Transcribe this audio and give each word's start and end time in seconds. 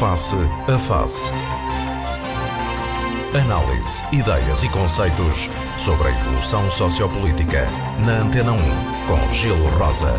Face 0.00 0.34
a 0.34 0.76
Face. 0.76 1.30
Análise, 3.32 4.02
ideias 4.12 4.64
e 4.64 4.68
conceitos 4.68 5.48
sobre 5.78 6.08
a 6.08 6.10
evolução 6.10 6.68
sociopolítica. 6.68 7.64
Na 8.04 8.22
Antena 8.22 8.50
1, 8.50 8.56
com 9.06 9.32
Gelo 9.32 9.68
Rosa. 9.78 10.12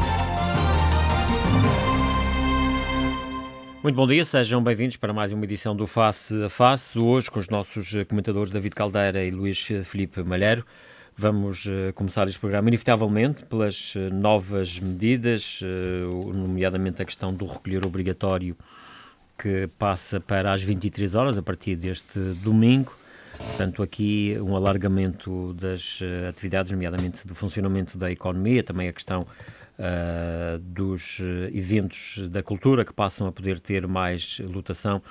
Muito 3.84 3.96
bom 3.98 4.08
dia, 4.08 4.24
sejam 4.24 4.64
bem-vindos 4.64 4.96
para 4.96 5.12
mais 5.12 5.34
uma 5.34 5.44
edição 5.44 5.76
do 5.76 5.86
Face 5.86 6.42
a 6.42 6.48
Face. 6.48 6.98
Hoje 6.98 7.30
com 7.30 7.40
os 7.40 7.50
nossos 7.50 7.94
comentadores 8.08 8.54
David 8.54 8.74
Caldeira 8.74 9.26
e 9.26 9.30
Luís 9.30 9.68
Felipe 9.84 10.24
Malheiro. 10.24 10.66
Vamos 11.18 11.66
uh, 11.66 11.92
começar 11.94 12.26
este 12.28 12.40
programa, 12.40 12.70
inevitavelmente, 12.70 13.44
pelas 13.44 13.94
uh, 13.96 14.14
novas 14.14 14.80
medidas, 14.80 15.62
nomeadamente 16.34 17.02
a 17.02 17.06
questão 17.06 17.34
do 17.34 17.46
recolher 17.46 17.86
obrigatório 17.86 18.56
que 19.38 19.68
passa 19.78 20.20
para 20.20 20.54
as 20.54 20.62
23 20.62 21.16
horas 21.16 21.38
a 21.38 21.42
partir 21.42 21.76
deste 21.76 22.20
domingo. 22.44 22.94
Portanto, 23.38 23.84
aqui 23.84 24.38
um 24.40 24.56
alargamento 24.56 25.54
das 25.54 26.00
atividades, 26.30 26.72
nomeadamente 26.72 27.28
do 27.28 27.36
funcionamento 27.36 27.98
da 27.98 28.10
economia, 28.10 28.64
também 28.64 28.88
a 28.88 28.94
questão 28.94 29.28
uh, 29.78 30.58
dos 30.60 31.20
eventos 31.54 32.28
da 32.30 32.42
cultura 32.42 32.86
que 32.86 32.94
passam 32.94 33.28
a 33.28 33.32
poder 33.32 33.60
ter 33.60 33.88
mais 33.88 34.40
lotação 34.40 35.02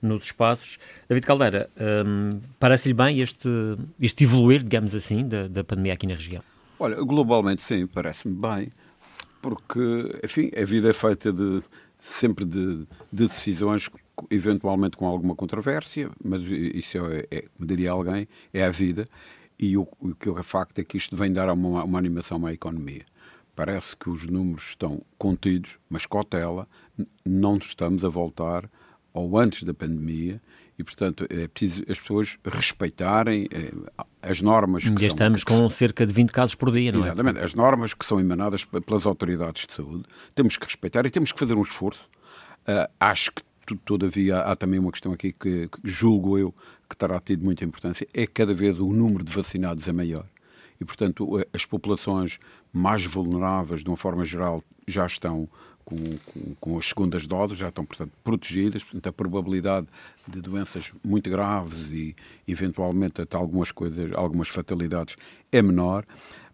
nos 0.00 0.24
espaços. 0.24 0.78
David 1.08 1.26
Caldeira, 1.26 1.70
um, 2.06 2.40
parece-lhe 2.58 2.94
bem 2.94 3.20
este, 3.20 3.48
este 4.00 4.24
evoluir, 4.24 4.62
digamos 4.62 4.94
assim, 4.94 5.26
da, 5.26 5.48
da 5.48 5.64
pandemia 5.64 5.94
aqui 5.94 6.06
na 6.06 6.14
região? 6.14 6.42
Olha, 6.78 6.96
globalmente 6.96 7.62
sim, 7.62 7.86
parece-me 7.86 8.34
bem, 8.34 8.72
porque, 9.40 10.20
enfim, 10.22 10.50
a 10.56 10.64
vida 10.64 10.90
é 10.90 10.92
feita 10.92 11.32
de 11.32 11.62
sempre 12.04 12.44
de, 12.44 12.86
de 13.10 13.26
decisões 13.26 13.88
eventualmente 14.30 14.94
com 14.94 15.06
alguma 15.06 15.34
controvérsia, 15.34 16.10
mas 16.22 16.42
isso 16.42 16.98
é, 16.98 17.26
é 17.30 17.44
diria 17.58 17.92
alguém, 17.92 18.28
é 18.52 18.62
a 18.62 18.70
vida. 18.70 19.08
E 19.58 19.74
o, 19.78 19.88
o 19.98 20.14
que 20.14 20.28
é 20.28 20.42
facto 20.42 20.78
é 20.80 20.84
que 20.84 20.98
isto 20.98 21.16
vem 21.16 21.32
dar 21.32 21.50
uma, 21.50 21.82
uma 21.82 21.98
animação 21.98 22.44
à 22.44 22.52
economia. 22.52 23.06
Parece 23.56 23.96
que 23.96 24.10
os 24.10 24.26
números 24.26 24.68
estão 24.68 25.00
contidos, 25.16 25.78
mas 25.88 26.04
cautela, 26.04 26.68
não 27.24 27.56
estamos 27.56 28.04
a 28.04 28.08
voltar 28.10 28.70
ao 29.14 29.38
antes 29.38 29.62
da 29.62 29.72
pandemia 29.72 30.42
e, 30.78 30.82
portanto, 30.82 31.26
é 31.30 31.46
preciso 31.46 31.84
as 31.88 31.98
pessoas 31.98 32.38
respeitarem 32.44 33.46
eh, 33.50 33.72
as 34.20 34.40
normas. 34.40 34.82
Que 34.82 35.02
Já 35.02 35.08
estamos 35.08 35.42
são, 35.46 35.58
com 35.58 35.68
cerca 35.68 36.04
de 36.04 36.12
20 36.12 36.30
casos 36.30 36.54
por 36.54 36.72
dia, 36.72 36.90
não 36.90 37.00
é? 37.00 37.06
Exatamente. 37.06 37.38
As 37.38 37.54
normas 37.54 37.94
que 37.94 38.04
são 38.04 38.18
emanadas 38.18 38.64
pelas 38.64 39.06
autoridades 39.06 39.66
de 39.66 39.72
saúde 39.72 40.04
temos 40.34 40.56
que 40.56 40.64
respeitar 40.64 41.06
e 41.06 41.10
temos 41.10 41.30
que 41.30 41.38
fazer 41.38 41.54
um 41.54 41.62
esforço. 41.62 42.08
Uh, 42.66 42.90
acho 42.98 43.30
que, 43.32 43.76
todavia, 43.84 44.40
há 44.40 44.56
também 44.56 44.80
uma 44.80 44.90
questão 44.90 45.12
aqui 45.12 45.32
que, 45.32 45.68
que 45.68 45.78
julgo 45.84 46.38
eu 46.38 46.54
que 46.88 46.96
terá 46.96 47.20
tido 47.20 47.44
muita 47.44 47.64
importância: 47.64 48.06
é 48.12 48.26
que 48.26 48.32
cada 48.32 48.52
vez 48.52 48.78
o 48.80 48.92
número 48.92 49.22
de 49.22 49.32
vacinados 49.32 49.86
é 49.86 49.92
maior 49.92 50.26
e, 50.80 50.84
portanto, 50.84 51.40
as 51.52 51.64
populações 51.64 52.38
mais 52.72 53.04
vulneráveis, 53.04 53.82
de 53.82 53.88
uma 53.88 53.96
forma 53.96 54.24
geral, 54.24 54.62
já 54.86 55.06
estão 55.06 55.48
com, 55.84 55.96
com, 55.96 56.54
com, 56.60 56.78
as 56.78 56.86
segundas 56.86 57.26
doses, 57.26 57.58
já 57.58 57.68
estão, 57.68 57.84
portanto, 57.84 58.12
protegidas. 58.22 58.82
Portanto, 58.82 59.06
a 59.06 59.12
probabilidade 59.12 59.86
de 60.26 60.40
doenças 60.40 60.92
muito 61.04 61.28
graves 61.30 61.90
e, 61.90 62.14
eventualmente, 62.46 63.20
até 63.20 63.36
algumas 63.36 63.70
coisas, 63.70 64.12
algumas 64.14 64.48
fatalidades 64.48 65.16
é 65.52 65.62
menor. 65.62 66.04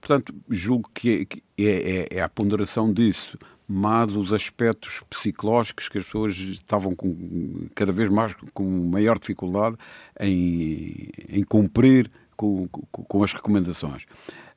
Portanto, 0.00 0.34
julgo 0.48 0.90
que 0.94 1.28
é, 1.58 1.62
é, 1.62 1.98
é, 1.98 2.08
é 2.16 2.22
a 2.22 2.28
ponderação 2.28 2.92
disso, 2.92 3.38
mas 3.72 4.16
os 4.16 4.32
aspectos 4.32 5.00
psicológicos 5.08 5.88
que 5.88 5.98
as 5.98 6.04
pessoas 6.04 6.36
estavam 6.36 6.92
com, 6.92 7.68
cada 7.72 7.92
vez 7.92 8.10
mais 8.10 8.34
com 8.52 8.64
maior 8.64 9.16
dificuldade 9.16 9.76
em, 10.18 11.08
em 11.28 11.44
cumprir 11.44 12.10
com, 12.36 12.66
com, 12.68 13.22
as 13.22 13.32
recomendações. 13.32 14.04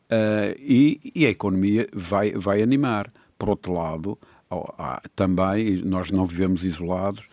Uh, 0.05 0.55
e, 0.57 1.11
e, 1.13 1.25
a 1.27 1.29
economia 1.29 1.87
vai, 1.93 2.31
vai 2.31 2.63
animar. 2.63 3.11
Por 3.37 3.49
outro 3.49 3.73
lado, 3.73 4.17
também 5.15 5.81
nós 5.83 6.11
não 6.11 6.25
vivemos 6.25 6.63
isolados 6.63 7.23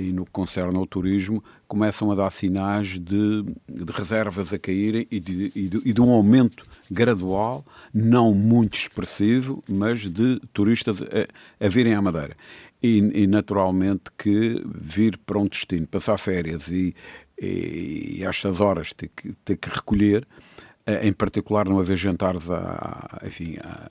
e 0.00 0.12
no 0.12 0.24
que 0.24 0.30
concerne 0.30 0.76
ao 0.76 0.86
turismo 0.86 1.44
começam 1.68 2.10
a 2.10 2.14
dar 2.14 2.30
sinais 2.30 2.98
de, 2.98 3.44
de 3.68 3.92
reservas 3.92 4.52
a 4.52 4.58
caírem 4.58 5.06
e 5.10 5.20
de, 5.20 5.52
e, 5.54 5.68
de, 5.68 5.88
e 5.90 5.92
de, 5.92 6.00
um 6.00 6.10
aumento 6.10 6.66
gradual, 6.90 7.64
não 7.92 8.34
muito 8.34 8.76
expressivo, 8.76 9.62
mas 9.68 10.00
de 10.00 10.40
turistas 10.52 11.02
a, 11.02 11.64
a 11.64 11.68
virem 11.68 11.94
à 11.94 12.00
Madeira. 12.00 12.34
E, 12.82 12.96
e, 13.22 13.26
naturalmente 13.26 14.04
que 14.16 14.64
vir 14.64 15.18
para 15.18 15.38
um 15.38 15.46
destino, 15.46 15.86
passar 15.86 16.16
férias 16.16 16.66
e, 16.68 16.94
e, 17.38 18.24
estas 18.24 18.58
horas 18.58 18.94
ter 18.94 19.10
que, 19.14 19.34
ter 19.44 19.56
que 19.56 19.68
recolher, 19.68 20.26
eh, 20.86 21.06
em 21.06 21.12
particular 21.12 21.68
não 21.68 21.78
haver 21.78 21.98
jantares 21.98 22.50
a, 22.50 23.20
enfim, 23.26 23.56
a, 23.62 23.86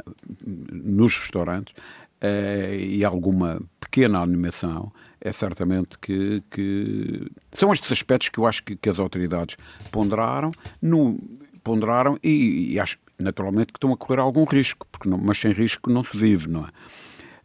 nos 0.71 1.19
restaurantes, 1.19 1.75
uh, 2.24 2.74
e 2.74 3.03
alguma 3.03 3.62
pequena 3.80 4.19
animação, 4.19 4.91
é 5.22 5.31
certamente 5.31 5.97
que, 6.00 6.44
que, 6.50 7.30
são 7.52 7.74
estes 7.74 7.91
aspectos 7.91 8.30
que 8.30 8.40
eu 8.40 8.46
acho 8.46 8.63
que, 8.63 8.75
que 8.75 8.90
as 8.90 9.00
autoridades 9.00 9.57
ponderaram, 9.91 10.52
no, 10.81 11.19
ponderaram 11.63 12.18
e, 12.24 12.74
e, 12.74 12.80
acho 12.80 12.97
naturalmente 13.18 13.74
que 13.74 13.78
estão 13.78 13.91
a 13.91 13.97
correr 13.97 14.22
algum 14.22 14.46
risco, 14.46 14.88
porque 14.91 15.09
não, 15.09 15.18
mas 15.18 15.38
sem 15.38 15.52
risco 15.52 15.90
não 15.90 16.03
se 16.03 16.16
vive, 16.16 16.47
não 16.47 16.66
é? 16.66 16.69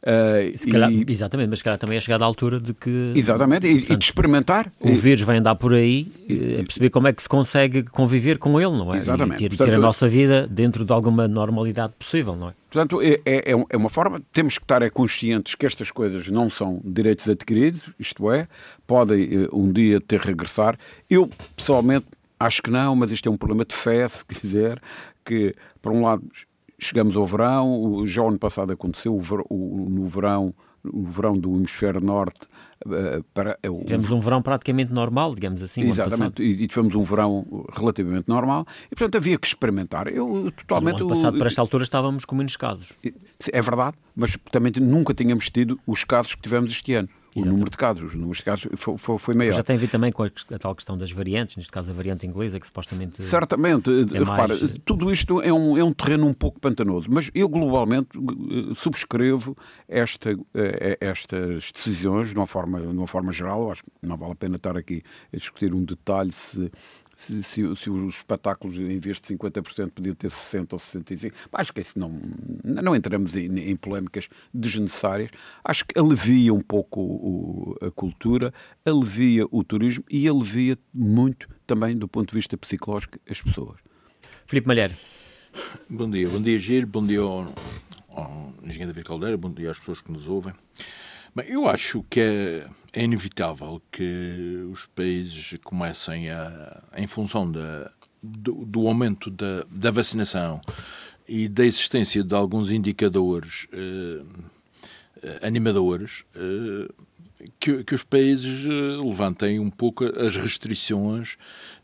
Uh, 0.06 0.70
calhar, 0.70 0.92
e, 0.92 1.06
exatamente, 1.08 1.48
mas 1.48 1.60
se 1.60 1.64
calhar 1.64 1.78
também 1.78 1.96
é 1.96 2.00
chegada 2.00 2.24
a 2.24 2.26
altura 2.26 2.60
de 2.60 2.74
que. 2.74 3.12
Exatamente, 3.14 3.66
portanto, 3.66 3.92
e, 3.92 3.96
de 3.96 4.04
experimentar. 4.04 4.70
O 4.78 4.92
vírus 4.92 5.22
vai 5.22 5.38
andar 5.38 5.54
por 5.54 5.72
aí, 5.72 6.12
e, 6.28 6.56
a 6.60 6.62
perceber 6.62 6.90
como 6.90 7.08
é 7.08 7.12
que 7.12 7.22
se 7.22 7.28
consegue 7.28 7.84
conviver 7.84 8.36
com 8.36 8.60
ele, 8.60 8.72
não 8.72 8.94
é? 8.94 8.98
Exatamente. 8.98 9.42
E 9.42 9.48
ter, 9.48 9.56
portanto, 9.56 9.68
ter 9.70 9.76
a 9.76 9.80
nossa 9.80 10.06
vida 10.06 10.46
dentro 10.46 10.84
de 10.84 10.92
alguma 10.92 11.26
normalidade 11.26 11.94
possível, 11.98 12.36
não 12.36 12.50
é? 12.50 12.52
Portanto, 12.70 13.00
é, 13.00 13.20
é, 13.24 13.52
é, 13.52 13.64
é 13.70 13.76
uma 13.76 13.88
forma, 13.88 14.20
temos 14.30 14.58
que 14.58 14.64
estar 14.64 14.82
é, 14.82 14.90
conscientes 14.90 15.54
que 15.54 15.64
estas 15.64 15.90
coisas 15.90 16.28
não 16.28 16.50
são 16.50 16.82
direitos 16.84 17.26
adquiridos, 17.28 17.88
isto 17.98 18.30
é, 18.30 18.46
podem 18.86 19.22
eh, 19.22 19.48
um 19.52 19.72
dia 19.72 20.00
ter 20.00 20.20
regressar. 20.20 20.76
Eu, 21.08 21.30
pessoalmente, 21.56 22.06
acho 22.38 22.60
que 22.60 22.70
não, 22.70 22.94
mas 22.94 23.10
isto 23.10 23.28
é 23.28 23.32
um 23.32 23.36
problema 23.36 23.64
de 23.64 23.74
fé, 23.74 24.06
se 24.08 24.24
quiser, 24.24 24.82
que, 25.24 25.54
por 25.80 25.92
um 25.92 26.02
lado, 26.02 26.24
chegamos 26.86 27.16
ao 27.16 27.26
verão, 27.26 28.02
já 28.06 28.22
o 28.22 28.28
ano 28.28 28.38
passado 28.38 28.72
aconteceu, 28.72 29.14
no 29.14 30.06
verão, 30.06 30.54
no 30.82 31.10
verão 31.10 31.38
do 31.38 31.54
hemisfério 31.54 32.00
norte, 32.00 32.40
eh, 32.86 33.22
para, 33.32 33.58
é 33.62 33.68
tivemos 33.68 34.10
um 34.10 34.20
verão 34.20 34.42
praticamente 34.42 34.92
normal, 34.92 35.34
digamos 35.34 35.62
assim. 35.62 35.82
Exatamente, 35.82 36.42
e, 36.42 36.66
tivemos 36.66 36.94
um 36.94 37.02
verão 37.02 37.64
relativamente 37.72 38.28
normal 38.28 38.66
e, 38.86 38.94
portanto, 38.94 39.16
havia 39.16 39.38
que 39.38 39.46
experimentar. 39.46 40.08
Eu 40.08 40.52
totalmente. 40.52 40.92
Mas 40.92 41.00
no 41.00 41.06
ano 41.06 41.16
passado, 41.16 41.38
para 41.38 41.46
esta 41.46 41.60
altura, 41.60 41.84
estávamos 41.84 42.24
com 42.24 42.36
menos 42.36 42.56
casos. 42.56 42.92
É 43.52 43.62
verdade, 43.62 43.96
mas 44.14 44.36
também 44.50 44.72
nunca 44.80 45.14
tínhamos 45.14 45.48
tido 45.48 45.80
os 45.86 46.04
casos 46.04 46.34
que 46.34 46.42
tivemos 46.42 46.70
este 46.70 46.94
ano 46.94 47.08
o 47.36 47.44
número 47.44 47.70
de 47.70 47.76
casos. 47.76 48.14
O 48.14 48.16
número 48.16 48.36
de 48.36 48.42
casos 48.42 48.68
foi, 48.76 48.98
foi, 48.98 49.18
foi 49.18 49.34
maior. 49.34 49.52
Já 49.52 49.62
tem 49.62 49.76
a 49.76 49.78
ver 49.78 49.88
também 49.88 50.12
com 50.12 50.22
a, 50.22 50.26
a, 50.26 50.58
tal 50.58 50.74
questão 50.74 50.96
das 50.96 51.10
variantes, 51.10 51.56
neste 51.56 51.72
caso 51.72 51.90
a 51.90 51.94
variante 51.94 52.26
inglesa, 52.26 52.60
que 52.60 52.66
supostamente. 52.66 53.22
Certamente, 53.22 53.90
é 53.90 54.18
repara, 54.18 54.48
mais... 54.48 54.78
tudo 54.84 55.10
isto 55.10 55.40
é 55.42 55.52
um, 55.52 55.76
é 55.76 55.84
um 55.84 55.92
terreno 55.92 56.26
um 56.26 56.34
pouco 56.34 56.60
pantanoso, 56.60 57.08
mas 57.10 57.30
eu 57.34 57.48
globalmente 57.48 58.08
eh, 58.16 58.74
subscrevo 58.74 59.56
esta, 59.88 60.30
eh, 60.54 60.98
estas 61.00 61.70
decisões 61.72 62.28
de 62.28 62.36
uma 62.36 62.46
forma, 62.46 62.80
de 62.80 62.86
uma 62.86 63.06
forma 63.06 63.32
geral. 63.32 63.70
Acho 63.70 63.82
que 63.82 63.90
não 64.02 64.16
vale 64.16 64.32
a 64.32 64.36
pena 64.36 64.56
estar 64.56 64.76
aqui 64.76 65.02
a 65.32 65.36
discutir 65.36 65.74
um 65.74 65.84
detalhe 65.84 66.32
se 66.32 66.70
se, 67.16 67.42
se, 67.42 67.76
se, 67.76 67.90
os 67.90 68.16
espetáculos, 68.16 68.76
em 68.76 68.98
vez 68.98 69.20
de 69.20 69.34
50%, 69.34 69.90
podiam 69.90 70.14
ter 70.14 70.28
60% 70.28 70.72
ou 70.72 70.78
65%. 70.78 71.32
Acho 71.52 71.72
que 71.72 71.80
isso 71.80 71.98
não, 71.98 72.20
não 72.64 72.94
entramos 72.94 73.36
em, 73.36 73.70
em 73.70 73.76
polémicas 73.76 74.28
desnecessárias. 74.52 75.30
Acho 75.62 75.84
que 75.84 75.98
alivia 75.98 76.52
um 76.52 76.60
pouco 76.60 77.00
o, 77.00 77.76
a 77.80 77.90
cultura, 77.90 78.52
alivia 78.84 79.46
o 79.50 79.62
turismo 79.64 80.04
e 80.10 80.28
alivia 80.28 80.78
muito 80.92 81.48
também, 81.66 81.96
do 81.96 82.08
ponto 82.08 82.30
de 82.30 82.34
vista 82.34 82.56
psicológico, 82.56 83.18
as 83.28 83.40
pessoas. 83.40 83.78
Filipe 84.46 84.66
Malheiro. 84.66 84.94
Bom 85.88 86.10
dia. 86.10 86.28
Bom 86.28 86.40
dia, 86.40 86.58
Gil. 86.58 86.86
Bom 86.86 87.06
dia 87.06 87.20
ao, 87.20 87.52
ao 88.10 88.54
engenheiro 88.62 88.92
David 88.92 89.06
Caldeira. 89.06 89.36
Bom 89.36 89.50
dia 89.50 89.70
às 89.70 89.78
pessoas 89.78 90.02
que 90.02 90.10
nos 90.10 90.28
ouvem. 90.28 90.52
Bem, 91.34 91.46
eu 91.48 91.68
acho 91.68 92.04
que 92.08 92.20
é, 92.20 92.66
é, 92.92 93.02
inevitável 93.02 93.82
que 93.90 94.64
os 94.70 94.86
países 94.86 95.58
comecem 95.64 96.30
a, 96.30 96.80
em 96.96 97.08
função 97.08 97.50
da, 97.50 97.90
do, 98.22 98.64
do 98.64 98.86
aumento 98.86 99.32
da, 99.32 99.64
da, 99.68 99.90
vacinação 99.90 100.60
e 101.26 101.48
da 101.48 101.64
existência 101.64 102.22
de 102.22 102.32
alguns 102.36 102.70
indicadores 102.70 103.66
eh, 103.72 104.22
animadores, 105.42 106.24
eh, 106.36 106.88
que, 107.58 107.82
que, 107.84 107.94
os 107.94 108.02
países 108.02 108.66
eh, 108.66 109.02
levantem 109.02 109.58
um 109.58 109.70
pouco 109.70 110.04
as 110.04 110.36
restrições, 110.36 111.36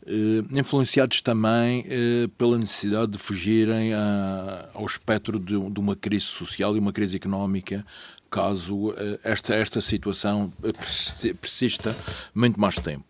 eh, 0.05 0.43
influenciados 0.57 1.21
também 1.21 1.85
eh, 1.87 2.29
pela 2.37 2.57
necessidade 2.57 3.11
de 3.11 3.17
fugirem 3.17 3.93
a, 3.93 4.69
ao 4.73 4.85
espectro 4.85 5.39
de, 5.39 5.59
de, 5.59 5.79
uma 5.79 5.95
crise 5.95 6.25
social 6.25 6.75
e 6.75 6.79
uma 6.79 6.93
crise 6.93 7.17
económica 7.17 7.85
caso 8.31 8.93
esta, 9.23 9.53
esta 9.53 9.81
situação 9.81 10.51
persista 11.41 11.95
muito 12.33 12.59
mais 12.59 12.75
tempo. 12.75 13.03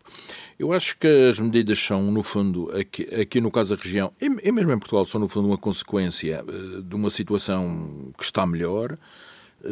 Eu 0.58 0.72
acho 0.72 0.98
que 0.98 1.08
as 1.28 1.38
medidas 1.40 1.78
são, 1.78 2.10
no 2.10 2.22
fundo, 2.22 2.70
aqui, 2.76 3.02
aqui 3.14 3.40
no 3.40 3.50
caso 3.50 3.74
da 3.74 3.82
região, 3.82 4.12
e, 4.20 4.26
e 4.26 4.52
mesmo 4.52 4.72
em 4.72 4.78
Portugal, 4.78 5.04
são, 5.04 5.20
no 5.20 5.28
fundo, 5.28 5.48
uma 5.48 5.58
consequência 5.58 6.44
de 6.84 6.94
uma 6.94 7.08
situação 7.08 8.12
que 8.18 8.24
está 8.24 8.46
melhor, 8.46 8.98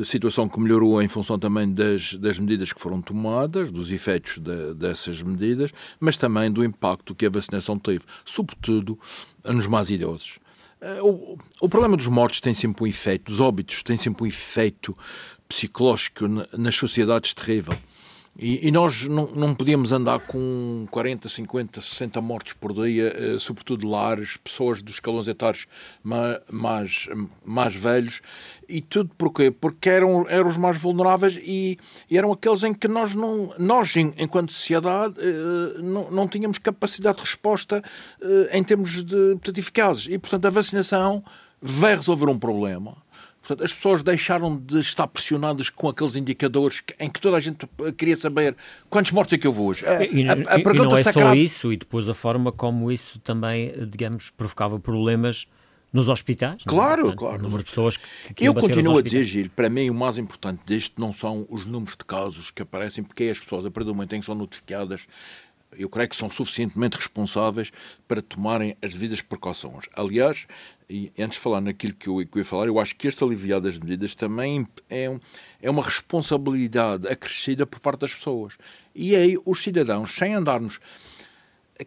situação 0.05 0.49
que 0.49 0.58
melhorou 0.61 1.02
em 1.02 1.08
função 1.08 1.38
também 1.38 1.73
das, 1.73 2.14
das 2.14 2.38
medidas 2.38 2.73
que 2.73 2.81
foram 2.81 3.03
tomadas, 3.03 3.70
dos 3.70 3.91
efeitos 3.91 4.38
de, 4.38 4.75
dessas 4.75 5.23
medidas, 5.23 5.73
mas 5.99 6.17
também 6.17 6.50
do 6.50 6.64
impacto 6.64 7.14
que 7.14 7.26
a 7.26 7.31
vacinação 7.31 7.79
teve, 7.79 8.05
sobretudo 8.25 8.99
nos 9.44 9.67
mais 9.67 9.91
idosos. 9.91 10.38
Eh, 10.81 11.03
o, 11.03 11.37
o 11.61 11.69
problema 11.69 11.96
dos 11.96 12.06
mortos 12.06 12.41
tem 12.41 12.55
sempre 12.55 12.85
um 12.85 12.87
efeito, 12.87 13.31
dos 13.31 13.41
óbitos 13.41 13.82
tem 13.82 13.96
sempre 13.96 14.25
um 14.25 14.26
efeito 14.26 14.94
psicológico 15.50 16.26
nas 16.56 16.76
sociedades 16.76 17.35
terrível. 17.35 17.76
E, 18.38 18.69
e, 18.69 18.70
nós 18.70 19.06
não, 19.08 19.26
não 19.26 19.55
podíamos 19.55 19.93
andar 19.93 20.20
com 20.20 20.87
40, 20.91 21.29
50, 21.29 21.81
60 21.81 22.20
mortes 22.20 22.52
por 22.55 22.73
dia, 22.73 23.12
eh, 23.14 23.38
sobretudo 23.41 23.87
lares, 23.87 24.37
pessoas 24.37 24.81
dos 24.81 24.94
escalões 24.94 25.26
etários 25.26 25.67
mais, 26.02 27.08
mais 27.44 27.75
velhos. 27.75 28.23
E 28.69 28.81
tudo 28.81 29.11
porquê? 29.19 29.50
Porque 29.50 29.91
eram, 29.91 30.26
eram 30.29 30.49
os 30.49 30.56
mais 30.56 30.79
vulneráveis 30.79 31.38
e, 31.43 31.76
e 32.08 32.17
eram 32.17 32.32
aqueles 32.32 32.62
em 32.62 32.73
que 32.73 32.87
nós, 32.87 33.14
não, 33.14 33.53
nós 33.58 33.94
enquanto 33.96 34.53
sociedade, 34.53 35.17
eh, 35.19 35.82
não, 35.82 36.11
não 36.11 36.29
tínhamos 36.29 36.56
capacidade 36.58 37.17
de 37.17 37.25
resposta 37.25 37.82
eh, 38.23 38.56
em 38.56 38.62
termos 38.62 39.03
de 39.03 39.32
portanto, 39.32 39.58
eficazes. 39.58 40.06
E, 40.06 40.17
portanto, 40.17 40.46
a 40.46 40.50
vacinação 40.50 41.23
vai 41.61 41.96
resolver 41.96 42.31
um 42.31 42.38
problema 42.38 42.96
Portanto, 43.41 43.65
as 43.65 43.73
pessoas 43.73 44.03
deixaram 44.03 44.57
de 44.57 44.81
estar 44.81 45.07
pressionadas 45.07 45.71
com 45.71 45.89
aqueles 45.89 46.15
indicadores 46.15 46.83
em 46.99 47.09
que 47.09 47.21
toda 47.21 47.37
a 47.37 47.41
gente 47.41 47.67
queria 47.97 48.17
saber 48.17 48.55
quantos 48.89 49.13
mortos 49.13 49.33
é 49.33 49.39
que 49.39 49.47
eu 49.47 49.53
vou 49.53 49.69
hoje. 49.69 49.87
A, 49.87 50.05
e, 50.05 50.29
a, 50.29 50.33
a 50.33 50.59
e 50.59 50.63
não 50.63 50.97
é 50.97 51.03
só 51.03 51.35
isso, 51.35 51.73
e 51.73 51.77
depois 51.77 52.09
a 52.09 52.15
forma 52.15 52.53
como 52.53 52.93
isso 52.93 53.19
também, 53.21 53.73
digamos, 53.89 54.31
provocava 54.31 54.79
problemas 54.79 55.47
nos 55.93 56.09
hospitais. 56.09 56.63
É? 56.67 56.69
Claro, 56.69 57.09
não? 57.09 57.17
claro. 57.17 57.39
O 57.39 57.43
número 57.43 57.59
de 57.59 57.71
pessoas 57.71 57.97
que, 57.97 58.35
que 58.35 58.45
Eu 58.47 58.55
continuo 58.55 58.99
a 58.99 59.03
dizer, 59.03 59.25
Gil, 59.25 59.51
para 59.55 59.69
mim 59.69 59.91
o 59.91 59.95
mais 59.95 60.19
importante 60.19 60.61
disto 60.65 61.01
não 61.01 61.13
são 61.13 61.47
os 61.49 61.67
números 61.67 61.97
de 61.97 62.05
casos 62.05 62.51
que 62.51 62.63
aparecem, 62.63 63.03
porque 63.03 63.25
é 63.25 63.31
as 63.31 63.39
pessoas, 63.39 63.67
a 63.67 63.71
partir 63.71 63.87
do 63.87 63.95
momento 63.95 64.15
em 64.15 64.21
que 64.21 64.27
são 64.27 64.35
notificadas, 64.35 65.07
eu 65.78 65.88
creio 65.88 66.08
que 66.08 66.17
são 66.17 66.31
suficientemente 66.31 66.96
responsáveis 66.96 67.70
para 68.06 68.20
tomarem 68.20 68.76
as 68.82 68.93
devidas 68.93 69.20
precauções. 69.20 69.84
Aliás, 69.94 70.46
e 70.88 71.12
antes 71.19 71.37
de 71.37 71.43
falar 71.43 71.61
naquilo 71.61 71.94
que 71.94 72.08
eu, 72.08 72.17
que 72.26 72.38
eu 72.38 72.40
ia 72.40 72.44
falar, 72.44 72.67
eu 72.67 72.81
acho 72.81 72.96
que 72.96 73.06
este 73.06 73.22
aliviar 73.22 73.61
das 73.61 73.78
medidas 73.78 74.14
também 74.14 74.67
é, 74.88 75.08
um, 75.08 75.20
é 75.62 75.70
uma 75.70 75.82
responsabilidade 75.82 77.06
acrescida 77.06 77.67
por 77.67 77.78
parte 77.81 78.00
das 78.00 78.14
pessoas. 78.14 78.55
E 78.94 79.14
aí 79.14 79.38
os 79.44 79.62
cidadãos, 79.62 80.12
sem 80.12 80.34
andarmos 80.34 80.81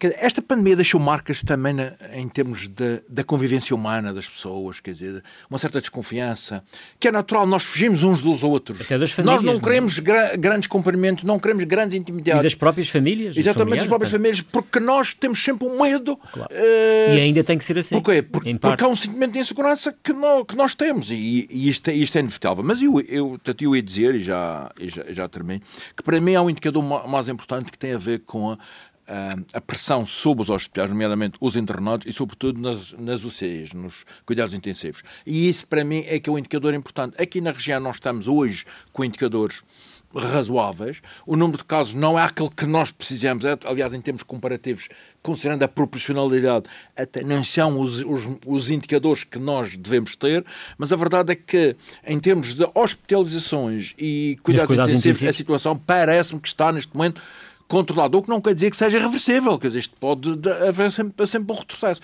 esta 0.01 0.41
pandemia 0.41 0.75
deixou 0.75 0.99
marcas 0.99 1.43
também 1.43 1.73
na, 1.73 1.93
em 2.13 2.27
termos 2.27 2.67
de, 2.67 3.01
da 3.07 3.23
convivência 3.23 3.75
humana 3.75 4.13
das 4.13 4.27
pessoas, 4.27 4.79
quer 4.79 4.91
dizer, 4.91 5.23
uma 5.49 5.57
certa 5.57 5.79
desconfiança, 5.79 6.63
que 6.99 7.07
é 7.07 7.11
natural, 7.11 7.45
nós 7.45 7.63
fugimos 7.63 8.03
uns 8.03 8.21
dos 8.21 8.43
outros. 8.43 8.81
Até 8.81 8.97
das 8.97 9.11
famílias. 9.11 9.41
Nós 9.41 9.51
não 9.51 9.59
é? 9.59 9.61
queremos 9.61 9.99
gra 9.99 10.35
grandes 10.35 10.67
cumprimentos, 10.67 11.23
não 11.23 11.39
queremos 11.39 11.63
grandes 11.65 11.97
intimidades. 11.97 12.39
E 12.39 12.43
das 12.43 12.55
próprias 12.55 12.89
famílias. 12.89 13.37
Exatamente, 13.37 13.79
das 13.79 13.87
próprias 13.87 14.11
famílias, 14.11 14.41
porque 14.41 14.79
nós 14.79 15.13
temos 15.13 15.43
sempre 15.43 15.67
um 15.67 15.81
medo. 15.81 16.17
Claro. 16.31 16.51
Uh, 16.51 17.15
e 17.15 17.19
ainda 17.19 17.43
tem 17.43 17.57
que 17.57 17.63
ser 17.63 17.77
assim. 17.77 17.95
Porquê? 17.95 18.21
Porque, 18.21 18.53
porque 18.55 18.83
há 18.83 18.87
um 18.87 18.95
sentimento 18.95 19.33
de 19.33 19.39
insegurança 19.39 19.95
que, 20.03 20.13
nós, 20.13 20.45
que 20.47 20.55
nós 20.55 20.75
temos 20.75 21.11
e, 21.11 21.47
e 21.49 21.69
isto, 21.69 21.89
é, 21.89 21.93
isto 21.93 22.15
é 22.17 22.19
inevitável. 22.19 22.63
Mas 22.63 22.81
eu, 22.81 22.99
eu, 23.01 23.39
eu 23.61 23.75
ia 23.75 23.81
dizer, 23.81 24.15
e 24.15 24.19
já, 24.19 24.71
já, 24.81 25.03
já 25.09 25.27
termino, 25.27 25.61
que 25.95 26.03
para 26.03 26.19
mim 26.19 26.35
há 26.35 26.41
um 26.41 26.49
indicador 26.49 26.83
mais 27.07 27.29
importante 27.29 27.71
que 27.71 27.77
tem 27.77 27.93
a 27.93 27.97
ver 27.97 28.19
com 28.25 28.51
a 28.51 28.57
a 29.53 29.61
pressão 29.61 30.05
sobre 30.05 30.43
os 30.43 30.49
hospitais, 30.49 30.89
nomeadamente 30.89 31.37
os 31.41 31.55
internados 31.55 32.07
e, 32.07 32.13
sobretudo, 32.13 32.59
nas, 32.59 32.93
nas 32.93 33.23
UCIs, 33.23 33.73
nos 33.73 34.05
cuidados 34.25 34.53
intensivos. 34.53 35.03
E 35.25 35.49
isso, 35.49 35.67
para 35.67 35.83
mim, 35.83 36.03
é 36.07 36.19
que 36.19 36.29
é 36.29 36.33
um 36.33 36.37
indicador 36.37 36.73
importante. 36.73 37.21
Aqui 37.21 37.41
na 37.41 37.51
região 37.51 37.79
nós 37.79 37.97
estamos 37.97 38.27
hoje 38.27 38.65
com 38.91 39.03
indicadores 39.03 39.63
razoáveis. 40.15 41.01
O 41.25 41.35
número 41.35 41.57
de 41.57 41.65
casos 41.65 41.93
não 41.93 42.17
é 42.17 42.23
aquele 42.23 42.49
que 42.49 42.65
nós 42.65 42.91
precisamos. 42.91 43.43
É, 43.45 43.57
aliás, 43.65 43.93
em 43.93 44.01
termos 44.01 44.23
comparativos, 44.23 44.87
considerando 45.21 45.63
a 45.63 45.67
proporcionalidade, 45.67 46.65
até 46.95 47.23
não 47.23 47.43
são 47.43 47.79
os, 47.79 48.01
os, 48.03 48.29
os, 48.45 48.69
indicadores 48.69 49.23
que 49.23 49.39
nós 49.39 49.75
devemos 49.75 50.15
ter, 50.15 50.45
mas 50.77 50.93
a 50.93 50.95
verdade 50.95 51.31
é 51.31 51.35
que, 51.35 51.75
em 52.05 52.19
termos 52.19 52.53
de 52.53 52.67
hospitalizações 52.75 53.93
e 53.97 54.37
cuidados, 54.43 54.67
cuidados 54.67 54.91
intensivos, 54.91 55.17
intensivos, 55.17 55.35
a 55.35 55.37
situação 55.37 55.77
parece-me 55.77 56.39
que 56.39 56.47
está, 56.47 56.71
neste 56.71 56.95
momento, 56.95 57.21
controlado, 57.67 58.17
o 58.17 58.21
que 58.21 58.29
não 58.29 58.41
quer 58.41 58.53
dizer 58.53 58.69
que 58.69 58.77
seja 58.77 58.99
reversível, 58.99 59.57
quer 59.57 59.67
dizer, 59.67 59.79
isto 59.79 59.95
pode 59.99 60.29
haver 60.67 60.91
sempre, 60.91 61.25
sempre 61.27 61.53
um 61.53 61.57
retrocesso. 61.57 62.01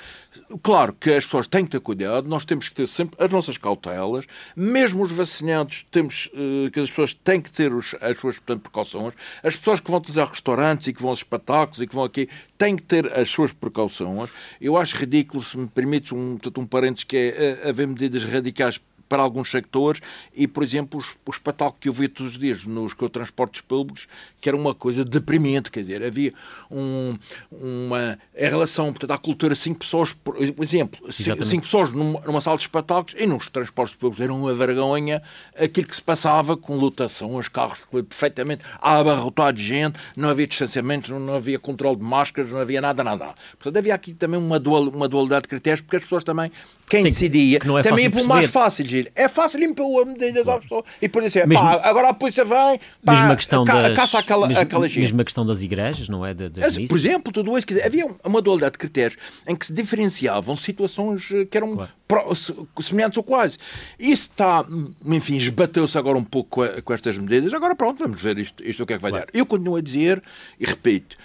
Claro 0.61 0.93
que 0.93 1.11
as 1.11 1.25
pessoas 1.25 1.47
têm 1.47 1.63
que 1.63 1.71
ter 1.71 1.79
cuidado, 1.79 2.27
nós 2.27 2.45
temos 2.45 2.69
que 2.69 2.75
ter 2.75 2.87
sempre 2.87 3.23
as 3.23 3.29
nossas 3.29 3.57
cautelas, 3.57 4.25
mesmo 4.55 5.03
os 5.03 5.11
vacinados, 5.11 5.85
temos 5.91 6.27
uh, 6.27 6.71
que 6.71 6.79
as 6.79 6.89
pessoas 6.89 7.13
têm 7.13 7.41
que 7.41 7.51
ter 7.51 7.73
os, 7.73 7.95
as 8.01 8.17
suas 8.17 8.39
portanto, 8.39 8.61
precauções, 8.63 9.13
as 9.43 9.55
pessoas 9.55 9.79
que 9.79 9.89
vão 9.89 9.99
utilizar 9.99 10.27
restaurantes 10.27 10.87
e 10.87 10.93
que 10.93 11.01
vão 11.01 11.09
aos 11.09 11.19
espetáculos 11.19 11.81
e 11.81 11.87
que 11.87 11.95
vão 11.95 12.03
aqui 12.03 12.27
têm 12.57 12.75
que 12.75 12.83
ter 12.83 13.11
as 13.17 13.29
suas 13.29 13.53
precauções. 13.53 14.29
Eu 14.59 14.77
acho 14.77 14.95
ridículo, 14.95 15.43
se 15.43 15.57
me 15.57 15.67
permites 15.67 16.11
um, 16.11 16.37
um 16.57 16.65
parênteses, 16.65 17.03
que 17.03 17.17
é 17.17 17.65
uh, 17.65 17.69
haver 17.69 17.87
medidas 17.87 18.23
radicais 18.23 18.79
para 19.09 19.23
alguns 19.23 19.49
sectores 19.49 20.01
e, 20.33 20.47
por 20.47 20.63
exemplo, 20.63 21.03
o 21.25 21.31
espetáculo 21.31 21.77
que 21.79 21.89
eu 21.89 21.93
vi 21.93 22.07
todos 22.07 22.33
os 22.33 22.39
dias 22.39 22.65
nos 22.65 22.93
transportes 23.11 23.61
públicos, 23.61 24.07
que 24.39 24.47
era 24.47 24.55
uma 24.55 24.73
coisa 24.75 25.03
deprimente, 25.03 25.71
quer 25.71 25.81
dizer, 25.81 26.03
havia 26.03 26.31
um, 26.69 27.17
uma 27.51 28.17
em 28.35 28.49
relação 28.49 28.93
portanto, 28.93 29.11
à 29.11 29.17
cultura, 29.17 29.55
cinco 29.55 29.79
pessoas, 29.79 30.13
por 30.13 30.37
exemplo, 30.39 30.99
Exatamente. 31.07 31.47
cinco 31.47 31.63
pessoas 31.63 31.91
numa, 31.91 32.21
numa, 32.21 32.39
sala 32.39 32.57
de 32.57 32.63
espetáculos 32.63 33.15
e 33.17 33.25
nos 33.25 33.49
transportes 33.49 33.95
públicos 33.95 34.21
era 34.21 34.33
uma 34.33 34.53
vergonha 34.53 35.21
aquilo 35.57 35.87
que 35.87 35.95
se 35.95 36.01
passava 36.01 36.55
com 36.55 36.77
lotação, 36.77 37.35
os 37.35 37.47
carros 37.47 37.79
perfeitamente 38.07 38.63
abarrotados 38.81 39.61
de 39.61 39.67
gente, 39.67 39.99
não 40.15 40.29
havia 40.29 40.47
distanciamento, 40.47 41.17
não 41.17 41.35
havia 41.35 41.57
controle 41.57 41.97
de 41.97 42.03
máscaras, 42.03 42.51
não 42.51 42.59
havia 42.59 42.81
nada, 42.81 43.03
nada. 43.03 43.33
Portanto, 43.51 43.77
havia 43.77 43.93
aqui 43.93 44.13
também 44.13 44.39
uma, 44.39 44.59
dual, 44.59 44.89
uma 44.89 45.07
dualidade 45.07 45.43
de 45.43 45.49
critérios, 45.49 45.81
porque 45.81 45.97
as 45.97 46.03
pessoas 46.03 46.23
também, 46.23 46.51
quem 46.87 47.01
Sim, 47.01 47.09
decidia, 47.09 47.57
é 47.57 47.81
também 47.81 48.05
ia 48.05 48.11
por 48.11 48.25
mais 48.27 48.49
fácil, 48.49 48.85
é 49.15 49.27
fácil 49.27 49.59
limpar 49.59 49.83
a 49.83 50.05
medida 50.05 50.43
das 50.43 50.61
pessoas. 50.61 50.85
E 51.01 51.09
por 51.09 51.23
isso 51.23 51.39
é, 51.39 51.45
mesmo, 51.45 51.63
pá, 51.63 51.81
agora 51.83 52.09
a 52.09 52.13
polícia 52.13 52.43
vem, 52.43 52.79
pá, 53.03 53.13
mesmo 53.13 53.31
a 53.31 53.35
questão 53.35 53.65
ca, 53.65 53.81
das, 53.81 53.95
caça 53.95 54.19
aquela, 54.19 54.47
mesmo, 54.47 54.63
aquela 54.63 54.87
gente. 54.87 54.99
Mesmo 54.99 55.21
a 55.21 55.23
questão 55.23 55.45
das 55.45 55.61
igrejas, 55.61 56.09
não 56.09 56.25
é? 56.25 56.33
De, 56.33 56.49
de 56.49 56.87
por 56.87 56.97
exemplo, 56.97 57.31
tudo 57.31 57.57
isso. 57.57 57.67
Havia 57.83 58.07
uma 58.23 58.41
dualidade 58.41 58.73
de 58.73 58.77
critérios 58.79 59.17
em 59.47 59.55
que 59.55 59.65
se 59.65 59.73
diferenciavam 59.73 60.55
situações 60.55 61.29
eh, 61.31 61.45
que 61.45 61.57
eram 61.57 61.73
claro. 61.73 61.91
pro, 62.07 62.33
semelhantes 62.81 63.17
ou 63.17 63.23
quase. 63.23 63.57
Isso 63.97 64.29
está, 64.29 64.65
enfim, 65.05 65.35
esbateu-se 65.35 65.97
agora 65.97 66.17
um 66.17 66.23
pouco 66.23 66.49
com, 66.49 66.81
com, 66.81 66.93
estas 66.93 67.17
medidas. 67.17 67.53
Agora 67.53 67.75
pronto, 67.75 67.99
vamos 67.99 68.21
ver 68.21 68.37
isto, 68.37 68.63
isto 68.63 68.83
o 68.83 68.85
que 68.85 68.93
é 68.93 68.95
que 68.97 69.01
vai 69.01 69.11
claro. 69.11 69.25
dar. 69.25 69.37
Eu 69.37 69.45
continuo 69.45 69.75
a 69.75 69.81
dizer, 69.81 70.21
e 70.59 70.65
repito, 70.65 71.15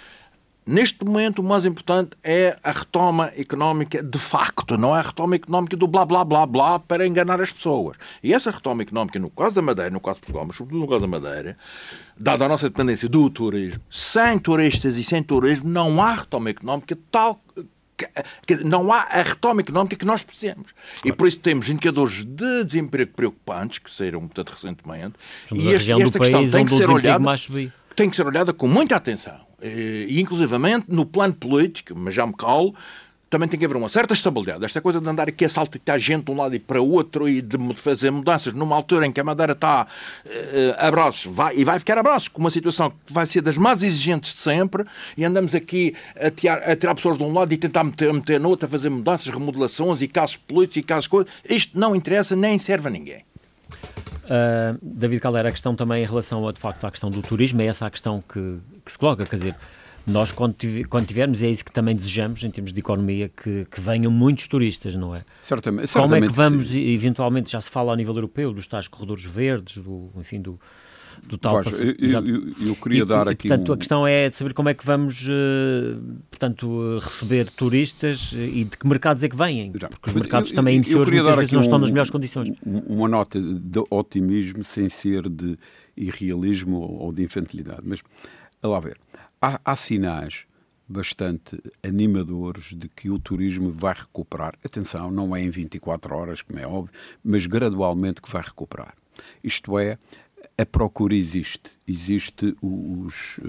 Neste 0.67 1.05
momento, 1.05 1.39
o 1.39 1.43
mais 1.43 1.63
importante 1.63 2.17
é 2.23 2.57
a 2.63 2.71
retoma 2.71 3.31
económica 3.37 4.01
de 4.01 4.17
facto, 4.17 4.77
não 4.77 4.95
é 4.95 4.99
a 4.99 5.03
retoma 5.03 5.35
económica 5.35 5.77
do 5.77 5.85
blá 5.85 6.03
blá 6.03 6.25
blá 6.25 6.43
blá 6.47 6.79
para 6.79 7.05
enganar 7.05 7.39
as 7.39 7.51
pessoas. 7.51 7.97
E 8.23 8.33
essa 8.33 8.49
retoma 8.49 8.81
económica, 8.81 9.19
no 9.19 9.29
caso 9.29 9.53
da 9.53 9.61
Madeira, 9.61 9.91
no 9.91 9.99
caso 9.99 10.15
de 10.15 10.21
Portugal, 10.21 10.45
mas 10.47 10.55
sobretudo 10.55 10.81
no 10.81 10.87
caso 10.87 11.01
da 11.01 11.07
Madeira, 11.07 11.55
dada 12.17 12.45
a 12.45 12.49
nossa 12.49 12.67
dependência 12.67 13.07
do 13.07 13.29
turismo, 13.29 13.79
sem 13.91 14.39
turistas 14.39 14.97
e 14.97 15.03
sem 15.03 15.21
turismo, 15.21 15.69
não 15.69 16.01
há 16.01 16.15
retoma 16.15 16.49
económica 16.49 16.97
tal 17.11 17.39
não 18.65 18.91
há 18.91 19.03
a 19.03 19.21
retoma 19.21 19.61
económica 19.61 19.95
que 19.95 20.05
nós 20.05 20.21
precisamos. 20.21 20.71
Claro. 20.73 21.07
E 21.07 21.13
por 21.13 21.27
isso 21.27 21.39
temos 21.39 21.69
indicadores 21.69 22.25
de 22.25 22.63
desemprego 22.65 23.13
preocupantes, 23.15 23.79
que 23.79 23.89
saíram, 23.89 24.19
portanto, 24.21 24.49
recentemente. 24.49 25.13
Somos 25.47 25.63
e 25.63 25.67
este, 25.69 25.91
esta 25.93 26.19
questão 26.19 26.49
tem 26.49 26.65
que 26.65 26.73
ser 26.73 26.89
olhada 26.89 27.23
tem 27.95 28.09
que 28.09 28.15
ser 28.15 28.25
olhada 28.25 28.53
com 28.53 28.67
muita 28.67 28.95
atenção. 28.95 29.39
E, 29.61 30.19
inclusivamente, 30.19 30.85
no 30.89 31.05
plano 31.05 31.33
político, 31.33 31.93
mas 31.95 32.13
já 32.13 32.27
me 32.27 32.33
calo, 32.33 32.75
também 33.29 33.49
tem 33.49 33.59
que 33.59 33.65
haver 33.65 33.75
uma 33.75 33.89
certa 33.89 34.13
estabilidade. 34.13 34.63
Esta 34.63 34.81
coisa 34.81 35.01
de 35.01 35.09
andar 35.09 35.27
aqui 35.27 35.43
a 35.45 35.49
saltitar 35.49 35.97
gente 35.99 36.25
de 36.25 36.31
um 36.31 36.37
lado 36.37 36.55
e 36.55 36.59
para 36.59 36.81
o 36.81 36.89
outro 36.89 37.27
e 37.27 37.41
de 37.41 37.57
fazer 37.73 38.11
mudanças 38.11 38.53
numa 38.53 38.75
altura 38.75 39.05
em 39.05 39.11
que 39.11 39.19
a 39.19 39.23
Madeira 39.23 39.53
está 39.53 39.87
uh, 40.25 40.29
a 40.77 40.91
braços 40.91 41.33
vai, 41.33 41.55
e 41.57 41.63
vai 41.63 41.79
ficar 41.79 41.97
a 41.97 42.03
braços 42.03 42.27
com 42.27 42.39
uma 42.39 42.49
situação 42.49 42.91
que 43.05 43.11
vai 43.11 43.25
ser 43.25 43.41
das 43.41 43.57
mais 43.57 43.81
exigentes 43.83 44.33
de 44.33 44.39
sempre 44.39 44.85
e 45.17 45.25
andamos 45.25 45.55
aqui 45.55 45.93
a 46.15 46.29
tirar, 46.29 46.57
a 46.59 46.75
tirar 46.75 46.95
pessoas 46.95 47.17
de 47.17 47.23
um 47.23 47.33
lado 47.33 47.53
e 47.53 47.57
tentar 47.57 47.83
meter, 47.83 48.13
meter 48.13 48.39
no 48.39 48.49
outro, 48.49 48.67
a 48.67 48.69
fazer 48.69 48.89
mudanças, 48.89 49.27
remodelações 49.33 50.01
e 50.01 50.07
casos 50.07 50.37
políticos 50.37 50.77
e 50.77 50.83
casos 50.83 51.07
coisas. 51.07 51.31
Isto 51.49 51.77
não 51.77 51.95
interessa 51.95 52.35
nem 52.35 52.57
serve 52.59 52.87
a 52.87 52.91
ninguém. 52.91 53.25
Uh, 54.25 54.77
David 54.81 55.21
Caldeira, 55.21 55.49
a 55.49 55.51
questão 55.51 55.75
também 55.75 56.03
em 56.03 56.05
relação 56.05 56.47
a, 56.47 56.51
de 56.51 56.59
facto, 56.59 56.85
à 56.85 56.91
questão 56.91 57.09
do 57.09 57.21
turismo, 57.21 57.61
é 57.61 57.65
essa 57.65 57.85
a 57.85 57.89
questão 57.89 58.21
que, 58.21 58.57
que 58.83 58.91
se 58.91 58.97
coloca, 58.97 59.25
quer 59.25 59.35
dizer, 59.35 59.55
nós, 60.07 60.31
quando, 60.31 60.55
tivermos, 61.05 61.41
é 61.41 61.47
isso 61.47 61.65
que 61.65 61.71
também 61.71 61.95
desejamos, 61.95 62.43
em 62.43 62.51
termos 62.51 62.71
de 62.71 62.79
economia, 62.79 63.29
que, 63.29 63.65
que 63.65 63.81
venham 63.81 64.11
muitos 64.11 64.47
turistas, 64.47 64.95
não 64.95 65.15
é? 65.15 65.23
Certamente. 65.41 65.91
Como 65.91 66.07
certamente 66.07 66.25
é 66.25 66.27
que 66.27 66.33
vamos, 66.35 66.67
sim. 66.69 66.93
eventualmente, 66.93 67.51
já 67.51 67.59
se 67.59 67.69
fala 67.71 67.91
a 67.91 67.95
nível 67.95 68.13
europeu, 68.13 68.53
dos 68.53 68.67
tais 68.67 68.87
corredores 68.87 69.25
verdes, 69.25 69.77
do, 69.77 70.11
enfim, 70.15 70.39
do, 70.41 70.59
do 71.25 71.37
tal 71.37 71.63
Vais, 71.63 71.81
eu, 71.81 71.95
eu, 71.99 72.67
eu, 72.67 72.75
queria 72.75 73.01
e, 73.01 73.05
dar 73.05 73.27
e, 73.27 73.31
aqui. 73.31 73.47
Portanto, 73.47 73.69
um... 73.69 73.73
a 73.73 73.77
questão 73.77 74.07
é 74.07 74.29
de 74.29 74.35
saber 74.35 74.53
como 74.53 74.69
é 74.69 74.73
que 74.73 74.85
vamos, 74.85 75.27
uh, 75.27 76.01
portanto, 76.29 76.99
receber 76.99 77.49
turistas 77.49 78.33
e 78.33 78.63
de 78.63 78.77
que 78.77 78.87
mercados 78.87 79.23
é 79.23 79.29
que 79.29 79.35
vêm, 79.35 79.71
porque 79.71 80.09
os 80.09 80.13
mercados 80.13 80.51
eu, 80.51 80.55
também 80.55 80.75
emissores 80.75 81.09
muitas 81.09 81.35
vezes 81.35 81.53
não 81.53 81.61
estão 81.61 81.79
nas 81.79 81.91
melhores 81.91 82.09
condições. 82.11 82.51
Uma 82.63 83.07
nota 83.07 83.39
de 83.41 83.83
otimismo 83.89 84.63
sem 84.63 84.89
ser 84.89 85.27
de 85.29 85.57
irrealismo 85.97 86.77
ou 86.77 87.11
de 87.11 87.23
infantilidade, 87.23 87.81
mas, 87.83 88.01
lá 88.61 88.79
ver, 88.79 88.97
há, 89.41 89.59
há 89.63 89.75
sinais 89.75 90.45
bastante 90.87 91.59
animadores 91.83 92.75
de 92.75 92.87
que 92.87 93.09
o 93.09 93.17
turismo 93.17 93.71
vai 93.71 93.93
recuperar. 93.93 94.53
Atenção, 94.63 95.09
não 95.09 95.35
é 95.35 95.41
em 95.41 95.49
24 95.49 96.15
horas, 96.15 96.41
como 96.41 96.59
é 96.59 96.67
óbvio, 96.67 96.93
mas 97.23 97.45
gradualmente 97.47 98.21
que 98.21 98.31
vai 98.31 98.41
recuperar. 98.41 98.93
Isto 99.43 99.79
é, 99.79 99.97
a 100.57 100.65
procura 100.65 101.15
existe. 101.15 101.71
Existe 101.87 102.55
os. 102.61 103.39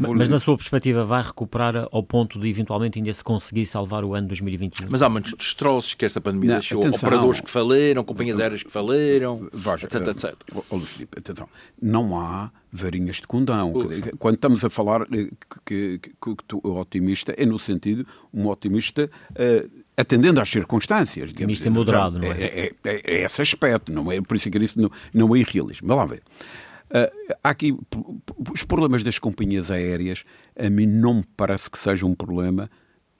Vou... 0.00 0.14
Mas, 0.14 0.30
na 0.30 0.38
sua 0.38 0.56
perspectiva, 0.56 1.04
vai 1.04 1.22
recuperar 1.22 1.86
ao 1.92 2.02
ponto 2.02 2.40
de 2.40 2.48
eventualmente 2.48 2.98
ainda 2.98 3.12
se 3.12 3.22
conseguir 3.22 3.66
salvar 3.66 4.02
o 4.02 4.14
ano 4.14 4.28
2021? 4.28 4.88
Mas 4.88 5.02
há 5.02 5.08
muitos 5.08 5.34
destroços 5.34 5.92
que 5.92 6.04
esta 6.04 6.18
pandemia 6.18 6.50
não, 6.50 6.56
deixou. 6.56 6.80
Atenção, 6.80 7.06
operadores 7.06 7.40
que 7.42 7.50
faleram, 7.50 8.02
companhias 8.04 8.40
aéreas 8.40 8.62
que 8.62 8.70
faleram, 8.70 9.46
Veja, 9.52 9.84
etc, 9.84 10.08
etc. 10.08 10.34
Filipe, 10.86 11.18
atenção. 11.18 11.48
Não 11.80 12.18
há 12.18 12.50
varinhas 12.72 13.16
de 13.16 13.26
condão. 13.26 13.74
Uf. 13.74 14.12
Quando 14.18 14.36
estamos 14.36 14.64
a 14.64 14.70
falar 14.70 15.02
eh, 15.02 15.28
que, 15.66 15.98
que, 15.98 15.98
que, 15.98 16.36
que 16.48 16.54
o 16.62 16.76
otimista 16.76 17.34
é 17.36 17.44
no 17.44 17.58
sentido, 17.58 18.06
um 18.32 18.48
otimista. 18.48 19.10
Uh, 19.32 19.83
atendendo 19.96 20.40
às 20.40 20.48
circunstâncias. 20.48 21.30
Otimista 21.30 21.70
moderado, 21.70 22.18
não 22.18 22.32
é? 22.32 22.42
É, 22.42 22.66
é, 22.66 22.72
é? 22.84 23.00
é, 23.04 23.24
esse 23.24 23.40
aspecto, 23.40 23.92
não 23.92 24.10
é? 24.10 24.20
Por 24.20 24.36
isso 24.36 24.50
que 24.50 24.58
isso 24.58 24.80
não, 24.80 24.90
não 25.12 25.36
é 25.36 25.40
irrealismo. 25.40 25.88
Mas 25.88 25.96
lá 25.96 26.06
ver. 26.06 26.22
Uh, 26.90 27.34
há 27.42 27.50
aqui 27.50 27.76
os 28.52 28.62
problemas 28.62 29.02
das 29.02 29.18
companhias 29.18 29.70
aéreas, 29.70 30.22
a 30.56 30.70
mim 30.70 30.86
não 30.86 31.14
me 31.14 31.24
parece 31.36 31.70
que 31.70 31.78
seja 31.78 32.06
um 32.06 32.14
problema. 32.14 32.70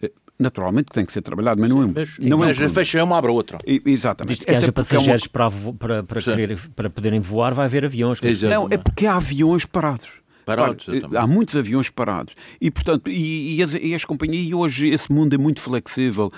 Uh, 0.03 0.11
naturalmente 0.39 0.87
tem 0.93 1.05
que 1.05 1.13
ser 1.13 1.23
trabalhado, 1.23 1.61
mas 1.61 1.71
não 1.71 1.83
é, 1.83 1.87
mas, 1.87 2.19
não 2.19 2.45
é 2.45 2.49
mas 2.49 2.61
um 2.61 2.69
fecha 2.69 3.03
uma, 3.03 3.19
abre 3.19 3.31
outra. 3.31 3.59
exatamente. 3.67 4.29
Desde 4.29 4.45
que 4.45 4.55
haja 4.55 4.73
passageiros 4.73 5.23
é 5.23 5.39
uma... 5.39 5.73
para, 5.73 5.73
para, 5.73 6.03
para, 6.03 6.23
querer, 6.23 6.59
para 6.77 6.91
poderem 6.91 7.21
voar, 7.21 7.55
vai 7.55 7.65
haver 7.65 7.85
aviões. 7.85 8.21
Não, 8.43 8.69
é 8.71 8.77
porque 8.77 9.07
há 9.07 9.17
aviões 9.17 9.65
parados. 9.65 10.24
Parados, 10.45 10.87
há 11.17 11.27
muitos 11.27 11.57
aviões 11.57 11.89
parados. 11.89 12.35
E, 12.61 12.71
portanto, 12.71 13.11
e, 13.11 13.57
e, 13.57 13.63
as, 13.63 13.75
e 13.75 13.95
as 13.95 14.05
companhias, 14.05 14.47
e 14.47 14.55
hoje 14.55 14.89
esse 14.89 15.13
mundo 15.13 15.35
é 15.35 15.39
muito 15.39 15.61
flexível. 15.61 16.31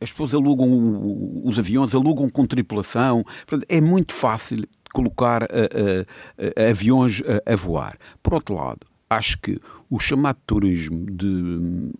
As 0.00 0.10
pessoas 0.10 0.34
alugam 0.34 1.42
os 1.44 1.58
aviões, 1.58 1.94
alugam 1.94 2.28
com 2.28 2.46
tripulação. 2.46 3.24
Portanto, 3.46 3.66
é 3.68 3.80
muito 3.80 4.14
fácil 4.14 4.64
colocar 4.92 5.42
uh, 5.42 5.46
uh, 5.46 6.70
aviões 6.70 7.20
a 7.44 7.56
voar. 7.56 7.98
Por 8.22 8.34
outro 8.34 8.54
lado, 8.54 8.86
acho 9.10 9.38
que 9.40 9.58
o 9.90 9.98
chamado 9.98 10.38
turismo 10.46 11.06
de 11.10 11.26
hum, 11.26 11.92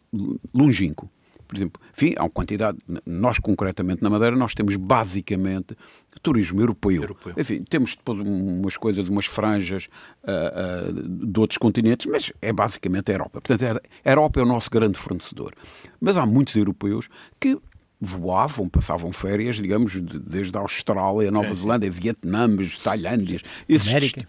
longínquo, 0.54 1.10
por 1.54 1.58
exemplo, 1.58 1.82
enfim, 1.96 2.14
há 2.16 2.25
uma 2.25 2.30
quantidade, 2.30 2.78
nós 3.06 3.38
concretamente 3.38 4.02
na 4.02 4.11
Madeira, 4.11 4.34
nós 4.34 4.54
temos 4.54 4.76
basicamente 4.76 5.76
turismo 6.20 6.61
europeu. 6.61 7.02
europeu. 7.02 7.32
Enfim, 7.37 7.62
temos 7.62 7.94
depois 7.94 8.18
umas 8.18 8.76
coisas, 8.76 9.08
umas 9.08 9.26
franjas 9.26 9.88
uh, 10.25 10.90
uh, 10.90 11.26
de 11.26 11.40
outros 11.40 11.58
continentes, 11.58 12.06
mas 12.06 12.32
é 12.42 12.52
basicamente 12.52 13.11
a 13.12 13.14
Europa. 13.14 13.40
Portanto, 13.40 13.80
a 14.04 14.11
Europa 14.11 14.40
é 14.40 14.42
o 14.42 14.46
nosso 14.46 14.68
grande 14.68 14.99
fornecedor. 14.99 15.54
Mas 16.00 16.18
há 16.18 16.26
muitos 16.26 16.56
europeus 16.56 17.08
que 17.38 17.56
voavam, 18.04 18.68
passavam 18.68 19.12
férias, 19.12 19.56
digamos, 19.56 20.00
desde 20.00 20.56
a 20.56 20.61
Austrália, 20.61 21.30
Nova 21.30 21.49
sim, 21.49 21.62
Zelândia, 21.62 21.90
Vietnã, 21.90 22.49
Tailândia. 22.82 23.40
América. 23.88 24.26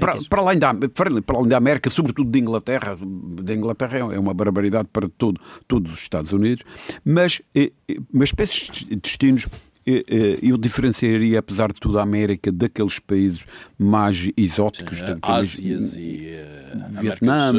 Para, 0.00 0.18
para, 0.28 0.40
além 0.40 0.58
da, 0.58 0.74
para 0.74 1.36
além 1.36 1.48
da 1.48 1.56
América, 1.56 1.90
sobretudo 1.90 2.30
de 2.30 2.38
Inglaterra, 2.38 2.96
da 3.00 3.54
Inglaterra 3.54 3.98
é 3.98 4.18
uma 4.18 4.34
barbaridade 4.34 4.88
para 4.92 5.08
todo, 5.08 5.40
todos 5.66 5.92
os 5.92 5.98
Estados 5.98 6.32
Unidos, 6.32 6.64
mas, 7.04 7.40
eh, 7.54 7.72
eh, 7.88 7.96
mas 8.12 8.32
para 8.32 8.44
esses 8.44 8.84
destinos 8.84 9.46
eh, 9.86 10.38
eu 10.42 10.56
diferenciaria, 10.56 11.38
apesar 11.38 11.72
de 11.72 11.80
tudo, 11.80 11.98
a 11.98 12.02
América 12.02 12.52
daqueles 12.52 12.98
países 12.98 13.40
mais 13.76 14.30
exóticos. 14.36 14.98
Sim, 14.98 15.04
Ásias 15.20 15.96
e 15.96 16.36
uh, 16.36 17.00
Vietnã, 17.00 17.52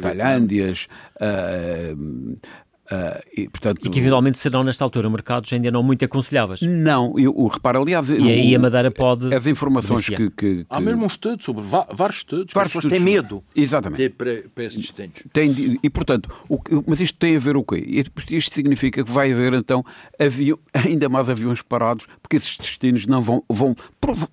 Tailândias, 0.00 0.86
uh, 1.16 2.36
Uh, 2.90 3.20
e, 3.36 3.48
portanto, 3.50 3.80
e 3.84 3.90
que 3.90 3.98
eventualmente 3.98 4.38
serão, 4.38 4.64
nesta 4.64 4.82
altura, 4.82 5.10
mercados 5.10 5.52
ainda 5.52 5.70
não 5.70 5.82
muito 5.82 6.02
aconselháveis. 6.06 6.62
Não, 6.62 7.12
eu, 7.18 7.34
eu 7.36 7.46
reparo, 7.46 7.82
aliás... 7.82 8.08
E 8.08 8.16
eu, 8.16 8.24
aí 8.24 8.54
a 8.54 8.58
Madeira 8.58 8.90
pode... 8.90 9.34
As 9.34 9.46
informações 9.46 10.08
que, 10.08 10.16
que, 10.16 10.30
que, 10.30 10.66
Há 10.70 10.80
mesmo 10.80 11.04
um 11.04 11.06
estudo 11.06 11.42
sobre 11.42 11.62
vários 11.62 12.18
estudos, 12.18 12.54
vários 12.54 12.72
pessoas 12.72 12.90
têm 12.90 13.00
medo 13.00 13.44
Exatamente. 13.54 14.02
De, 14.02 14.08
para, 14.08 14.42
para 14.54 14.64
esses 14.64 14.78
destinos. 14.78 15.22
Tem, 15.34 15.78
e, 15.82 15.90
portanto, 15.90 16.34
o, 16.48 16.58
mas 16.86 16.98
isto 17.00 17.18
tem 17.18 17.36
a 17.36 17.38
ver 17.38 17.58
o 17.58 17.62
quê? 17.62 18.04
Isto 18.30 18.54
significa 18.54 19.04
que 19.04 19.10
vai 19.10 19.32
haver, 19.32 19.52
então, 19.52 19.84
avião, 20.18 20.58
ainda 20.72 21.10
mais 21.10 21.28
aviões 21.28 21.60
parados, 21.60 22.06
porque 22.22 22.36
esses 22.36 22.56
destinos 22.56 23.04
não 23.04 23.20
vão... 23.20 23.44
vão 23.50 23.76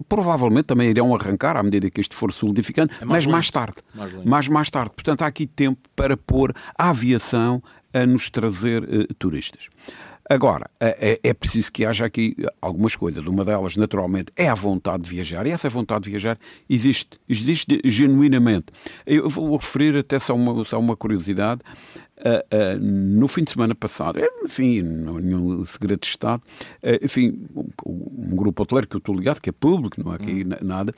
provavelmente 0.08 0.68
também 0.68 0.90
irão 0.90 1.14
arrancar 1.14 1.58
à 1.58 1.64
medida 1.64 1.90
que 1.90 2.00
isto 2.00 2.16
for 2.16 2.32
solidificando, 2.32 2.94
é 3.02 3.04
mais 3.04 3.26
mas 3.26 3.32
mais 3.32 3.52
tarde. 3.52 3.76
Mais, 3.94 4.14
mais, 4.26 4.48
mais 4.48 4.70
tarde. 4.70 4.92
Portanto, 4.94 5.24
há 5.24 5.28
aqui 5.28 5.46
tempo 5.46 5.82
para 5.94 6.16
pôr 6.16 6.54
a 6.78 6.90
aviação 6.90 7.62
a 7.96 8.06
nos 8.06 8.30
trazer 8.30 8.84
uh, 8.84 9.14
turistas. 9.16 9.70
Agora, 10.28 10.68
é, 10.80 11.20
é, 11.22 11.34
preciso 11.36 11.72
que 11.72 11.86
haja 11.86 12.04
aqui 12.04 12.36
algumas 12.60 12.96
coisas. 12.96 13.24
Uma 13.28 13.46
delas, 13.46 13.78
naturalmente, 13.78 14.32
é 14.36 14.50
a 14.50 14.56
vontade 14.56 15.04
de 15.04 15.10
viajar. 15.10 15.46
E 15.46 15.52
essa 15.52 15.70
vontade 15.70 16.06
de 16.06 16.10
viajar 16.10 16.40
existe, 16.68 17.20
existe 17.30 17.80
genuinamente. 17.86 18.66
Eu 19.06 19.30
vou 19.30 19.56
referir 19.56 19.96
até 19.96 20.20
só 20.20 20.34
uma, 20.34 20.66
só 20.66 20.80
uma 20.80 20.98
curiosidade. 20.98 21.62
Uh, 22.18 22.76
uh, 22.76 22.80
no 22.80 23.28
fim 23.28 23.44
de 23.44 23.52
semana 23.52 23.76
passado, 23.76 24.20
enfim, 24.44 24.82
não 24.82 25.20
é 25.20 25.22
nenhum 25.22 25.64
segredo 25.66 26.00
de 26.00 26.08
Estado, 26.08 26.42
uh, 26.82 27.06
enfim, 27.06 27.46
um, 27.86 28.36
grupo 28.36 28.64
hoteleiro 28.64 28.88
que 28.88 28.96
eu 28.96 29.00
estou 29.00 29.14
ligado, 29.14 29.42
que 29.42 29.50
é 29.50 29.54
público, 29.54 30.02
não 30.02 30.14
há 30.14 30.16
aqui 30.16 30.44
hum. 30.46 30.66
nada, 30.66 30.96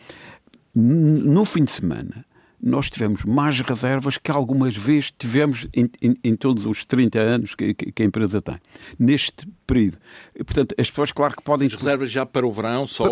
no 0.75 1.43
fim 1.43 1.63
de 1.63 1.71
semana 1.71 2.23
nós 2.61 2.89
tivemos 2.89 3.23
mais 3.23 3.59
reservas 3.59 4.17
que 4.17 4.31
algumas 4.31 4.75
vezes 4.75 5.13
tivemos 5.17 5.67
em, 5.73 5.89
em, 6.01 6.15
em 6.23 6.35
todos 6.35 6.65
os 6.65 6.83
30 6.83 7.19
anos 7.19 7.55
que, 7.55 7.73
que, 7.73 7.91
que, 7.91 8.03
a 8.03 8.05
empresa 8.05 8.41
tem. 8.41 8.57
Neste 8.97 9.47
período. 9.65 9.97
E, 10.35 10.43
portanto, 10.43 10.73
as 10.77 10.89
pessoas, 10.89 11.11
claro 11.11 11.35
que 11.35 11.43
podem... 11.43 11.67
As 11.67 11.73
reservas 11.73 12.09
já 12.09 12.25
para 12.25 12.47
o 12.47 12.51
verão 12.51 12.87
só? 12.87 13.05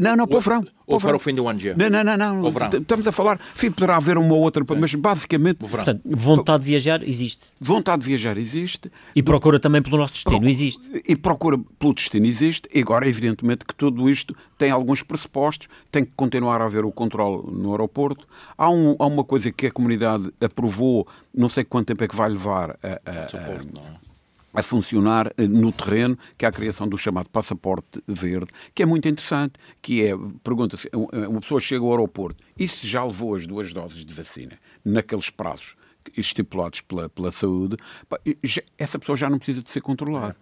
Não, 0.00 0.16
não, 0.16 0.26
para 0.26 0.38
o 0.38 0.40
verão. 0.40 0.66
Ou 0.86 1.00
para 1.00 1.16
o 1.16 1.18
fim 1.18 1.34
do 1.34 1.48
ano 1.48 1.58
já? 1.58 1.74
Não, 1.74 1.88
não, 1.88 2.04
não. 2.04 2.42
não. 2.42 2.78
Estamos 2.78 3.06
a 3.06 3.12
falar... 3.12 3.40
Enfim, 3.54 3.70
poderá 3.70 3.96
haver 3.96 4.18
uma 4.18 4.34
ou 4.34 4.40
outra, 4.40 4.64
mas 4.78 4.94
basicamente... 4.94 5.56
Portanto, 5.56 6.02
vontade 6.04 6.64
de 6.64 6.70
viajar 6.70 7.02
existe. 7.02 7.46
Vontade 7.60 8.02
de 8.02 8.08
viajar 8.08 8.36
existe. 8.36 8.90
E 9.14 9.22
procura 9.22 9.58
também 9.58 9.80
pelo 9.80 9.96
nosso 9.96 10.14
destino, 10.14 10.40
Pro... 10.40 10.48
existe. 10.48 11.02
E 11.08 11.16
procura 11.16 11.58
pelo 11.78 11.94
destino 11.94 12.26
existe. 12.26 12.68
E 12.74 12.80
agora, 12.80 13.08
evidentemente, 13.08 13.64
que 13.64 13.74
tudo 13.74 14.10
isto 14.10 14.36
tem 14.58 14.70
alguns 14.70 15.02
pressupostos. 15.02 15.68
Tem 15.90 16.04
que 16.04 16.12
continuar 16.14 16.60
a 16.60 16.66
haver 16.66 16.84
o 16.84 16.92
controle 16.92 17.42
no 17.52 17.70
aeroporto. 17.70 18.26
Há, 18.58 18.68
um, 18.68 18.81
há 18.98 19.06
uma 19.06 19.24
coisa 19.24 19.50
que 19.50 19.66
a 19.66 19.70
comunidade 19.70 20.32
aprovou, 20.40 21.06
não 21.34 21.48
sei 21.48 21.64
quanto 21.64 21.86
tempo 21.88 22.04
é 22.04 22.08
que 22.08 22.16
vai 22.16 22.28
levar 22.28 22.78
a, 22.82 22.88
a, 22.88 24.56
a, 24.56 24.60
a 24.60 24.62
funcionar 24.62 25.32
eh, 25.36 25.46
no 25.46 25.72
terreno, 25.72 26.18
que 26.36 26.44
é 26.44 26.48
a 26.48 26.52
criação 26.52 26.88
do 26.88 26.98
chamado 26.98 27.28
passaporte 27.30 28.02
verde, 28.06 28.48
que 28.74 28.82
é 28.82 28.86
muito 28.86 29.08
interessante, 29.08 29.54
que 29.80 30.04
é, 30.04 30.12
pergunta-se, 30.44 30.88
uma 30.92 31.40
pessoa 31.40 31.60
chega 31.60 31.84
ao 31.84 31.90
aeroporto 31.90 32.42
e 32.58 32.68
se 32.68 32.86
já 32.86 33.04
levou 33.04 33.34
as 33.34 33.46
duas 33.46 33.72
doses 33.72 34.04
de 34.04 34.12
vacina 34.12 34.58
naqueles 34.84 35.30
prazos 35.30 35.76
estipulados 36.16 36.80
pela, 36.80 37.08
pela 37.08 37.32
saúde, 37.32 37.76
essa 38.78 38.98
pessoa 38.98 39.16
já 39.16 39.30
não 39.30 39.38
precisa 39.38 39.62
de 39.62 39.70
ser 39.70 39.80
controlada. 39.80 40.36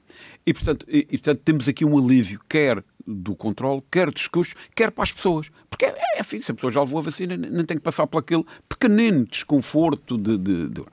E 0.47 0.53
portanto, 0.53 0.87
e, 0.89 1.05
portanto, 1.05 1.41
temos 1.45 1.69
aqui 1.69 1.85
um 1.85 1.99
alívio, 1.99 2.41
quer 2.49 2.83
do 3.07 3.35
controle, 3.35 3.83
quer 3.91 4.11
dos 4.11 4.27
custos, 4.29 4.55
quer 4.75 4.91
para 4.91 5.03
as 5.03 5.13
pessoas. 5.13 5.51
Porque, 5.69 5.85
é, 5.85 5.95
é, 6.17 6.21
enfim, 6.21 6.41
se 6.41 6.51
a 6.51 6.55
pessoa 6.55 6.73
já 6.73 6.81
levou 6.81 7.01
a 7.01 7.03
vacina, 7.03 7.37
nem 7.37 7.65
tem 7.65 7.77
que 7.77 7.83
passar 7.83 8.07
por 8.07 8.19
aquele 8.19 8.45
pequenino 8.69 9.27
desconforto 9.27 10.17
de, 10.17 10.39
de, 10.39 10.69
de... 10.69 10.85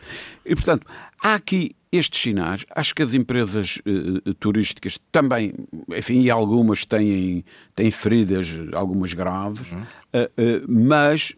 E, 0.45 0.55
portanto, 0.55 0.85
há 1.21 1.35
aqui 1.35 1.75
estes 1.91 2.21
sinais, 2.21 2.65
acho 2.75 2.93
que 2.93 3.01
as 3.01 3.13
empresas 3.13 3.79
uh, 3.85 4.33
turísticas 4.35 4.99
também, 5.11 5.53
enfim, 5.95 6.21
e 6.21 6.29
algumas 6.29 6.85
têm, 6.85 7.45
têm 7.75 7.89
feridas, 7.91 8.47
algumas 8.73 9.13
graves, 9.13 9.71
uhum. 9.71 9.81
uh, 9.81 9.83
uh, 9.83 10.65
mas, 10.67 11.35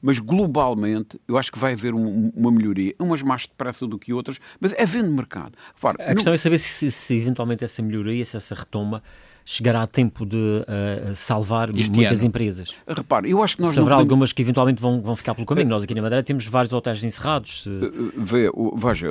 mas 0.00 0.18
globalmente 0.18 1.20
eu 1.26 1.36
acho 1.36 1.50
que 1.50 1.58
vai 1.58 1.72
haver 1.72 1.94
um, 1.94 2.30
uma 2.34 2.50
melhoria, 2.50 2.94
umas 2.98 3.22
mais 3.22 3.46
depressa 3.46 3.86
do 3.86 3.98
que 3.98 4.12
outras, 4.12 4.38
mas 4.60 4.72
é 4.74 4.86
vendo 4.86 5.10
mercado. 5.10 5.52
a 5.82 6.14
questão 6.14 6.32
é 6.32 6.36
saber 6.36 6.58
se, 6.58 6.90
se, 6.90 7.16
eventualmente 7.16 7.64
essa 7.64 7.82
melhoria, 7.82 8.24
se 8.24 8.36
essa 8.36 8.54
retoma 8.54 9.02
chegará 9.44 9.82
a 9.82 9.86
tempo 9.86 10.24
de 10.24 10.36
uh, 10.36 11.14
salvar 11.14 11.70
este 11.76 11.94
muitas 11.94 12.20
ano. 12.20 12.28
empresas? 12.28 12.74
Repare, 12.86 13.30
eu 13.30 13.42
acho 13.42 13.56
que 13.56 13.62
nós 13.62 13.76
haverá 13.76 13.96
não 13.96 14.02
algumas 14.02 14.32
que 14.32 14.42
eventualmente 14.42 14.80
vão, 14.80 15.00
vão 15.00 15.16
ficar 15.16 15.34
pelo 15.34 15.46
caminho. 15.46 15.68
Nós 15.68 15.82
aqui 15.82 15.94
na 15.94 16.02
Madeira 16.02 16.22
temos 16.22 16.46
vários 16.46 16.72
hotéis 16.72 17.02
encerrados. 17.02 17.62
Se... 17.62 17.70
Vê, 18.16 18.50
veja, 18.76 19.08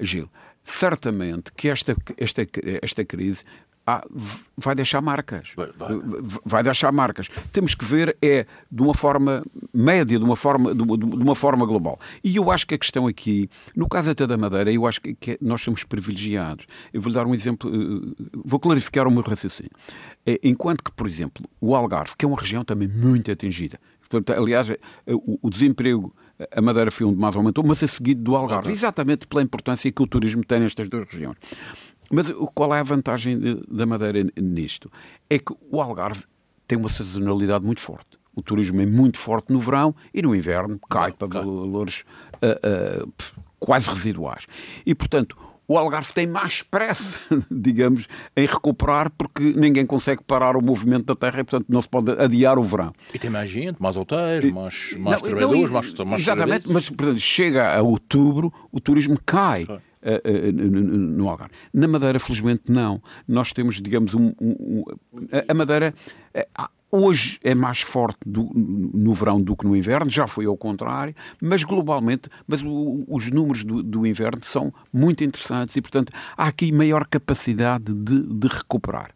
Gil, 0.00 0.28
certamente 0.62 1.52
que 1.52 1.68
esta, 1.68 1.96
esta, 2.16 2.46
esta 2.82 3.04
crise 3.04 3.44
ah, 3.90 4.06
vai 4.54 4.74
deixar 4.74 5.00
marcas. 5.00 5.52
Vai, 5.56 5.70
vai. 5.74 5.88
vai, 6.44 6.62
deixar 6.62 6.92
marcas. 6.92 7.28
Temos 7.50 7.74
que 7.74 7.86
ver 7.86 8.14
é 8.20 8.44
de 8.70 8.82
uma 8.82 8.92
forma 8.92 9.42
média, 9.72 10.18
de 10.18 10.24
uma 10.24 10.36
forma, 10.36 10.74
de, 10.74 10.82
uma 10.82 11.34
forma 11.34 11.64
global. 11.64 11.98
E 12.22 12.36
eu 12.36 12.50
acho 12.50 12.66
que 12.66 12.74
a 12.74 12.78
questão 12.78 13.06
aqui, 13.06 13.48
no 13.74 13.88
caso 13.88 14.10
até 14.10 14.26
da 14.26 14.36
Madeira, 14.36 14.70
eu 14.70 14.86
acho 14.86 15.00
que, 15.00 15.38
nós 15.40 15.62
somos 15.62 15.84
privilegiados. 15.84 16.66
Eu 16.92 17.00
vou-lhe 17.00 17.14
dar 17.14 17.26
um 17.26 17.34
exemplo, 17.34 17.70
vou 18.44 18.60
clarificar 18.60 19.08
o 19.08 19.10
meu 19.10 19.22
raciocínio. 19.22 19.72
Enquanto 20.42 20.84
que, 20.84 20.92
por 20.92 21.08
exemplo, 21.08 21.48
o 21.58 21.74
Algarve, 21.74 22.12
que 22.14 22.26
é 22.26 22.28
uma 22.28 22.38
região 22.38 22.62
também 22.62 22.88
muito 22.88 23.32
atingida, 23.32 23.80
portanto, 24.06 24.38
aliás, 24.38 24.68
o, 25.06 25.38
o 25.40 25.48
desemprego 25.48 26.14
a 26.52 26.60
Madeira 26.60 26.90
foi 26.90 27.06
onde 27.06 27.18
mais 27.18 27.34
aumentou, 27.34 27.64
mas 27.66 27.82
a 27.82 27.88
seguir 27.88 28.14
do 28.14 28.36
Algarve, 28.36 28.70
exatamente 28.70 29.26
pela 29.26 29.42
importância 29.42 29.90
que 29.90 30.02
o 30.02 30.06
turismo 30.06 30.44
tem 30.44 30.60
nestas 30.60 30.88
duas 30.88 31.08
regiões. 31.08 31.36
Mas 32.10 32.30
qual 32.54 32.74
é 32.74 32.80
a 32.80 32.82
vantagem 32.82 33.38
da 33.68 33.86
Madeira 33.86 34.26
nisto? 34.36 34.90
É 35.28 35.38
que 35.38 35.54
o 35.70 35.80
Algarve 35.80 36.24
tem 36.66 36.78
uma 36.78 36.88
sazonalidade 36.88 37.64
muito 37.64 37.80
forte. 37.80 38.18
O 38.34 38.42
turismo 38.42 38.80
é 38.80 38.86
muito 38.86 39.18
forte 39.18 39.52
no 39.52 39.58
verão 39.58 39.94
e 40.14 40.22
no 40.22 40.34
inverno 40.34 40.78
cai 40.88 41.12
para 41.12 41.26
valores 41.26 42.04
uh, 42.34 43.04
uh, 43.04 43.12
quase 43.58 43.90
residuais. 43.90 44.46
E, 44.86 44.94
portanto, 44.94 45.36
o 45.66 45.76
Algarve 45.76 46.12
tem 46.14 46.26
mais 46.26 46.62
pressa, 46.62 47.18
digamos, 47.50 48.06
em 48.36 48.46
recuperar, 48.46 49.10
porque 49.10 49.52
ninguém 49.54 49.84
consegue 49.84 50.22
parar 50.22 50.56
o 50.56 50.62
movimento 50.62 51.04
da 51.04 51.14
terra 51.14 51.40
e, 51.40 51.44
portanto, 51.44 51.66
não 51.68 51.82
se 51.82 51.88
pode 51.88 52.10
adiar 52.12 52.58
o 52.58 52.64
verão. 52.64 52.92
E 53.12 53.18
tem 53.18 53.28
mais 53.28 53.50
gente, 53.50 53.80
mais 53.80 53.96
hotéis, 53.96 54.50
mais, 54.50 54.96
mais 54.98 55.20
não, 55.20 55.28
trabalhadores, 55.28 55.64
não, 55.64 55.72
mais, 55.72 55.94
mais 55.94 56.22
Exatamente, 56.22 56.72
mas, 56.72 56.88
portanto, 56.88 57.18
chega 57.18 57.76
a 57.76 57.82
outubro, 57.82 58.50
o 58.72 58.80
turismo 58.80 59.18
cai. 59.26 59.66
Uh, 60.02 60.52
no 60.52 61.28
Algarve. 61.28 61.54
Na 61.72 61.88
Madeira, 61.88 62.18
felizmente, 62.18 62.64
não. 62.68 63.02
Nós 63.26 63.52
temos, 63.52 63.80
digamos, 63.80 64.14
um. 64.14 64.32
um, 64.40 64.84
a 65.48 65.54
Madeira. 65.54 65.94
Hoje 66.90 67.38
é 67.44 67.54
mais 67.54 67.82
forte 67.82 68.20
do, 68.24 68.50
no 68.54 69.12
verão 69.12 69.42
do 69.42 69.54
que 69.54 69.66
no 69.66 69.76
inverno, 69.76 70.10
já 70.10 70.26
foi 70.26 70.46
ao 70.46 70.56
contrário, 70.56 71.14
mas 71.38 71.62
globalmente, 71.62 72.30
mas 72.46 72.62
o, 72.62 73.04
os 73.06 73.30
números 73.30 73.62
do, 73.62 73.82
do, 73.82 74.06
inverno 74.06 74.42
são 74.42 74.72
muito 74.90 75.22
interessantes 75.22 75.76
e, 75.76 75.82
portanto, 75.82 76.10
há 76.34 76.46
aqui 76.46 76.72
maior 76.72 77.06
capacidade 77.06 77.92
de, 77.92 78.22
de 78.22 78.48
recuperar. 78.48 79.12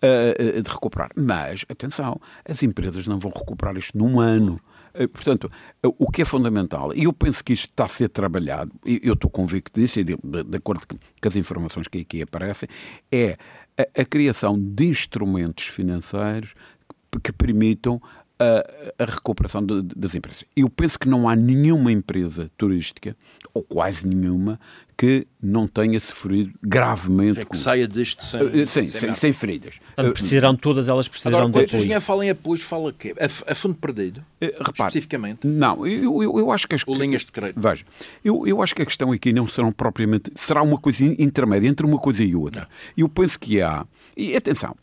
De 0.00 0.70
recuperar. 0.70 1.10
Mas, 1.14 1.66
atenção, 1.68 2.18
as 2.48 2.62
empresas 2.62 3.06
não 3.06 3.18
vão 3.18 3.30
recuperar 3.30 3.76
isto 3.76 3.96
num 3.96 4.18
ano. 4.18 4.58
Eh, 4.94 5.06
portanto, 5.06 5.50
o 5.82 6.10
que 6.10 6.22
é 6.22 6.24
fundamental, 6.24 6.94
e 6.94 7.04
eu 7.04 7.12
penso 7.12 7.42
que 7.44 7.52
isto 7.52 7.70
está 7.70 7.84
a 7.84 7.88
ser 7.88 8.08
trabalhado, 8.08 8.72
e 8.84 9.00
eu 9.02 9.14
estou 9.14 9.30
convicto 9.30 9.80
disso, 9.80 10.00
e 10.00 10.04
de, 10.04 10.16
de 10.16 10.56
acordo 10.56 10.86
com 10.86 11.28
as 11.28 11.36
informações 11.36 11.88
que 11.88 12.00
aqui 12.00 12.22
aparecem, 12.22 12.68
é 13.10 13.36
a, 13.78 14.02
a 14.02 14.04
criação 14.04 14.58
de 14.58 14.86
instrumentos 14.86 15.66
financeiros 15.66 16.54
que 17.22 17.32
permitam 17.32 18.00
a, 18.42 19.02
a, 19.02 19.06
recuperação 19.06 19.64
de, 19.64 19.82
de, 19.82 19.94
das 19.94 20.14
empresas. 20.14 20.44
Eu 20.56 20.68
penso 20.68 20.98
que 20.98 21.08
não 21.08 21.28
há 21.28 21.36
nenhuma 21.36 21.92
empresa 21.92 22.50
turística, 22.56 23.16
ou 23.54 23.62
quase 23.62 24.06
nenhuma, 24.06 24.58
que 24.96 25.26
não 25.42 25.66
tenha 25.66 25.98
sofrido 25.98 26.52
gravemente. 26.62 27.40
É 27.40 27.44
que 27.44 27.50
com... 27.50 27.56
saia 27.56 27.88
deste 27.88 28.24
sem, 28.24 28.42
uh, 28.42 28.66
sem, 28.66 28.86
sem, 28.86 29.14
sem 29.14 29.32
feridas. 29.32 29.78
Portanto, 29.78 30.12
precisarão, 30.12 30.56
todas 30.56 30.88
elas 30.88 31.08
precisarão 31.08 31.48
Agora, 31.48 31.50
de 31.50 31.58
apoio. 31.58 31.68
Quando 31.68 31.74
o 31.74 31.78
engenheiro 31.78 32.00
fala 32.00 32.26
em 32.26 32.30
apoio, 32.30 32.60
fala 32.60 32.92
quê? 32.92 33.14
A, 33.18 33.52
a 33.52 33.54
fundo 33.54 33.74
perdido? 33.74 34.18
Uh, 34.40 34.44
repare, 34.44 34.72
especificamente? 34.88 35.46
Não, 35.46 35.86
eu, 35.86 36.22
eu, 36.22 36.38
eu 36.38 36.52
acho 36.52 36.68
que... 36.68 36.74
As, 36.74 36.82
Ou 36.86 36.94
linhas 36.94 37.24
de 37.24 37.32
crédito? 37.32 37.60
Veja, 37.60 37.84
eu, 38.24 38.46
eu 38.46 38.62
acho 38.62 38.74
que 38.74 38.82
a 38.82 38.86
questão 38.86 39.10
aqui 39.12 39.32
não 39.32 39.48
serão 39.48 39.72
propriamente... 39.72 40.30
Será 40.34 40.62
uma 40.62 40.78
coisa 40.78 41.04
intermédia 41.04 41.68
entre 41.68 41.84
uma 41.84 41.98
coisa 41.98 42.22
e 42.22 42.36
outra. 42.36 42.62
Não. 42.62 42.68
Eu 42.96 43.08
penso 43.08 43.38
que 43.40 43.60
há... 43.60 43.84
E 44.16 44.36
atenção, 44.36 44.76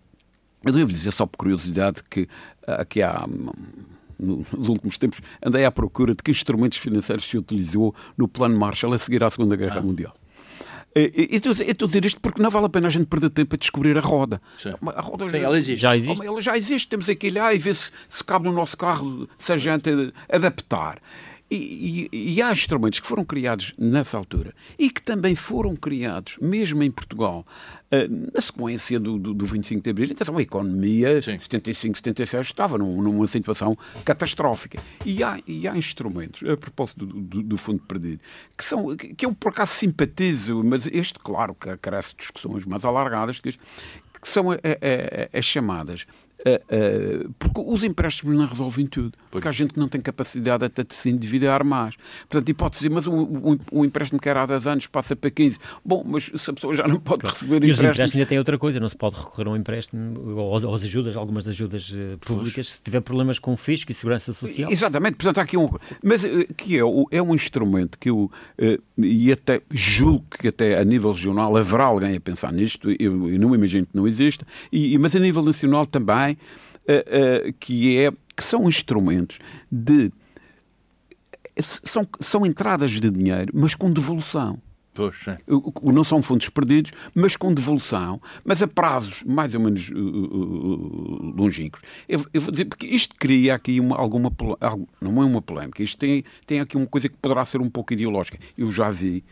eu 0.64 0.72
devo 0.72 0.92
dizer 0.92 1.12
só 1.12 1.26
por 1.26 1.38
curiosidade 1.38 2.02
que 2.10 2.28
aqui 2.68 3.02
há 3.02 3.26
nos 4.20 4.68
últimos 4.68 4.98
tempos, 4.98 5.20
andei 5.44 5.64
à 5.64 5.72
procura 5.72 6.14
de 6.14 6.22
que 6.22 6.32
instrumentos 6.32 6.78
financeiros 6.78 7.28
se 7.28 7.38
utilizou 7.38 7.96
no 8.18 8.28
plano 8.28 8.58
Marshall 8.58 8.94
a 8.94 9.00
seguir 9.00 9.24
à 9.24 9.30
Segunda 9.30 9.56
Guerra 9.56 9.80
ah. 9.80 9.82
Mundial. 9.82 10.14
E 10.96 11.36
estou 11.36 11.54
a 11.54 11.88
dizer 11.88 12.04
isto 12.04 12.20
porque 12.20 12.42
não 12.42 12.50
vale 12.50 12.66
a 12.66 12.70
pena 12.70 12.88
a 12.88 12.90
gente 12.90 13.06
perder 13.06 13.30
tempo 13.30 13.56
a 13.56 13.58
descobrir 13.58 13.98
a 13.98 14.02
roda. 14.02 14.42
Sim. 14.58 14.74
A 14.88 15.02
roda 15.02 15.26
Sim, 15.28 15.34
já, 15.34 15.38
ela 15.38 15.58
existe. 15.58 15.82
Já 15.82 15.96
existe. 15.96 16.26
Ela 16.26 16.42
já 16.42 16.58
existe. 16.58 16.88
Temos 16.88 17.08
aqui 17.08 17.30
lá 17.30 17.54
e 17.54 17.60
ver 17.60 17.76
se, 17.76 17.92
se 18.10 18.24
cabe 18.24 18.46
no 18.46 18.54
nosso 18.54 18.76
carro, 18.76 19.30
se 19.38 19.54
a 19.54 19.58
gente 19.58 19.90
adaptar. 20.28 21.00
E, 21.52 22.08
e, 22.12 22.34
e, 22.36 22.42
há 22.44 22.52
instrumentos 22.52 23.00
que 23.00 23.08
foram 23.08 23.26
criados 23.26 23.74
nessa 23.76 24.16
altura 24.16 24.54
e 24.78 24.88
que 24.90 25.02
também 25.02 25.34
foram 25.34 25.76
criados, 25.76 26.38
mesmo 26.40 26.84
em 26.84 26.92
Portugal, 26.92 27.44
uh, 27.92 28.32
na 28.34 28.40
sequência 28.40 29.00
do, 29.00 29.18
do, 29.18 29.34
do 29.34 29.46
25 29.46 29.82
de 29.82 29.90
Abril. 29.90 30.10
Então, 30.12 30.38
a 30.38 30.42
economia, 30.44 31.20
Sim. 31.22 31.40
75, 31.40 31.98
76, 31.98 32.46
estava 32.46 32.78
num, 32.78 33.02
numa 33.02 33.28
situação 33.28 33.76
catastrófica. 34.06 34.80
E 35.04 35.24
há, 35.24 35.40
e 35.48 35.68
há 35.68 35.76
instrumentos, 35.76 36.48
a 36.48 36.56
propósito 36.56 37.04
do, 37.06 37.20
do, 37.20 37.42
do, 37.42 37.58
Fundo 37.58 37.82
Perdido, 37.82 38.22
que, 38.56 38.64
são, 38.64 38.96
que 38.96 39.26
eu 39.26 39.34
por 39.34 39.50
acaso 39.50 39.74
simpatizo, 39.74 40.64
mas 40.64 40.88
este, 40.88 41.18
claro, 41.18 41.56
que 41.56 41.76
carece 41.78 42.12
de 42.12 42.18
discussões 42.18 42.64
mais 42.64 42.86
alargadas, 42.86 43.40
que, 43.40 43.54
que 43.54 44.28
são 44.28 44.50
as 45.34 45.46
chamadas 45.46 46.06
Uh, 46.40 47.26
uh, 47.26 47.34
porque 47.38 47.62
os 47.66 47.84
empréstimos 47.84 48.38
não 48.38 48.46
resolvem 48.46 48.88
tudo. 48.88 49.12
Porque 49.30 49.48
há 49.48 49.52
gente 49.52 49.74
que 49.74 49.80
não 49.80 49.90
tem 49.90 50.00
capacidade 50.00 50.64
até 50.64 50.84
de 50.84 50.96
se 50.96 51.10
endividar 51.10 51.66
mais. 51.66 51.96
Portanto, 52.30 52.48
e 52.48 52.54
pode 52.54 52.76
dizer, 52.76 52.90
mas 52.90 53.06
um, 53.06 53.20
um, 53.20 53.60
um, 53.74 53.86
empréstimo 53.86 54.20
que 54.22 54.30
era 54.30 54.44
há 54.44 54.46
10 54.46 54.68
anos 54.68 54.88
passa 54.88 55.18
para 55.18 55.30
15. 55.30 55.58
Bom, 55.84 56.02
mas 56.06 56.32
se 56.34 56.50
a 56.50 56.54
pessoa 56.54 56.74
já 56.74 56.88
não 56.88 56.98
pode 56.98 57.22
claro. 57.22 57.36
receber 57.36 57.64
e 57.66 57.72
os 57.72 57.78
empréstimos 57.78 58.16
ainda 58.16 58.26
têm 58.26 58.38
outra 58.38 58.58
coisa, 58.58 58.80
não 58.80 58.88
se 58.88 58.96
pode 58.96 59.18
recorrer 59.18 59.48
a 59.48 59.52
um 59.52 59.56
empréstimo 59.58 60.38
ou 60.38 60.56
às 60.56 60.84
ajudas, 60.84 61.18
algumas 61.18 61.46
ajudas 61.46 61.92
uh, 61.92 62.18
públicas, 62.20 62.68
Poxa. 62.68 62.76
se 62.76 62.82
tiver 62.82 63.02
problemas 63.02 63.38
com 63.38 63.52
o 63.52 63.58
fisco 63.58 63.92
e 63.92 63.94
segurança 63.94 64.32
social. 64.32 64.72
Exatamente, 64.72 65.16
portanto 65.16 65.40
há 65.40 65.42
aqui 65.42 65.58
um. 65.58 65.70
Mas 66.02 66.24
que 66.56 66.78
é, 66.78 66.82
é 67.12 67.22
um 67.22 67.36
instrumento 67.36 68.00
que 68.00 68.10
eu. 68.10 68.32
e 68.98 69.32
até 69.32 69.62
julgo 69.70 70.26
que 70.40 70.48
até 70.48 70.80
a 70.80 70.86
nível 70.86 71.12
regional 71.12 71.56
haverá 71.58 71.84
alguém 71.84 72.16
a 72.16 72.22
pensar 72.22 72.54
nisto, 72.54 72.90
eu, 72.92 73.30
eu 73.30 73.40
não 73.40 73.54
imagino 73.54 73.86
que 73.86 73.96
não 73.96 74.08
exista, 74.08 74.46
e, 74.72 74.98
mas 74.98 75.16
a 75.16 75.20
nível 75.20 75.44
nacional 75.44 75.86
também 75.86 76.29
também, 76.30 76.38
uh, 76.88 77.50
uh, 77.50 77.54
que, 77.60 77.98
é, 77.98 78.12
que 78.36 78.44
são 78.44 78.68
instrumentos 78.68 79.40
de. 79.72 80.12
São, 81.84 82.08
são 82.22 82.46
entradas 82.46 82.92
de 82.92 83.10
dinheiro, 83.10 83.52
mas 83.54 83.76
com 83.76 83.92
devolução. 83.92 84.62
Poxa. 84.94 85.40
Não 85.84 86.04
são 86.04 86.22
fundos 86.22 86.50
perdidos, 86.50 86.92
mas 87.14 87.36
com 87.36 87.54
devolução, 87.54 88.22
mas 88.44 88.62
a 88.62 88.68
prazos 88.68 89.24
mais 89.24 89.54
ou 89.54 89.62
menos 89.62 89.90
uh, 89.90 89.98
uh, 89.98 91.34
longínquos. 91.38 91.82
Eu, 92.08 92.26
eu, 92.34 92.42
vou 92.42 92.52
dizer, 92.52 92.66
porque 92.66 92.88
isto 92.88 93.16
cria 93.16 93.56
aqui 93.56 93.80
uma, 93.80 93.98
alguma. 93.98 94.32
Não 95.02 95.22
é 95.22 95.26
uma 95.26 95.42
polémica, 95.42 95.84
isto 95.84 95.98
tem, 95.98 96.24
tem 96.46 96.60
aqui 96.60 96.76
uma 96.78 96.88
coisa 96.88 97.08
que 97.10 97.16
poderá 97.18 97.44
ser 97.46 97.62
um 97.62 97.70
pouco 97.70 97.94
ideológica. 97.94 98.38
Eu 98.58 98.72
já 98.72 98.90
vi 98.90 99.24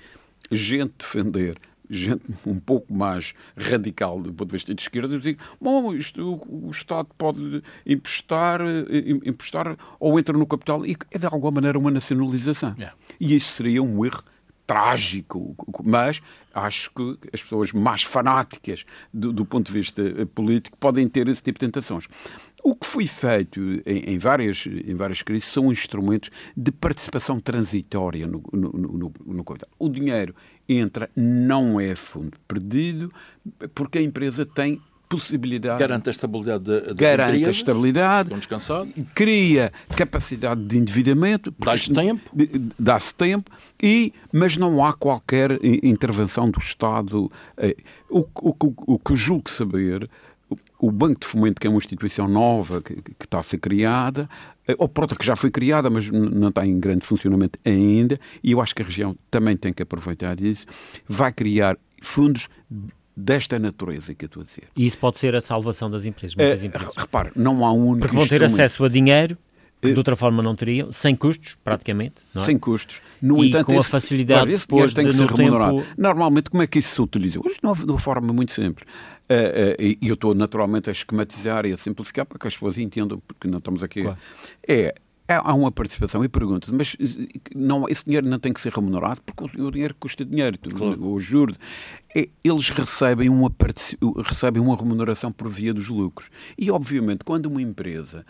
gente 0.51 0.93
defender 0.99 1.57
gente 1.89 2.21
um 2.45 2.59
pouco 2.59 2.93
mais 2.93 3.33
radical 3.55 4.21
do 4.21 4.33
ponto 4.33 4.49
de 4.49 4.53
vista 4.53 4.73
de 4.73 4.81
esquerda, 4.81 5.17
dizer, 5.17 5.37
bom, 5.59 5.93
isto, 5.93 6.21
o, 6.21 6.67
o 6.67 6.71
Estado 6.71 7.09
pode 7.17 7.63
emprestar, 7.85 8.61
eh, 8.61 9.19
emprestar 9.25 9.77
ou 9.99 10.19
entra 10.19 10.37
no 10.37 10.45
capital 10.45 10.85
e 10.85 10.95
é 11.11 11.17
de 11.17 11.25
alguma 11.25 11.51
maneira 11.51 11.77
uma 11.77 11.91
nacionalização. 11.91 12.75
Yeah. 12.77 12.95
E 13.19 13.35
isso 13.35 13.53
seria 13.53 13.81
um 13.81 14.05
erro 14.05 14.23
trágico, 14.67 15.55
mas 15.81 16.21
acho 16.53 16.91
que 16.93 17.17
as 17.33 17.41
pessoas 17.41 17.71
mais 17.71 18.03
fanáticas 18.03 18.83
do, 19.13 19.31
do, 19.31 19.45
ponto 19.45 19.67
de 19.67 19.71
vista 19.71 20.01
eh, 20.01 20.25
político 20.25 20.77
podem 20.77 21.07
ter 21.07 21.25
esse 21.29 21.41
tipo 21.41 21.57
de 21.57 21.65
tentações. 21.65 22.05
O 22.61 22.75
que 22.75 22.85
foi 22.85 23.07
feito 23.07 23.61
em, 23.85 24.13
em 24.13 24.17
várias, 24.19 24.65
em 24.67 24.93
várias 24.93 25.21
crises 25.21 25.47
são 25.47 25.71
instrumentos 25.71 26.29
de 26.55 26.69
participação 26.69 27.39
transitória 27.39 28.27
no, 28.27 28.43
no, 28.51 28.69
no, 28.73 29.13
no 29.25 29.43
capital. 29.45 29.69
O 29.79 29.87
dinheiro 29.87 30.35
entra, 30.67 31.09
não 31.15 31.79
é 31.79 31.95
fundo 31.95 32.37
perdido, 32.47 33.11
porque 33.73 33.97
a 33.97 34.01
empresa 34.01 34.45
tem 34.45 34.81
possibilidade. 35.07 35.79
Garante 35.79 36.09
a 36.09 36.11
estabilidade 36.11 36.63
de, 36.63 36.81
de 36.81 36.93
Garante 36.93 37.37
empresas, 37.37 37.47
a 37.47 37.51
estabilidade. 37.59 38.29
Cria 39.15 39.71
capacidade 39.95 40.61
de 40.63 40.77
endividamento. 40.77 41.53
Dá-se 41.57 41.91
tempo. 41.93 42.31
Dá-se 42.77 43.15
tempo, 43.15 43.51
e, 43.81 44.13
mas 44.31 44.57
não 44.57 44.85
há 44.85 44.93
qualquer 44.93 45.51
intervenção 45.83 46.49
do 46.49 46.59
Estado. 46.59 47.31
Eh, 47.57 47.75
o, 48.09 48.19
o, 48.19 48.49
o, 48.49 48.93
o 48.93 48.99
que 48.99 49.15
julgo 49.15 49.49
saber 49.49 50.09
o 50.79 50.91
Banco 50.91 51.19
de 51.21 51.27
Fomento, 51.27 51.59
que 51.59 51.67
é 51.67 51.69
uma 51.69 51.77
instituição 51.79 52.27
nova 52.27 52.81
que, 52.81 52.95
que, 52.95 53.11
está 53.25 53.39
a 53.39 53.43
ser 53.43 53.57
criada, 53.57 54.29
eh, 54.67 54.75
ou 54.77 54.87
pronto, 54.87 55.15
que 55.15 55.25
já 55.25 55.35
foi 55.35 55.49
criada, 55.49 55.89
mas 55.89 56.09
não 56.09 56.49
está 56.49 56.65
em 56.65 56.79
grande 56.79 57.05
funcionamento 57.05 57.57
ainda, 57.65 58.19
e 58.43 58.51
eu 58.51 58.61
acho 58.61 58.75
que 58.75 58.81
a 58.81 58.85
região 58.85 59.15
também 59.31 59.57
tem 59.57 59.73
que 59.73 59.81
aproveitar 59.83 60.39
isso, 60.39 60.65
vai 61.07 61.31
criar 61.33 61.77
fundos 62.01 62.47
desta 63.15 63.57
natureza 63.57 64.13
que 64.13 64.25
eu 64.25 64.27
estou 64.27 64.41
a 64.43 64.45
dizer. 64.45 64.65
E 64.75 64.85
isso 64.85 64.99
pode 64.99 65.17
ser 65.17 65.35
a 65.35 65.41
salvação 65.41 65.89
das 65.89 66.05
empresas, 66.05 66.35
muitas 66.35 66.63
É, 66.63 66.67
empresas. 66.67 66.93
repare, 66.95 67.31
não 67.35 67.65
há 67.65 67.71
um 67.73 67.83
único 67.87 67.99
Porque 68.01 68.15
vão 68.15 68.27
ter 68.27 68.43
acesso 68.43 68.83
a 68.85 68.89
dinheiro 68.89 69.35
que 69.81 69.91
de 69.91 69.97
outra 69.97 70.15
forma 70.15 70.41
não 70.41 70.55
teriam, 70.55 70.91
sem 70.91 71.15
custos, 71.15 71.55
praticamente. 71.63 72.15
É? 72.35 72.39
sem 72.39 72.57
custos. 72.57 72.99
No 73.21 73.43
E 73.43 73.49
entanto, 73.49 73.67
com 73.67 73.73
a 73.73 73.75
esse, 73.77 73.89
facilidade 73.89 74.39
claro, 74.41 74.51
esse 74.51 74.67
dinheiro 74.67 74.93
tem 74.93 75.05
que 75.05 75.13
ser 75.13 75.27
remunerado. 75.27 75.77
tempo- 75.77 75.87
Normalmente, 75.97 76.49
como 76.49 76.63
é 76.63 76.67
que 76.67 76.79
isso 76.79 76.95
se 76.95 77.01
utiliza? 77.01 77.39
Hoje, 77.39 77.57
de 77.61 77.91
uma 77.91 77.99
forma 77.99 78.33
muito 78.33 78.51
simples. 78.53 78.87
Eh, 79.29 79.75
eh, 79.79 79.97
e 80.01 80.07
eu 80.07 80.13
estou 80.13 80.33
naturalmente 80.33 80.89
a 80.89 80.91
esquematizar 80.91 81.65
e 81.65 81.73
a 81.73 81.77
simplificar 81.77 82.25
para 82.25 82.39
que 82.39 82.47
as 82.47 82.53
pessoas 82.53 82.77
entendam, 82.77 83.21
porque 83.27 83.47
não 83.47 83.57
estamos 83.57 83.83
aqui. 83.83 84.03
Claro. 84.03 84.17
É, 84.65 84.95
há 85.27 85.53
uma 85.53 85.69
participação 85.69 86.23
e 86.23 86.29
pergunta, 86.29 86.67
mas 86.71 86.95
eh, 86.99 87.27
não, 87.53 87.89
esse 87.89 88.05
dinheiro 88.05 88.25
não 88.27 88.39
tem 88.39 88.53
que 88.53 88.61
ser 88.61 88.71
remunerado 88.71 89.21
porque 89.21 89.59
o, 89.61 89.67
o 89.67 89.71
dinheiro 89.71 89.93
custa 89.99 90.23
dinheiro, 90.23 90.57
os 90.99 91.23
juros. 91.23 91.57
É, 92.15 92.29
eles 92.41 92.69
recebem 92.69 93.27
uma, 93.27 93.51
recebem 94.23 94.61
uma 94.61 94.75
remuneração 94.77 95.29
por 95.31 95.49
via 95.49 95.73
dos 95.73 95.89
lucros. 95.89 96.29
E, 96.57 96.71
obviamente, 96.71 97.25
quando 97.25 97.47
uma 97.47 97.61
empresa 97.61 98.25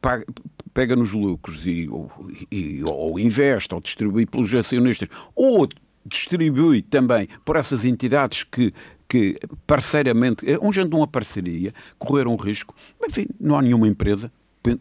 paga- 0.00 0.26
pega 0.74 0.94
nos 0.94 1.12
lucros 1.12 1.66
e 1.66 1.88
ou, 1.88 2.10
e- 2.50 2.82
ou 2.84 3.18
investe 3.18 3.74
ou 3.74 3.80
distribui 3.80 4.26
pelos 4.26 4.54
acionistas 4.54 5.08
ou 5.34 5.66
distribui 6.06 6.82
também 6.82 7.28
por 7.44 7.56
essas 7.56 7.84
entidades 7.84 8.42
que, 8.44 8.72
que 9.08 9.38
parceiramente, 9.66 10.44
um 10.62 10.72
género 10.72 10.90
de 10.90 10.96
uma 10.96 11.06
parceria, 11.06 11.72
correram 11.98 12.32
um 12.32 12.36
risco. 12.36 12.74
Enfim, 13.08 13.26
não 13.40 13.58
há 13.58 13.62
nenhuma 13.62 13.88
empresa, 13.88 14.30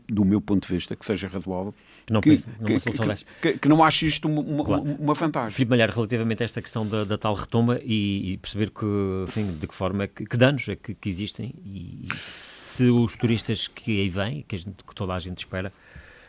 do 0.08 0.24
meu 0.24 0.40
ponto 0.40 0.66
de 0.68 0.74
vista, 0.74 0.96
que 0.96 1.06
seja 1.06 1.28
razoável, 1.28 1.74
Que 2.06 2.14
não 2.14 2.22
que, 2.22 2.38
dessas. 2.62 3.26
que- 3.42 3.58
que 3.58 3.68
não 3.68 3.84
ache 3.84 4.08
isto 4.08 4.30
uma, 4.30 4.64
Claro. 4.64 4.84
uma 4.84 5.14
vantagem. 5.14 5.52
Filipe 5.52 5.70
Malheiro, 5.72 5.92
relativamente 5.94 6.42
a 6.42 6.46
esta 6.46 6.62
questão 6.62 6.88
da, 6.88 7.04
da 7.04 7.18
tal 7.18 7.34
retoma 7.34 7.80
e, 7.84 8.32
e 8.34 8.38
perceber 8.38 8.70
que, 8.70 8.86
enfim, 9.28 9.58
de 9.60 9.68
que 9.68 9.76
forma, 9.76 10.08
que, 10.08 10.26
que 10.26 10.38
danos 10.38 10.68
é 10.70 10.78
que, 10.78 10.94
que 10.94 11.10
existem 11.10 11.54
e, 11.66 12.06
e 12.06 12.18
se 12.18 12.86
os 12.86 13.18
turistas 13.18 13.68
que 13.68 14.00
aí 14.00 14.10
vêm, 14.10 14.46
que, 14.48 14.56
a 14.56 14.60
gente- 14.60 14.84
que 14.88 14.96
toda 14.96 15.14
a 15.14 15.20
gente 15.20 15.40
espera, 15.40 15.72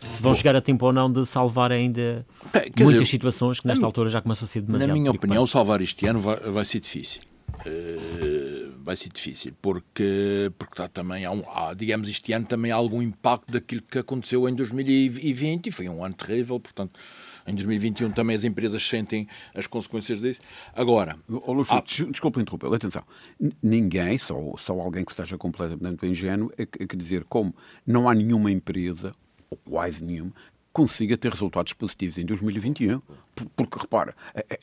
se 0.08 0.22
vão 0.22 0.34
chegar 0.34 0.54
a 0.56 0.60
tempo 0.60 0.86
ou 0.86 0.92
não 0.92 1.10
de 1.12 1.24
salvar 1.26 1.72
ainda 1.72 2.26
Bem, 2.52 2.62
muitas 2.78 3.02
dizer, 3.02 3.06
situações 3.06 3.60
que 3.60 3.66
nesta 3.66 3.84
altura 3.84 4.08
já 4.10 4.20
começam 4.20 4.44
a 4.44 4.48
ser 4.48 4.60
demasiado 4.62 4.88
Na 4.88 4.94
minha 4.94 5.10
opinião, 5.10 5.46
salvar 5.46 5.80
este 5.80 6.06
ano 6.06 6.20
vai, 6.20 6.36
vai 6.38 6.64
ser 6.64 6.80
difícil. 6.80 7.22
Eh, 7.64 8.68
vai 8.82 8.96
ser 8.96 9.08
difícil, 9.10 9.52
porque, 9.62 10.50
porque 10.58 10.74
está 10.74 10.88
também, 10.88 11.24
há, 11.24 11.30
um, 11.30 11.42
há, 11.48 11.72
digamos, 11.72 12.08
este 12.08 12.32
ano 12.32 12.44
também 12.46 12.70
há 12.72 12.74
algum 12.74 13.00
impacto 13.00 13.52
daquilo 13.52 13.80
que 13.82 13.98
aconteceu 13.98 14.48
em 14.48 14.54
2020 14.54 15.68
e 15.68 15.70
foi 15.70 15.88
um 15.88 16.04
ano 16.04 16.14
terrível, 16.14 16.58
portanto, 16.58 16.98
em 17.46 17.54
2021 17.54 18.10
também 18.10 18.34
as 18.36 18.42
empresas 18.44 18.82
sentem 18.86 19.28
as 19.54 19.66
consequências 19.66 20.20
disso. 20.20 20.40
Agora, 20.74 21.16
Ah. 21.30 21.64
Filipe, 21.64 21.88
des- 21.96 22.10
desculpa 22.12 22.40
interrompê-lo, 22.40 22.74
atenção. 22.74 23.02
N- 23.40 23.52
Ninguém, 23.62 24.18
só, 24.18 24.36
só 24.58 24.72
alguém 24.80 25.04
que 25.04 25.12
esteja 25.12 25.38
completamente 25.38 26.04
ingênuo, 26.06 26.50
é 26.58 26.66
que, 26.66 26.82
é 26.82 26.86
que 26.86 26.96
dizer 26.96 27.24
como 27.24 27.54
não 27.86 28.08
há 28.08 28.14
nenhuma 28.14 28.50
empresa, 28.50 29.12
ou 29.50 29.56
quase 29.64 30.02
nenhuma, 30.04 30.32
consiga 30.72 31.16
ter 31.16 31.30
resultados 31.30 31.72
positivos 31.72 32.18
em 32.18 32.26
2021. 32.26 32.98
P- 32.98 33.46
Porque, 33.54 33.78
repara, 33.78 34.12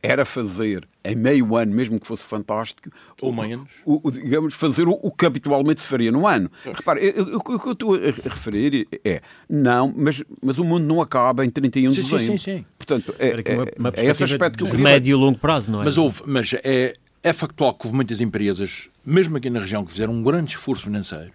era 0.04 0.26
fazer 0.26 0.86
em 1.06 1.16
meio 1.16 1.56
ano, 1.56 1.74
mesmo 1.74 1.98
que 1.98 2.06
fosse 2.06 2.24
fantástico, 2.24 2.90
Ou 3.22 3.32
menos. 3.32 3.70
o, 3.86 4.06
o- 4.06 4.12
digamos, 4.12 4.54
fazer 4.54 4.90
o, 4.90 4.92
o 5.02 5.10
que 5.10 5.26
habitualmente 5.26 5.80
se 5.80 5.88
faria 5.88 6.12
no 6.12 6.28
ano. 6.28 6.52
Repara, 6.66 7.00
eu- 7.00 7.30
eu- 7.30 7.38
o 7.38 7.60
que 7.60 7.66
eu 7.68 7.72
estou 7.72 7.96
a 7.96 8.30
referir 8.30 8.88
é, 9.06 9.22
não, 9.50 9.94
mas, 9.96 10.22
mas 10.44 10.58
o 10.58 10.66
mundo 10.66 10.84
não 10.86 11.00
acaba 11.02 11.46
em 11.46 11.50
31 11.50 11.92
de 11.92 11.96
Sim, 11.96 12.02
sim, 12.04 12.18
dezembro. 12.18 12.40
sim, 12.40 12.58
sim. 12.58 12.66
Portanto, 12.78 13.16
é, 13.18 13.28
uma, 13.54 13.64
é- 13.64 13.74
uma 13.80 13.90
é 13.96 14.06
esse 14.08 14.24
aspecto 14.26 14.58
que 14.58 14.64
eu 14.64 14.68
de 14.68 14.72
queria 14.72 14.84
médio 14.84 15.12
e 15.12 15.16
longo 15.16 15.38
prazo, 15.40 15.72
não 15.72 15.82
é? 15.82 15.86
Mas, 15.86 15.98
houve, 15.98 16.24
mas 16.26 16.54
é, 16.62 16.94
é 17.24 17.32
factual 17.32 17.74
que 17.74 17.86
houve 17.86 17.96
muitas 17.96 18.20
empresas, 18.20 18.90
mesmo 19.06 19.38
aqui 19.38 19.50
na 19.50 19.62
região, 19.62 19.86
que 19.86 19.92
fizeram 19.94 20.12
um 20.14 20.22
grande 20.22 20.52
esforço 20.52 20.84
financeiro. 20.84 21.32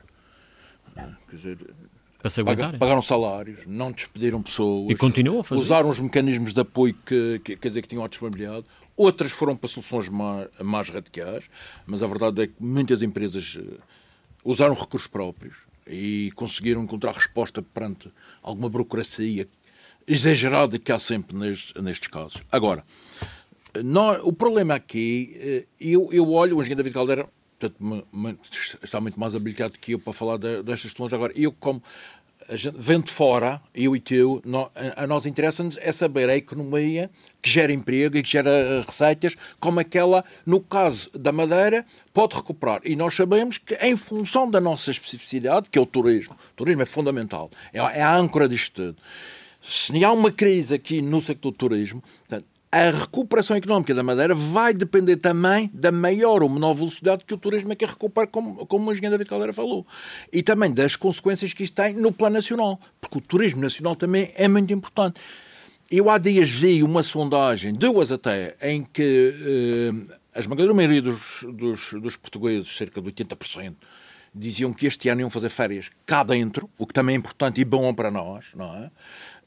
Quer 0.95 1.37
dizer, 1.37 1.59
para 2.27 2.35
se 2.35 2.41
aguentarem. 2.41 2.79
pagaram 2.79 3.03
salários, 3.03 3.67
não 3.67 3.93
despediram 3.93 4.43
pessoas. 4.43 4.91
E 4.91 4.95
continuam 4.97 5.41
a 5.41 5.45
fazer. 5.45 5.61
Usaram 5.61 5.89
os 5.89 6.01
mecanismos 6.01 6.53
de 6.53 6.61
apoio 6.61 6.95
que, 7.07 7.41
que, 7.45 7.57
quer 7.57 7.69
dizer, 7.69 7.83
que 7.83 7.89
tinham 7.89 8.05
à 8.05 8.09
disponibilidade. 8.09 8.65
Outras 8.97 9.31
foram 9.31 9.55
para 9.57 9.69
soluções 9.69 10.09
mais, 10.09 10.49
mais 10.63 10.89
radicais, 10.89 11.45
mas 11.87 12.03
a 12.03 12.07
verdade 12.07 12.43
é 12.43 12.47
que 12.47 12.55
muitas 12.59 13.03
empresas 13.03 13.59
eh, 13.61 13.79
usaram 14.45 14.75
recursos 14.75 15.07
próprios 15.07 15.55
e 15.87 16.33
conseguiram 16.35 16.83
encontrar 16.83 17.13
resposta 17.15 17.61
perante 17.63 18.11
alguma 18.43 18.69
burocracia 18.69 19.47
exagerada 20.07 20.79
que 20.79 20.91
há 20.91 20.99
sempre 20.99 21.37
nestes, 21.37 21.75
nestes 21.83 22.09
casos. 22.09 22.43
Agora, 22.51 22.85
nó- 23.85 24.19
o 24.23 24.33
problema 24.33 24.75
aqui, 24.75 25.33
eh, 25.37 25.65
eu, 25.81 26.09
eu 26.13 26.31
olho, 26.33 26.57
o 26.57 26.61
engenheiro 26.61 26.79
David 26.83 26.95
Caldeira 26.95 27.29
portanto, 27.59 28.05
está 28.83 29.01
muito 29.01 29.19
mais 29.19 29.35
habilitado 29.35 29.79
que 29.79 29.93
eu 29.93 29.99
para 29.99 30.13
falar 30.13 30.37
de- 30.37 30.63
destas 30.63 30.91
questões. 30.91 31.13
Agora, 31.13 31.33
eu 31.35 31.51
como 31.53 31.83
gente, 32.51 32.77
vendo 32.79 33.11
fora, 33.11 33.61
eu 33.75 33.97
e 33.97 34.01
teu, 34.01 34.43
a, 34.75 35.05
a 35.05 35.07
nós 35.07 35.27
interessa-nos 35.27 35.79
é 35.79 35.91
saber 35.93 36.29
a 36.29 36.37
economia 36.37 37.11
que 37.43 37.51
gera 37.51 37.73
emprego 37.73 38.17
e 38.17 38.23
que 38.23 38.31
gera 38.31 38.83
receitas, 38.87 39.37
como 39.59 39.81
é 39.81 39.85
que 39.85 39.99
ela, 39.99 40.25
no 40.45 40.61
caso 40.61 41.11
da 41.19 41.33
Madeira, 41.33 41.85
pode 42.13 42.37
recuperar. 42.37 42.81
E 42.85 42.97
nós 42.97 43.15
sabemos 43.15 43.59
que, 43.59 43.75
em 43.75 43.97
função 43.97 44.51
da 44.51 44.61
nossa 44.61 44.91
especificidade, 44.91 45.69
que 45.71 45.79
é 45.79 45.83
o 45.83 45.87
turismo, 45.87 46.35
o 46.35 46.57
turismo 46.57 46.83
é 46.83 46.87
fundamental, 46.87 47.51
é, 47.73 47.79
é 47.79 48.03
a 48.03 48.17
âncora 48.17 48.49
disto 48.49 48.73
tudo. 48.73 48.97
Se 49.63 50.05
há 50.05 50.13
uma 50.13 50.31
crise 50.31 50.75
aqui 50.75 51.03
no 51.03 51.21
sector 51.21 51.51
do 51.51 51.59
turismo, 51.59 52.01
portanto, 52.01 52.47
a 52.71 52.91
recuperação 52.91 53.57
económica 53.57 53.95
da 53.95 54.03
Madeira 54.03 54.35
vai 54.35 54.75
depender 54.75 55.17
também 55.17 55.71
da 55.73 55.93
maior 55.93 56.43
ou 56.43 56.49
menor 56.49 56.75
velocidade 56.75 57.25
que 57.25 57.33
o 57.33 57.39
turismo 57.39 57.73
é 57.73 57.77
que 57.77 57.85
recupera, 57.85 58.27
como, 58.27 58.67
como 58.67 58.89
o 58.89 58.93
engenheiro 58.93 59.13
David 59.13 59.29
Caldeira 59.29 59.53
falou. 59.53 59.87
E 60.33 60.43
também 60.43 60.73
das 60.73 60.97
consequências 60.97 61.53
que 61.53 61.63
isto 61.63 61.75
tem 61.75 61.95
no 61.95 62.13
plano 62.13 62.35
nacional, 62.35 62.81
porque 63.01 63.19
o 63.19 63.21
turismo 63.21 63.63
nacional 63.63 63.95
também 63.95 64.33
é 64.35 64.49
muito 64.49 64.73
importante. 64.73 65.21
Eu 65.91 66.11
há 66.11 66.19
dias 66.19 66.51
vi 66.51 66.83
uma 66.83 67.03
sondagem, 67.03 67.73
duas 67.73 68.11
até, 68.11 68.57
em 68.61 68.83
que 68.83 69.33
eh, 69.41 70.17
a 70.35 70.41
esmagadora 70.41 70.75
maioria 70.75 71.01
dos, 71.01 71.47
dos, 71.55 71.93
dos 71.93 72.17
portugueses, 72.17 72.77
cerca 72.77 73.01
de 73.01 73.09
80%, 73.11 73.75
diziam 74.35 74.73
que 74.73 74.87
este 74.87 75.09
ano 75.09 75.23
iam 75.23 75.31
fazer 75.31 75.49
férias 75.49 75.91
cá 76.05 76.23
dentro, 76.23 76.69
o 76.77 76.87
que 76.87 76.93
também 76.93 77.15
é 77.15 77.19
importante 77.19 77.61
e 77.61 77.65
bom 77.65 77.95
para 77.95 78.11
nós, 78.11 78.49
não 78.55 78.75
é? 78.77 78.91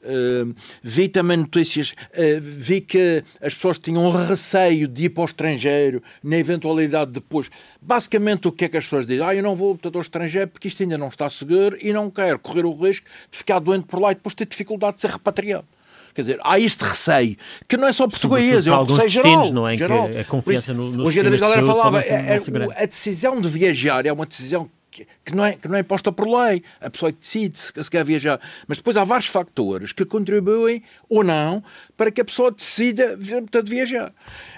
Uh, 0.02 0.54
vi 0.82 1.08
também 1.08 1.36
notícias, 1.36 1.90
uh, 1.90 2.40
vi 2.40 2.80
que 2.80 3.22
as 3.40 3.52
pessoas 3.54 3.78
tinham 3.78 4.08
receio 4.10 4.88
de 4.88 5.04
ir 5.04 5.08
para 5.10 5.22
o 5.22 5.24
estrangeiro, 5.26 6.02
na 6.24 6.36
eventualidade 6.38 7.10
depois. 7.10 7.50
Basicamente, 7.82 8.48
o 8.48 8.52
que 8.52 8.64
é 8.64 8.68
que 8.68 8.76
as 8.78 8.84
pessoas 8.84 9.06
dizem? 9.06 9.24
Ah, 9.26 9.34
eu 9.34 9.42
não 9.42 9.54
vou 9.54 9.76
para 9.76 9.96
o 9.96 10.00
estrangeiro 10.00 10.48
porque 10.48 10.68
isto 10.68 10.82
ainda 10.82 10.96
não 10.96 11.08
está 11.08 11.28
seguro 11.28 11.76
e 11.80 11.92
não 11.92 12.10
quero 12.10 12.38
correr 12.38 12.64
o 12.64 12.72
risco 12.74 13.06
de 13.30 13.36
ficar 13.38 13.58
doente 13.58 13.84
por 13.86 14.00
lá 14.00 14.12
e 14.12 14.14
depois 14.14 14.34
ter 14.34 14.46
dificuldade 14.46 14.94
de 14.96 15.00
ser 15.02 15.10
repatriado. 15.10 15.66
Quer 16.14 16.22
dizer, 16.22 16.40
há 16.42 16.58
este 16.58 16.82
receio, 16.82 17.36
que 17.68 17.76
não 17.76 17.86
é 17.86 17.92
só 17.92 18.08
português, 18.08 18.66
é 18.66 18.70
um 18.70 18.74
alguns 18.74 18.96
receio 18.98 19.08
geral. 19.24 19.52
não 19.52 19.68
é? 19.68 19.74
Em 19.74 19.76
que 19.76 19.84
geral. 19.84 20.08
a 20.18 20.24
confiança 20.24 20.74
no- 20.74 20.88
isso, 20.88 20.96
nos 20.96 21.06
O 21.06 21.10
engenheiro 21.10 21.30
sistemas 21.30 21.34
de 21.34 21.40
Galera 21.40 21.66
falava, 21.66 22.00
é- 22.00 22.36
é- 22.36 22.40
grande. 22.40 22.74
a 22.76 22.86
decisão 22.86 23.40
de 23.40 23.48
viajar 23.48 24.06
é 24.06 24.12
uma 24.12 24.26
decisão 24.26 24.68
que, 25.00 25.30
que 25.30 25.34
não 25.36 25.44
é, 25.44 25.52
que 25.56 25.68
não 25.68 25.76
é 25.76 25.80
imposta 25.80 26.12
por 26.12 26.26
lei. 26.26 26.62
A 26.80 26.90
pessoa 26.90 27.12
decide 27.12 27.58
se, 27.58 27.72
se 27.82 27.90
quer 27.90 28.04
viajar. 28.04 28.40
Mas 28.66 28.78
depois 28.78 28.96
há 28.96 29.04
vários 29.04 29.28
fatores 29.28 29.92
que 29.92 30.04
contribuem 30.04 30.82
ou 31.08 31.24
não 31.24 31.62
para 31.96 32.10
que 32.10 32.20
a 32.20 32.24
pessoa 32.24 32.50
decida 32.50 33.18
portanto, 33.18 33.68
viajar. 33.68 34.12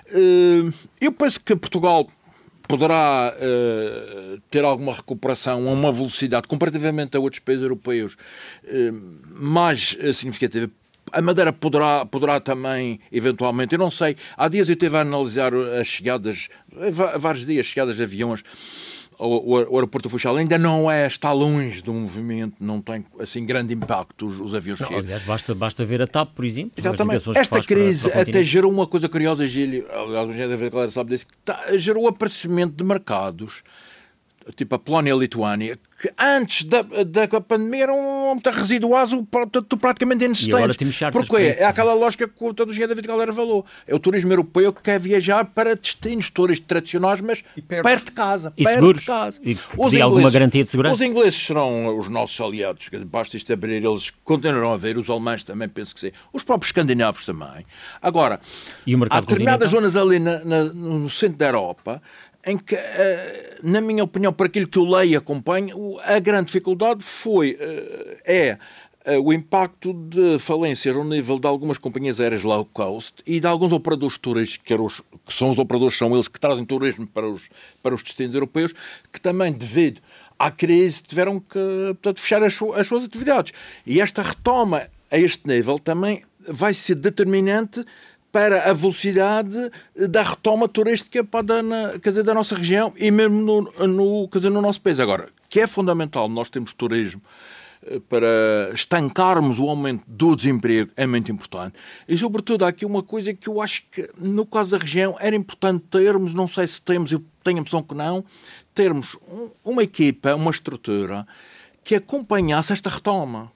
Eh, 0.06 0.70
Eu 1.00 1.12
penso 1.12 1.40
que 1.40 1.54
Portugal 1.56 2.06
poderá 2.68 3.34
eh, 3.36 4.38
ter 4.50 4.64
alguma 4.64 4.92
recuperação 4.92 5.68
a 5.68 5.72
uma 5.72 5.92
velocidade 5.92 6.48
comparativamente 6.48 7.16
a 7.16 7.20
outros 7.20 7.40
países 7.40 7.62
europeus 7.62 8.16
eh, 8.64 8.92
mais 9.30 9.96
significativa. 10.14 10.70
A 11.12 11.20
Madeira 11.20 11.52
poderá, 11.52 12.06
poderá 12.06 12.40
também, 12.40 12.98
eventualmente, 13.10 13.74
eu 13.74 13.78
não 13.78 13.90
sei, 13.90 14.16
há 14.34 14.48
dias 14.48 14.68
eu 14.70 14.72
estive 14.72 14.96
a 14.96 15.00
analisar 15.00 15.52
as 15.54 15.86
chegadas, 15.86 16.48
vários 17.18 17.44
dias, 17.44 17.66
chegadas 17.66 17.96
de 17.96 18.02
aviões 18.02 18.42
ao- 19.24 19.56
ao 19.66 19.74
aeroporto 19.76 20.08
do 20.08 20.10
Funchal, 20.10 20.36
ainda 20.36 20.58
não 20.58 20.90
é, 20.90 21.06
está 21.06 21.32
longe 21.32 21.80
do 21.82 21.92
movimento, 21.92 22.56
não 22.60 22.80
tem 22.80 23.04
assim 23.20 23.44
grande 23.44 23.72
impacto 23.74 24.26
os, 24.26 24.40
os 24.40 24.54
aviões 24.54 24.80
Não, 24.80 24.86
chegam. 24.88 25.02
aliás, 25.02 25.22
basta, 25.24 25.54
basta 25.54 25.84
ver 25.84 26.02
a 26.02 26.06
TAP, 26.06 26.30
por 26.34 26.44
exemplo. 26.44 26.72
Exatamente. 26.76 27.30
Esta 27.36 27.56
para- 27.56 27.64
crise 27.66 28.08
para 28.10 28.18
o 28.18 28.22
até 28.22 28.42
gerou 28.42 28.70
uma 28.72 28.86
coisa 28.86 29.08
curiosa, 29.08 29.46
Gílio, 29.46 29.86
aliás, 29.90 30.28
o 30.28 30.32
engenheiro 30.32 30.90
sabe 30.90 31.10
disso, 31.10 31.26
tá- 31.44 31.76
gerou 31.76 32.04
o 32.04 32.08
aparecimento 32.08 32.74
de 32.74 32.84
mercados, 32.84 33.62
tipo 34.56 34.74
a 34.74 34.78
Polónia 34.78 35.10
e 35.10 35.12
a 35.12 35.16
Lituânia, 35.16 35.78
que 36.00 36.10
antes 36.18 36.64
da, 36.64 36.82
da 36.82 37.40
pandemia 37.40 37.84
eram 37.84 38.32
muito 38.34 38.50
residuais, 38.50 39.10
portanto, 39.30 39.76
praticamente 39.76 40.24
inexistentes. 40.24 40.76
para 41.28 41.42
isso. 41.42 41.62
É 41.62 41.66
aquela 41.66 41.94
lógica 41.94 42.26
que 42.26 42.34
o 42.44 42.52
todo 42.52 42.68
o 42.68 42.72
engenheiro 42.72 42.88
David 42.94 43.06
Galera 43.06 43.32
falou. 43.32 43.64
É 43.86 43.94
o 43.94 43.98
turismo 43.98 44.32
europeu 44.32 44.72
que 44.72 44.82
quer 44.82 44.98
viajar 44.98 45.44
para 45.44 45.76
destinos 45.76 46.28
turísticos 46.30 46.66
tradicionais, 46.68 47.20
mas 47.20 47.42
perto. 47.68 47.84
perto. 47.84 48.04
de 48.06 48.12
casa. 48.12 48.52
E 48.56 48.64
perto 48.64 48.74
seguros. 48.74 49.00
de 49.00 49.06
casa. 49.06 49.40
E 49.44 49.54
que 49.54 49.90
dê 49.90 50.00
alguma 50.00 50.30
garantia 50.30 50.64
de 50.64 50.70
segurança. 50.70 50.94
Os 50.94 51.02
ingleses 51.02 51.40
serão 51.40 51.96
os 51.96 52.08
nossos 52.08 52.40
aliados. 52.40 52.88
Basta 53.06 53.36
isto 53.36 53.52
abrir, 53.52 53.84
eles 53.84 54.10
continuarão 54.24 54.72
a 54.72 54.76
ver. 54.76 54.98
Os 54.98 55.08
alemães 55.08 55.44
também, 55.44 55.68
penso 55.68 55.94
que 55.94 56.00
sim. 56.00 56.10
Os 56.32 56.42
próprios 56.42 56.68
escandinavos 56.68 57.24
também. 57.24 57.64
Agora, 58.00 58.40
E 58.86 58.94
há 59.08 59.20
determinadas 59.20 59.70
zonas 59.70 59.96
ali 59.96 60.18
na- 60.18 60.40
na- 60.44 60.64
no 60.64 61.08
centro 61.08 61.38
da 61.38 61.46
Europa 61.46 62.02
em 62.44 62.58
que, 62.58 62.74
eh, 62.74 63.58
na 63.62 63.80
minha 63.80 64.02
opinião, 64.02 64.32
para 64.32 64.46
aquilo 64.46 64.66
que 64.66 64.78
eu 64.78 64.84
leio 64.84 65.12
e 65.12 65.16
acompanho, 65.16 65.98
a 66.00 66.18
grande 66.18 66.46
dificuldade 66.46 67.02
foi, 67.02 67.56
eh, 67.58 68.18
é 68.24 68.58
eh, 69.04 69.18
o 69.18 69.32
impacto 69.32 69.92
de 69.92 70.38
falências 70.38 70.96
ao 70.96 71.04
nível 71.04 71.38
de 71.38 71.46
algumas 71.46 71.78
companhias 71.78 72.20
aéreas 72.20 72.42
low 72.42 72.64
cost 72.64 73.22
e 73.26 73.38
de 73.38 73.46
alguns 73.46 73.72
operadores 73.72 74.18
turísticos, 74.18 74.66
que, 74.66 74.74
os, 74.74 75.00
que 75.24 75.32
são 75.32 75.50
os 75.50 75.58
operadores, 75.58 75.96
são 75.96 76.12
eles 76.14 76.28
que 76.28 76.38
trazem 76.38 76.64
turismo 76.64 77.06
para 77.06 77.28
os, 77.28 77.48
para 77.82 77.94
os 77.94 78.02
destinos 78.02 78.34
europeus, 78.34 78.74
que 79.12 79.20
também, 79.20 79.52
devido 79.52 80.00
à 80.38 80.50
crise, 80.50 81.02
tiveram 81.02 81.38
que 81.38 81.58
portanto, 81.94 82.20
fechar 82.20 82.42
as, 82.42 82.60
as 82.74 82.86
suas 82.86 83.04
atividades. 83.04 83.52
E 83.86 84.00
esta 84.00 84.22
retoma 84.22 84.88
a 85.10 85.18
este 85.18 85.46
nível 85.46 85.78
também 85.78 86.22
vai 86.48 86.74
ser 86.74 86.96
determinante 86.96 87.84
para 88.32 88.70
a 88.70 88.72
velocidade 88.72 89.70
da 89.94 90.22
retoma 90.22 90.66
turística 90.66 91.22
para 91.22 91.62
na, 91.62 91.98
quer 91.98 92.08
dizer, 92.08 92.22
da 92.22 92.32
nossa 92.32 92.56
região 92.56 92.92
e 92.96 93.10
mesmo 93.10 93.42
no, 93.42 93.86
no, 93.86 94.28
dizer, 94.32 94.50
no 94.50 94.62
nosso 94.62 94.80
país. 94.80 94.98
Agora, 94.98 95.28
que 95.50 95.60
é 95.60 95.66
fundamental 95.66 96.30
nós 96.30 96.48
temos 96.48 96.72
turismo 96.72 97.20
eh, 97.86 98.00
para 98.08 98.72
estancarmos 98.72 99.58
o 99.58 99.68
aumento 99.68 100.02
do 100.06 100.34
desemprego 100.34 100.90
é 100.96 101.06
muito 101.06 101.30
importante. 101.30 101.78
E, 102.08 102.16
sobretudo, 102.16 102.64
há 102.64 102.68
aqui 102.68 102.86
uma 102.86 103.02
coisa 103.02 103.34
que 103.34 103.48
eu 103.48 103.60
acho 103.60 103.84
que, 103.90 104.08
no 104.18 104.46
caso 104.46 104.70
da 104.70 104.78
região, 104.78 105.14
era 105.20 105.36
importante 105.36 105.84
termos, 105.90 106.32
não 106.32 106.48
sei 106.48 106.66
se 106.66 106.80
temos, 106.80 107.12
eu 107.12 107.22
tenho 107.44 107.58
a 107.58 107.60
impressão 107.60 107.82
que 107.82 107.94
não, 107.94 108.24
termos 108.74 109.18
uma 109.62 109.82
equipa, 109.82 110.34
uma 110.34 110.50
estrutura 110.50 111.26
que 111.84 111.94
acompanhasse 111.94 112.72
esta 112.72 112.88
retoma 112.88 113.52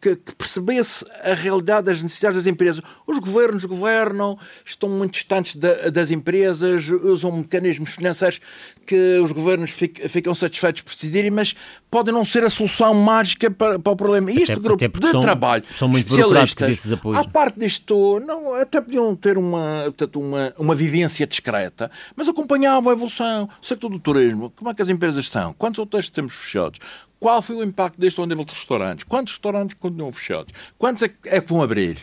que, 0.00 0.16
que, 0.16 0.34
percebesse 0.34 1.04
a 1.22 1.32
realidade 1.34 1.86
das 1.86 2.02
necessidades 2.02 2.36
das 2.36 2.46
empresas. 2.46 2.82
Os 3.06 3.18
governos 3.18 3.64
governam, 3.64 4.38
estão 4.64 4.88
muito 4.88 5.14
distantes 5.14 5.56
da, 5.56 5.88
das 5.90 6.10
empresas, 6.10 6.88
usam 6.88 7.32
mecanismos 7.32 7.90
financeiros 7.90 8.40
que 8.86 9.18
os 9.18 9.32
governos 9.32 9.70
fic, 9.70 10.06
ficam 10.08 10.34
satisfeitos 10.34 10.82
por 10.82 10.92
decidirem, 10.92 11.30
mas 11.30 11.54
podem 11.90 12.12
não 12.12 12.24
ser 12.24 12.44
a 12.44 12.50
solução 12.50 12.92
mágica 12.92 13.50
para, 13.50 13.78
para 13.78 13.92
o 13.92 13.96
problema. 13.96 14.30
E 14.30 14.38
este 14.38 14.52
até, 14.52 14.60
grupo 14.60 14.84
até 14.84 14.98
de 14.98 15.10
são, 15.10 15.20
trabalho, 15.20 15.64
são 15.76 15.88
muito 15.88 16.06
especialistas, 16.06 16.92
à 17.14 17.24
parte 17.24 17.58
disto, 17.58 18.20
não, 18.20 18.54
até 18.54 18.80
podiam 18.80 19.14
ter 19.16 19.38
uma, 19.38 19.84
portanto, 19.84 20.20
uma, 20.20 20.52
uma 20.58 20.74
vivência 20.74 21.26
discreta, 21.26 21.90
mas 22.14 22.28
acompanhavam 22.28 22.90
a 22.90 22.94
evolução. 22.94 23.48
O 23.60 23.66
setor 23.66 23.88
do 23.88 23.98
turismo, 23.98 24.50
como 24.50 24.70
é 24.70 24.74
que 24.74 24.82
as 24.82 24.88
empresas 24.88 25.24
estão? 25.24 25.54
Quantos 25.54 25.78
hotéis 25.78 26.08
temos 26.10 26.34
fechados? 26.34 26.78
Qual 27.22 27.40
foi 27.40 27.54
o 27.54 27.62
impacto 27.62 28.00
deste 28.00 28.18
ao 28.18 28.26
nível 28.26 28.44
de 28.44 28.52
restaurantes? 28.52 29.04
Quantos 29.04 29.34
restaurantes 29.34 29.76
continuam 29.78 30.10
fechados? 30.10 30.52
Quantos 30.76 31.04
é 31.04 31.08
que, 31.08 31.28
é 31.28 31.40
vão 31.40 31.62
abrir? 31.62 31.98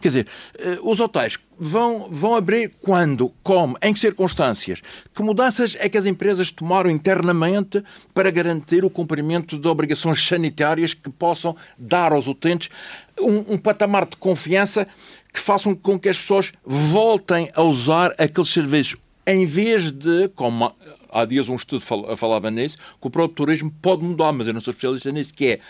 Quer 0.00 0.08
dizer, 0.08 0.26
eh, 0.58 0.78
os 0.82 0.98
hotéis 0.98 1.38
vão, 1.56 2.08
vão 2.10 2.34
abrir 2.34 2.72
quando, 2.80 3.32
como, 3.40 3.78
em 3.80 3.92
que 3.92 4.00
circunstâncias? 4.00 4.82
Que 5.14 5.22
mudanças 5.22 5.76
é 5.78 5.88
que 5.88 5.96
as 5.96 6.06
empresas 6.06 6.50
tomaram 6.50 6.90
internamente 6.90 7.84
para 8.12 8.32
garantir 8.32 8.84
o 8.84 8.90
cumprimento 8.90 9.56
de 9.56 9.68
obrigações 9.68 10.26
sanitárias 10.26 10.92
que 10.92 11.08
possam 11.08 11.54
dar 11.78 12.10
aos 12.10 12.26
utentes 12.26 12.68
um, 13.20 13.54
um 13.54 13.56
patamar 13.56 14.06
de 14.06 14.16
confiança 14.16 14.88
que 15.32 15.38
façam 15.38 15.72
com 15.72 15.96
que 16.00 16.08
as 16.08 16.18
pessoas 16.18 16.52
voltem 16.66 17.48
a 17.54 17.62
usar 17.62 18.12
aqueles 18.18 18.48
serviços 18.48 18.96
em 19.24 19.46
vez 19.46 19.92
de, 19.92 20.28
como 20.34 20.74
há 21.14 21.24
dias 21.24 21.48
um 21.48 21.54
estudo 21.54 21.80
falava 22.16 22.50
nisso, 22.50 22.76
que 22.76 23.06
o 23.06 23.10
próprio 23.10 23.36
turismo 23.36 23.72
pode 23.80 24.02
mudar, 24.02 24.32
mas 24.32 24.48
eu 24.48 24.52
não 24.52 24.60
sou 24.60 24.72
especialista 24.72 25.12
nisso, 25.12 25.32
que 25.32 25.46
é, 25.46 25.60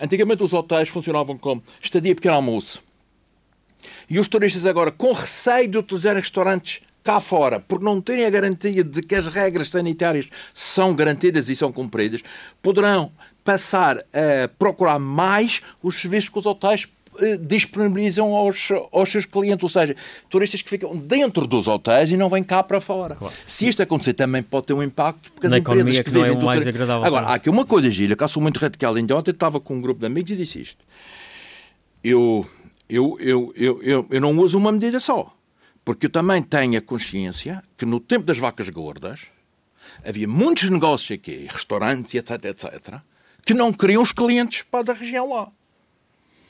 antigamente 0.00 0.42
os 0.42 0.54
hotéis 0.54 0.88
funcionavam 0.88 1.36
como 1.36 1.62
estadia 1.80 2.14
pequeno 2.14 2.34
almoço. 2.34 2.82
E 4.08 4.18
os 4.18 4.26
turistas 4.26 4.64
agora, 4.64 4.90
com 4.90 5.12
receio 5.12 5.68
de 5.68 5.78
utilizar 5.78 6.16
restaurantes 6.16 6.80
cá 7.04 7.20
fora, 7.20 7.60
por 7.60 7.80
não 7.80 8.00
terem 8.00 8.24
a 8.24 8.30
garantia 8.30 8.82
de 8.82 9.02
que 9.02 9.14
as 9.14 9.28
regras 9.28 9.68
sanitárias 9.68 10.28
são 10.52 10.94
garantidas 10.94 11.48
e 11.48 11.54
são 11.54 11.70
cumpridas, 11.70 12.22
poderão 12.60 13.12
passar 13.44 13.98
a 13.98 14.48
procurar 14.58 14.98
mais 14.98 15.62
os 15.80 15.96
serviços 15.98 16.30
que 16.30 16.38
os 16.38 16.46
hotéis 16.46 16.88
disponibilizam 17.40 18.34
aos, 18.34 18.68
aos 18.92 19.10
seus 19.10 19.24
clientes, 19.24 19.62
ou 19.62 19.68
seja, 19.68 19.96
turistas 20.28 20.62
que 20.62 20.68
ficam 20.68 20.96
dentro 20.96 21.46
dos 21.46 21.68
hotéis 21.68 22.12
e 22.12 22.16
não 22.16 22.28
vêm 22.28 22.42
cá 22.42 22.62
para 22.62 22.80
fora. 22.80 23.16
Claro. 23.16 23.34
Se 23.46 23.68
isto 23.68 23.82
acontecer, 23.82 24.14
também 24.14 24.42
pode 24.42 24.66
ter 24.66 24.72
um 24.72 24.82
impacto, 24.82 25.32
porque 25.32 25.46
as 25.46 25.50
Na 25.50 25.58
empresas 25.58 25.96
que, 25.96 26.04
que 26.04 26.10
vivem... 26.10 26.32
É 26.32 26.42
mais 26.42 26.66
agradável 26.66 27.04
Agora, 27.04 27.26
há 27.26 27.34
aqui 27.34 27.50
uma 27.50 27.64
coisa, 27.64 27.88
Gília, 27.90 28.16
que 28.16 28.22
eu 28.22 28.28
sou 28.28 28.42
muito 28.42 28.58
radical. 28.58 28.94
Ainda 28.94 29.16
ontem 29.16 29.30
estava 29.30 29.60
com 29.60 29.74
um 29.74 29.80
grupo 29.80 30.00
de 30.00 30.06
amigos 30.06 30.30
e 30.30 30.36
disse 30.36 30.60
isto. 30.60 30.84
Eu, 32.02 32.46
eu, 32.88 33.16
eu, 33.20 33.52
eu, 33.56 33.82
eu, 33.82 34.06
eu 34.10 34.20
não 34.20 34.36
uso 34.38 34.58
uma 34.58 34.70
medida 34.70 35.00
só, 35.00 35.34
porque 35.84 36.06
eu 36.06 36.10
também 36.10 36.42
tenho 36.42 36.78
a 36.78 36.80
consciência 36.80 37.62
que 37.76 37.84
no 37.84 37.98
tempo 37.98 38.24
das 38.24 38.38
vacas 38.38 38.68
gordas 38.68 39.26
havia 40.04 40.28
muitos 40.28 40.68
negócios 40.70 41.18
aqui, 41.18 41.46
restaurantes, 41.50 42.14
etc, 42.14 42.44
etc, 42.44 43.00
que 43.44 43.54
não 43.54 43.72
queriam 43.72 44.02
os 44.02 44.12
clientes 44.12 44.62
para 44.62 44.84
da 44.84 44.92
região 44.92 45.28
lá. 45.28 45.48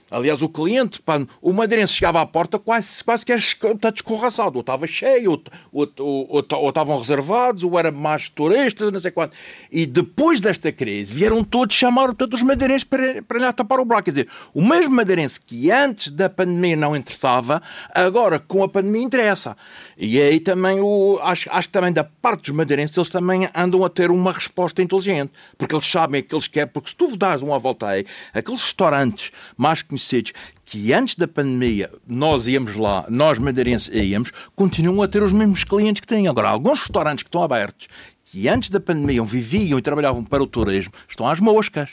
Aliás, 0.09 0.41
o 0.41 0.49
cliente, 0.49 1.03
pá, 1.03 1.21
o 1.43 1.53
madeirense 1.53 1.95
chegava 1.95 2.21
à 2.21 2.27
porta 2.27 2.61
quase, 2.61 3.03
quase 3.03 3.27
que 3.27 3.33
está 3.33 3.91
descorraçado. 3.91 4.55
Ou 4.55 4.61
estava 4.61 4.87
cheio, 4.87 5.33
ou, 5.33 5.43
ou, 5.73 5.93
ou, 5.99 6.47
ou, 6.53 6.69
estavam 6.69 6.97
reservados, 6.97 7.65
ou 7.65 7.77
era 7.77 7.91
mais 7.91 8.29
turistas, 8.29 8.93
não 8.93 9.01
sei 9.01 9.11
quanto. 9.11 9.37
E 9.71 9.85
depois 9.85 10.39
desta 10.39 10.71
crise, 10.71 11.13
vieram 11.13 11.43
todos 11.43 11.75
chamar 11.75 12.15
todos 12.15 12.41
os 12.41 12.47
madeirenses 12.47 12.85
para, 12.85 13.21
para 13.23 13.39
lhe 13.39 13.53
tapar 13.53 13.81
o 13.81 13.85
buraco. 13.85 14.05
Quer 14.05 14.11
dizer, 14.13 14.29
o 14.55 14.65
mesmo 14.65 14.95
madeirense 14.95 15.41
que 15.41 15.73
antes 15.73 16.13
da 16.13 16.31
pandemia 16.31 16.77
não 16.77 16.95
interessava, 16.95 17.61
agora 17.93 18.39
com 18.39 18.63
a 18.63 18.69
pandemia 18.69 19.03
interessa. 19.03 19.57
E 19.99 20.21
aí 20.21 20.39
também, 20.39 20.79
o, 20.79 21.19
acho, 21.21 21.51
acho 21.51 21.69
que 21.69 21.73
também 21.73 21.93
da 21.93 22.05
parte 22.05 22.43
dos 22.43 22.51
madeirenses, 22.51 22.97
eles 22.97 23.11
também 23.11 23.49
andam 23.53 23.85
a 23.85 23.91
ter 23.91 24.13
uma 24.13 24.33
resposta 24.33 24.81
inteligente. 24.81 25.33
Porque 25.59 25.75
eles 25.75 25.87
sabem 25.87 26.21
o 26.21 26.25
que 26.25 26.35
eles 26.35 26.47
querem. 26.47 26.69
Porque 26.73 26.91
se 26.91 26.97
tu 26.97 27.17
dás 27.17 27.43
uma 27.43 27.59
volta 27.59 27.89
aí, 27.89 28.07
aqueles 28.33 28.63
restaurantes 28.63 29.33
mais 29.57 29.83
conhecidos 29.97 30.33
que 30.65 30.93
antes 30.93 31.15
da 31.15 31.27
pandemia 31.27 31.91
nós 32.07 32.47
íamos 32.47 32.77
lá, 32.77 33.07
nós 33.09 33.39
madeirenses 33.39 33.89
íamos, 33.93 34.31
continuam 34.55 35.03
a 35.03 35.09
ter 35.09 35.23
os 35.23 35.33
mesmos 35.33 35.65
clientes 35.65 36.01
que 36.01 36.07
têm. 36.07 36.29
Agora, 36.29 36.49
alguns 36.49 36.81
restaurantes 36.81 37.23
que 37.23 37.29
estão 37.29 37.43
abertos, 37.43 37.89
que 38.25 38.49
antes 38.49 38.69
da 38.69 38.79
pandemia 38.79 39.23
viviam 39.25 39.79
e 39.79 39.83
trabalhavam 39.83 40.23
para 40.23 40.43
o 40.43 40.47
turismo, 40.47 40.93
estão 41.09 41.27
às 41.27 41.41
moscas 41.41 41.91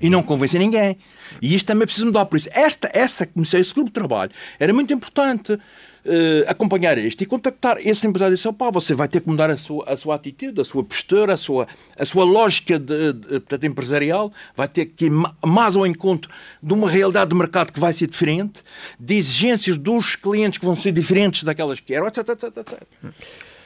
e 0.00 0.10
não 0.10 0.22
convencem 0.22 0.58
ninguém. 0.58 0.98
E 1.40 1.54
isto 1.54 1.66
também 1.66 1.86
precisa 1.86 2.06
mudar. 2.06 2.24
Por 2.26 2.36
isso, 2.36 2.48
esta, 2.52 2.90
essa 2.92 3.26
comissão, 3.26 3.60
esse 3.60 3.72
grupo 3.72 3.90
de 3.90 3.94
trabalho, 3.94 4.32
era 4.58 4.72
muito 4.72 4.92
importante 4.92 5.58
uh, 6.04 6.44
acompanhar 6.50 6.98
isto 6.98 7.22
e 7.22 7.26
contactar 7.26 7.78
esse 7.80 8.06
empresário 8.06 8.34
e 8.34 8.36
dizer, 8.36 8.52
pá, 8.52 8.70
você 8.70 8.94
vai 8.94 9.08
ter 9.08 9.20
que 9.20 9.28
mudar 9.28 9.50
a 9.50 9.56
sua, 9.56 9.84
a 9.88 9.96
sua 9.96 10.14
atitude, 10.14 10.60
a 10.60 10.64
sua 10.64 10.84
postura, 10.84 11.34
a 11.34 11.36
sua, 11.36 11.66
a 11.98 12.04
sua 12.04 12.24
lógica 12.24 12.78
de, 12.78 13.12
de, 13.12 13.28
portanto, 13.40 13.64
empresarial, 13.64 14.32
vai 14.56 14.68
ter 14.68 14.86
que 14.86 15.06
ir 15.06 15.12
mais 15.44 15.76
ao 15.76 15.86
encontro 15.86 16.30
de 16.62 16.72
uma 16.72 16.88
realidade 16.88 17.30
de 17.30 17.36
mercado 17.36 17.72
que 17.72 17.80
vai 17.80 17.92
ser 17.92 18.06
diferente, 18.06 18.62
de 18.98 19.14
exigências 19.14 19.78
dos 19.78 20.16
clientes 20.16 20.58
que 20.58 20.64
vão 20.64 20.76
ser 20.76 20.92
diferentes 20.92 21.42
daquelas 21.42 21.80
que 21.80 21.94
eram, 21.94 22.06
etc, 22.06 22.28
etc, 22.28 22.56
etc. 22.56 22.82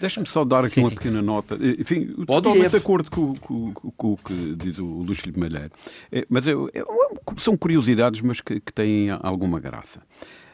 Deixa-me 0.00 0.26
só 0.26 0.44
dar 0.44 0.64
aqui 0.64 0.74
sim, 0.74 0.80
uma 0.80 0.90
sim. 0.90 0.94
pequena 0.94 1.20
nota. 1.20 1.58
Enfim, 1.60 2.06
Pode 2.06 2.26
totalmente 2.26 2.70
de 2.70 2.76
acordo 2.76 3.10
com, 3.10 3.34
com, 3.34 3.72
com, 3.72 3.90
com, 3.90 4.12
o 4.12 4.16
que 4.16 4.54
diz 4.54 4.78
o 4.78 4.84
Luís 4.84 5.18
Filipe 5.18 5.40
Malheiro. 5.40 5.72
É, 6.12 6.24
mas 6.28 6.46
é, 6.46 6.52
é, 6.52 6.84
são 7.38 7.56
curiosidades, 7.56 8.20
mas 8.20 8.40
que, 8.40 8.60
que 8.60 8.72
têm 8.72 9.10
alguma 9.10 9.58
graça 9.58 10.00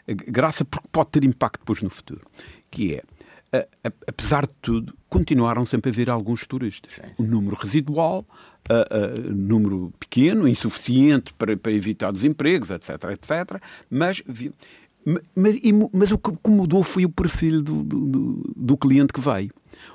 graça 0.06 0.64
porque 0.64 0.88
pode 0.90 1.10
ter 1.10 1.24
impacto 1.24 1.60
depois 1.60 1.80
no 1.82 1.90
futuro, 1.90 2.20
que 2.70 2.94
é, 2.94 3.02
apesar 4.06 4.46
de 4.46 4.52
tudo, 4.60 4.94
continuaram 5.08 5.64
sempre 5.64 5.90
a 5.90 5.94
vir 5.94 6.10
alguns 6.10 6.46
turistas. 6.46 7.00
O 7.16 7.22
número 7.22 7.56
residual, 7.56 8.26
uh, 8.68 9.28
uh, 9.28 9.32
número 9.32 9.92
pequeno, 10.00 10.48
insuficiente 10.48 11.32
para, 11.34 11.56
para, 11.56 11.72
evitar 11.72 12.12
desempregos, 12.12 12.70
etc, 12.70 12.90
etc, 13.12 13.62
mas, 13.88 14.22
mas, 15.34 15.60
mas 15.92 16.10
o 16.10 16.18
que 16.18 16.50
mudou 16.50 16.82
foi 16.82 17.04
o 17.04 17.08
perfil 17.08 17.62
do, 17.62 17.84
do, 17.84 18.52
do 18.56 18.76
cliente 18.76 19.12
que 19.12 19.20
veio. 19.20 19.50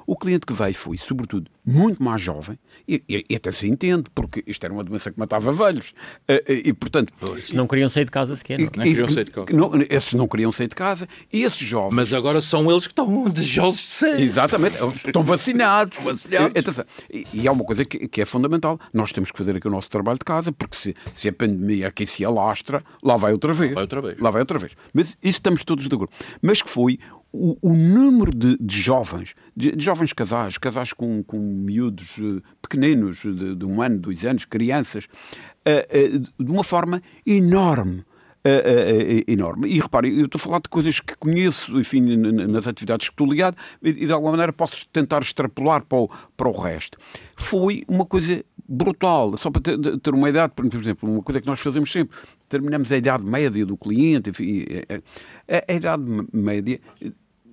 O 0.09 0.15
cliente 0.15 0.43
que 0.43 0.53
veio 0.53 0.73
foi, 0.73 0.97
sobretudo, 0.97 1.51
muito 1.63 2.01
mais 2.01 2.19
jovem, 2.19 2.57
e, 2.87 3.03
e, 3.07 3.23
e, 3.29 3.35
até 3.35 3.51
se 3.51 3.67
entende, 3.67 4.05
porque 4.15 4.43
isto 4.47 4.63
era 4.63 4.73
uma 4.73 4.83
doença 4.83 5.11
que 5.11 5.19
matava 5.19 5.51
velhos. 5.51 5.93
E, 6.27 6.69
e 6.69 6.73
portanto. 6.73 7.13
Esses 7.37 7.53
não 7.53 7.67
queriam 7.67 7.87
sair 7.87 8.05
de 8.05 8.09
casa 8.09 8.35
sequer. 8.35 8.57
Não, 8.57 8.71
não 8.75 8.83
queriam 8.85 9.07
sair 9.07 9.25
de 9.25 9.31
casa. 9.31 9.53
Não, 9.53 9.71
esses 9.87 10.13
não 10.13 10.27
queriam 10.27 10.51
sair 10.51 10.67
de 10.67 10.73
casa. 10.73 11.07
E 11.31 11.43
esses 11.43 11.59
jovens. 11.59 11.95
Mas 11.95 12.11
agora 12.11 12.41
são 12.41 12.71
eles 12.71 12.87
que 12.87 12.91
estão 12.91 13.29
desejosos 13.29 13.81
de 13.81 13.87
sair. 13.87 14.23
Exatamente. 14.23 14.77
Estão 15.05 15.21
vacinados. 15.21 15.99
vacinados. 15.99 16.85
E, 17.07 17.27
e 17.31 17.47
há 17.47 17.51
uma 17.51 17.63
coisa 17.63 17.85
que, 17.85 18.07
que, 18.07 18.19
é 18.19 18.25
fundamental. 18.25 18.79
Nós 18.91 19.11
temos 19.11 19.29
que 19.29 19.37
fazer 19.37 19.55
aqui 19.55 19.67
o 19.67 19.71
nosso 19.71 19.91
trabalho 19.91 20.17
de 20.17 20.25
casa, 20.25 20.51
porque 20.51 20.75
se, 20.75 20.95
se 21.13 21.29
a 21.29 21.33
pandemia 21.33 21.87
aqui 21.87 22.07
se 22.07 22.25
alastra, 22.25 22.83
lá 23.03 23.15
vai 23.15 23.31
outra 23.31 23.53
vez. 23.53 23.69
Lá 23.69 23.75
vai 23.75 23.83
outra 23.83 24.01
vez. 24.01 24.19
Lá 24.19 24.31
vai 24.31 24.41
outra 24.41 24.57
vez. 24.57 24.71
Mas 24.91 25.09
isso 25.09 25.17
estamos 25.21 25.63
todos 25.63 25.87
de 25.87 25.93
acordo. 25.93 26.11
Mas 26.41 26.63
que 26.63 26.69
foi 26.69 26.97
o, 27.31 27.57
o 27.61 27.75
número 27.75 28.33
de, 28.33 28.57
de 28.59 28.81
jovens, 28.81 29.35
de, 29.55 29.75
de, 29.75 29.83
jovens 29.83 30.13
casais, 30.13 30.57
casais 30.57 30.93
com, 30.93 31.23
com 31.23 31.37
miúdos 31.37 32.17
uh, 32.17 32.41
pequeninos, 32.61 33.19
de, 33.19 33.55
de, 33.55 33.65
um 33.65 33.81
ano, 33.81 33.99
dois 33.99 34.25
anos, 34.25 34.45
crianças, 34.45 35.05
uh, 35.05 36.15
uh, 36.15 36.43
de 36.43 36.51
uma 36.51 36.63
forma 36.63 37.01
enorme. 37.25 38.03
Uh, 38.45 39.31
enorme. 39.31 39.67
E 39.67 39.79
repare, 39.79 40.17
eu 40.17 40.25
estou 40.25 40.39
a 40.39 40.41
falar 40.41 40.59
de 40.59 40.69
coisas 40.69 40.99
que 40.99 41.15
conheço, 41.17 41.79
enfim, 41.79 42.01
nas 42.01 42.67
atividades 42.67 43.07
que 43.07 43.13
estou 43.13 43.27
ligado, 43.27 43.57
e 43.81 43.93
de 43.93 44.11
alguma 44.11 44.31
maneira 44.31 44.53
posso 44.53 44.87
tentar 44.89 45.21
extrapolar 45.21 45.85
para 45.85 45.97
o, 45.97 46.09
para 46.35 46.47
o 46.47 46.51
resto. 46.51 46.97
Foi 47.35 47.83
uma 47.87 48.05
coisa 48.05 48.43
brutal. 48.67 49.37
Só 49.37 49.49
para 49.49 49.61
ter, 49.61 49.77
ter 49.99 50.13
uma 50.13 50.29
idade, 50.29 50.53
por 50.55 50.65
exemplo, 50.65 51.09
uma 51.09 51.23
coisa 51.23 51.41
que 51.41 51.47
nós 51.47 51.59
fazemos 51.59 51.91
sempre, 51.91 52.17
terminamos 52.47 52.91
a 52.91 52.97
idade 52.97 53.25
média 53.25 53.65
do 53.65 53.77
cliente, 53.77 54.29
enfim, 54.29 54.65
a, 55.47 55.71
a 55.71 55.75
idade 55.75 56.03
média 56.31 56.79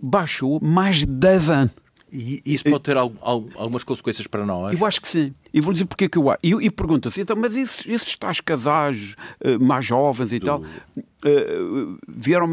baixou 0.00 0.60
mais 0.60 0.98
de 0.98 1.06
10 1.06 1.50
anos. 1.50 1.85
E 2.12 2.40
isso 2.44 2.64
pode 2.64 2.84
ter 2.84 2.96
algumas 2.96 3.82
consequências 3.82 4.26
para 4.26 4.46
nós? 4.46 4.78
Eu 4.78 4.86
acho 4.86 5.00
que 5.00 5.08
sim. 5.08 5.34
E 5.52 5.60
vou 5.60 5.72
dizer 5.72 5.86
porque 5.86 6.04
é 6.04 6.08
que 6.08 6.16
eu 6.16 6.30
acho. 6.30 6.38
E, 6.42 6.50
e 6.52 6.70
pergunta-se, 6.70 7.20
então, 7.20 7.36
mas 7.36 7.56
esses, 7.56 7.84
esses 7.86 8.16
tais 8.16 8.40
casais 8.40 9.16
uh, 9.44 9.62
mais 9.62 9.84
jovens 9.84 10.32
e 10.32 10.38
Do... 10.38 10.46
tal 10.46 10.62
uh, 11.26 11.98
vieram. 12.08 12.46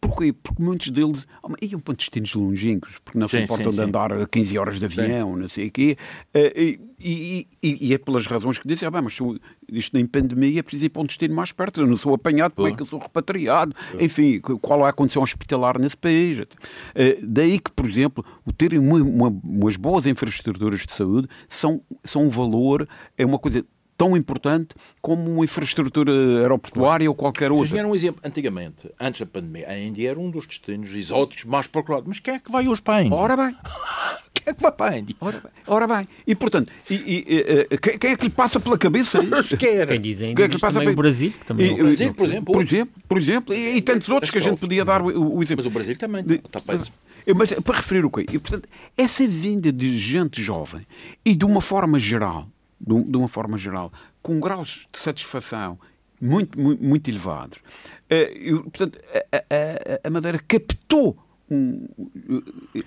Porquê? 0.00 0.32
Porque 0.32 0.62
muitos 0.62 0.90
deles 0.90 1.26
oh, 1.42 1.52
iam 1.60 1.80
para 1.80 1.94
destinos 1.94 2.32
longínquos, 2.32 2.98
porque 3.04 3.18
não 3.18 3.26
sim, 3.26 3.38
se 3.38 3.42
importam 3.42 3.72
sim, 3.72 3.78
de 3.78 3.82
andar 3.82 4.16
sim. 4.16 4.26
15 4.30 4.58
horas 4.58 4.78
de 4.78 4.84
avião, 4.84 5.36
não 5.36 5.48
sei 5.48 5.66
o 5.66 5.70
quê. 5.72 5.96
Uh, 6.32 6.86
e, 7.00 7.48
e, 7.60 7.88
e, 7.88 7.94
é 7.94 7.98
pelas 7.98 8.26
razões 8.26 8.58
que 8.58 8.68
dizem, 8.68 8.86
ah, 8.86 8.90
bem, 8.92 9.02
mas 9.02 9.18
isto 9.72 9.96
nem 9.96 10.06
pandemia 10.06 10.60
é 10.60 10.62
preciso 10.62 10.86
ir 10.86 10.88
para 10.88 11.02
um 11.02 11.04
destino 11.04 11.34
mais 11.34 11.50
perto, 11.50 11.80
eu 11.80 11.86
não 11.86 11.96
sou 11.96 12.14
apanhado, 12.14 12.54
como 12.54 12.68
é 12.68 12.74
que 12.74 12.82
eu 12.82 12.86
sou 12.86 12.98
repatriado? 12.98 13.74
Enfim, 14.00 14.40
qual 14.40 14.86
é 14.86 14.90
a 14.90 14.92
condição 14.92 15.22
hospitalar 15.22 15.78
nesse 15.80 15.96
país? 15.96 16.44
Daí 17.22 17.60
que, 17.60 17.70
por 17.70 17.86
exemplo, 17.86 18.24
o 18.44 18.52
terem 18.52 18.80
uma, 18.80 18.98
uma, 18.98 19.28
umas 19.44 19.76
boas 19.76 20.06
infraestruturas 20.06 20.80
de 20.80 20.92
saúde 20.92 21.28
são, 21.48 21.80
são 22.02 22.24
um 22.24 22.28
valor, 22.28 22.88
é 23.16 23.24
uma 23.24 23.38
coisa 23.38 23.64
tão 23.98 24.16
importante 24.16 24.76
como 25.02 25.28
uma 25.28 25.44
infraestrutura 25.44 26.12
aeroportuária 26.12 27.04
claro. 27.04 27.10
ou 27.10 27.14
qualquer 27.16 27.50
outra. 27.50 27.68
Vocês 27.68 27.84
um 27.84 27.94
exemplo, 27.94 28.20
antigamente, 28.24 28.88
antes 28.98 29.20
da 29.20 29.26
pandemia, 29.26 29.68
a 29.68 29.76
Índia 29.76 30.10
era 30.10 30.20
um 30.20 30.30
dos 30.30 30.46
destinos 30.46 30.94
exóticos 30.94 31.44
mais 31.44 31.66
procurados. 31.66 32.06
Mas 32.06 32.20
quem 32.20 32.34
é 32.34 32.38
que 32.38 32.50
vai 32.50 32.68
hoje 32.68 32.80
para 32.80 32.94
a 32.94 33.02
Índia? 33.02 33.16
Ora 33.18 33.36
bem. 33.36 33.56
quem 34.32 34.44
é 34.46 34.54
que 34.54 34.62
vai 34.62 34.70
para 34.70 34.94
a 34.94 34.98
Índia? 34.98 35.16
Ora 35.20 35.40
bem. 35.40 35.52
Ora 35.66 35.86
bem. 35.88 36.08
E, 36.24 36.34
portanto, 36.36 36.72
e, 36.88 36.94
e, 36.94 37.74
e, 37.74 37.78
quem 37.98 38.12
é 38.12 38.16
que 38.16 38.24
lhe 38.24 38.30
passa 38.30 38.60
pela 38.60 38.78
cabeça 38.78 39.18
isso? 39.40 39.56
Quem 39.56 40.00
diz 40.00 40.22
ainda 40.22 40.36
quem 40.36 40.44
é 40.44 40.48
que 40.48 40.58
passa 40.60 40.78
também 40.78 40.94
pela... 40.94 41.00
o 41.00 41.02
Brasil, 41.02 41.32
que 41.32 41.44
também 41.44 41.66
e, 41.66 41.72
o 41.72 41.84
Brasil, 41.84 42.14
por 42.14 42.26
exemplo. 42.26 42.52
Por 42.54 42.62
exemplo, 42.62 43.02
por 43.08 43.18
exemplo 43.18 43.54
e, 43.54 43.76
e 43.78 43.82
tantos 43.82 44.08
outros 44.08 44.30
que 44.30 44.38
a 44.38 44.40
gente 44.40 44.60
podia 44.60 44.84
dar 44.84 45.02
o, 45.02 45.36
o 45.36 45.42
exemplo. 45.42 45.64
Mas 45.64 45.66
o 45.66 45.74
Brasil 45.74 45.98
também. 45.98 46.22
De, 46.22 46.34
está 46.34 46.62
mas, 46.64 46.92
mas 47.34 47.52
para 47.52 47.76
referir 47.76 48.04
o 48.04 48.10
quê? 48.10 48.26
E, 48.32 48.38
portanto, 48.38 48.68
essa 48.96 49.26
vinda 49.26 49.72
de 49.72 49.98
gente 49.98 50.40
jovem 50.40 50.86
e 51.24 51.34
de 51.34 51.44
uma 51.44 51.60
forma 51.60 51.98
geral, 51.98 52.46
de 52.80 53.16
uma 53.16 53.28
forma 53.28 53.58
geral, 53.58 53.92
com 54.22 54.38
graus 54.38 54.86
de 54.92 54.98
satisfação 54.98 55.78
muito, 56.20 56.60
muito, 56.60 56.82
muito 56.82 57.10
elevados. 57.10 57.58
Uh, 58.10 58.62
portanto, 58.70 58.98
a, 59.32 59.36
a, 59.36 60.08
a, 60.08 60.10
Madeira 60.10 60.38
captou 60.46 61.16
um, 61.50 61.88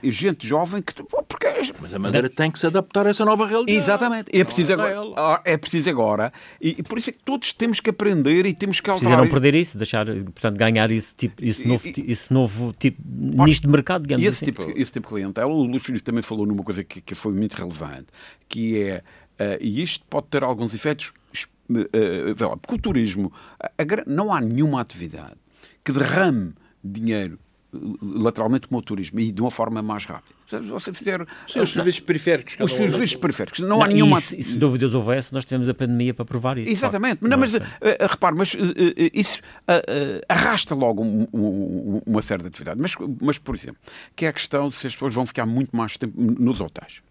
gente 0.04 0.48
jovem 0.48 0.82
que. 0.82 0.94
Porque... 0.94 1.48
Mas 1.80 1.94
a 1.94 2.00
Madeira 2.00 2.30
tem 2.30 2.52
que 2.52 2.60
se 2.60 2.68
adaptar 2.68 3.08
a 3.08 3.10
essa 3.10 3.26
nova 3.26 3.48
realidade. 3.48 3.78
Exatamente. 3.78 4.30
É 4.38 4.44
preciso 4.44 4.74
agora. 4.74 5.42
É 5.44 5.58
preciso 5.58 5.90
agora 5.90 6.32
e, 6.60 6.84
por 6.84 6.98
isso 6.98 7.10
é 7.10 7.14
que 7.14 7.24
todos 7.24 7.54
temos 7.54 7.80
que 7.80 7.90
aprender 7.90 8.46
e 8.46 8.54
temos 8.54 8.80
que 8.80 8.90
alterar. 8.90 9.18
Precisaram 9.18 9.32
perder 9.32 9.56
isso, 9.56 9.78
deixar, 9.78 10.06
portanto, 10.06 10.58
ganhar 10.58 10.92
esse, 10.92 11.16
tipo, 11.16 11.44
esse, 11.44 11.68
novo, 11.68 11.88
e, 11.88 12.12
esse 12.12 12.32
novo 12.32 12.74
tipo, 12.78 13.02
nicho 13.04 13.62
de 13.62 13.68
mercado, 13.68 14.04
digamos 14.04 14.26
esse 14.26 14.44
assim. 14.44 14.46
Tipo, 14.46 14.72
esse 14.76 14.92
tipo 14.92 15.08
de 15.08 15.14
clientela, 15.14 15.52
o 15.52 15.64
Luís 15.64 15.84
Filipe 15.84 16.04
também 16.04 16.22
falou 16.22 16.46
numa 16.46 16.64
coisa 16.64 16.84
que, 16.84 17.02
que 17.02 17.16
foi 17.16 17.34
muito 17.34 17.54
relevante, 17.54 18.08
que 18.48 18.80
é, 18.80 19.04
e 19.60 19.82
isto 19.82 20.06
pode 20.06 20.28
ter 20.28 20.44
alguns 20.44 20.74
efeitos 20.74 21.14
uh, 21.70 22.58
porque 22.58 22.76
o 22.76 22.80
turismo, 22.80 23.32
não 24.08 24.34
há 24.34 24.42
nenhuma 24.42 24.82
atividade 24.82 25.36
que 25.84 25.92
derrame 25.92 26.54
dinheiro 26.84 27.40
lateralmente 28.02 28.68
como 28.68 28.80
o 28.80 28.84
turismo 28.84 29.20
e 29.20 29.32
de 29.32 29.42
uma 29.42 29.50
forma 29.50 29.82
mais 29.82 30.06
rápida. 30.06 30.36
Você 30.68 30.92
fizer 30.92 31.26
Sim, 31.48 31.62
os 31.62 31.72
serviços 31.72 32.02
periféricos, 32.02 32.58
os 32.60 32.72
serviços 32.74 33.16
periféricos, 33.16 33.60
não, 33.60 33.70
não 33.70 33.84
há 33.84 33.88
nenhuma. 33.88 34.18
E 34.18 34.22
se, 34.22 34.44
se 34.44 34.58
dúvidas 34.58 34.94
houvesse, 34.94 35.34
nós 35.34 35.46
tivemos 35.46 35.70
a 35.70 35.74
pandemia 35.74 36.14
para 36.14 36.26
provar 36.26 36.58
isso. 36.58 36.70
Exatamente, 36.70 37.20
claro. 37.20 37.30
não, 37.30 37.38
mas 37.38 37.54
uh, 37.54 37.62
repare, 38.10 38.36
mas 38.36 38.54
uh, 38.54 38.58
isso 39.14 39.40
uh, 39.40 40.22
arrasta 40.28 40.76
logo 40.76 41.02
um, 41.02 41.26
um, 41.34 42.02
uma 42.06 42.22
série 42.22 42.42
de 42.42 42.50
atividades. 42.50 42.82
Mas, 42.82 42.96
mas, 43.22 43.38
por 43.38 43.56
exemplo, 43.56 43.80
que 44.16 44.26
é 44.26 44.28
a 44.28 44.34
questão 44.34 44.68
de 44.68 44.76
se 44.76 44.88
as 44.88 44.94
pessoas 44.94 45.16
vão 45.16 45.26
ficar 45.26 45.46
muito 45.46 45.76
mais 45.76 45.96
tempo 45.96 46.14
nos 46.20 46.60
hotéis. 46.60 47.02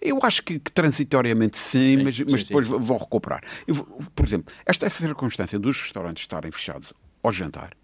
Eu 0.00 0.18
acho 0.22 0.42
que, 0.42 0.58
que 0.58 0.72
transitoriamente 0.72 1.56
sim, 1.56 1.98
sim 1.98 2.04
mas, 2.04 2.16
sim, 2.16 2.24
mas 2.28 2.44
depois 2.44 2.66
sim. 2.66 2.78
vão 2.78 2.96
recuperar. 2.96 3.42
Eu, 3.66 3.74
por 4.14 4.26
exemplo, 4.26 4.52
esta 4.66 4.88
circunstância 4.90 5.58
dos 5.58 5.80
restaurantes 5.80 6.22
estarem 6.22 6.50
fechados 6.50 6.92
ao 7.22 7.32
jantar 7.32 7.79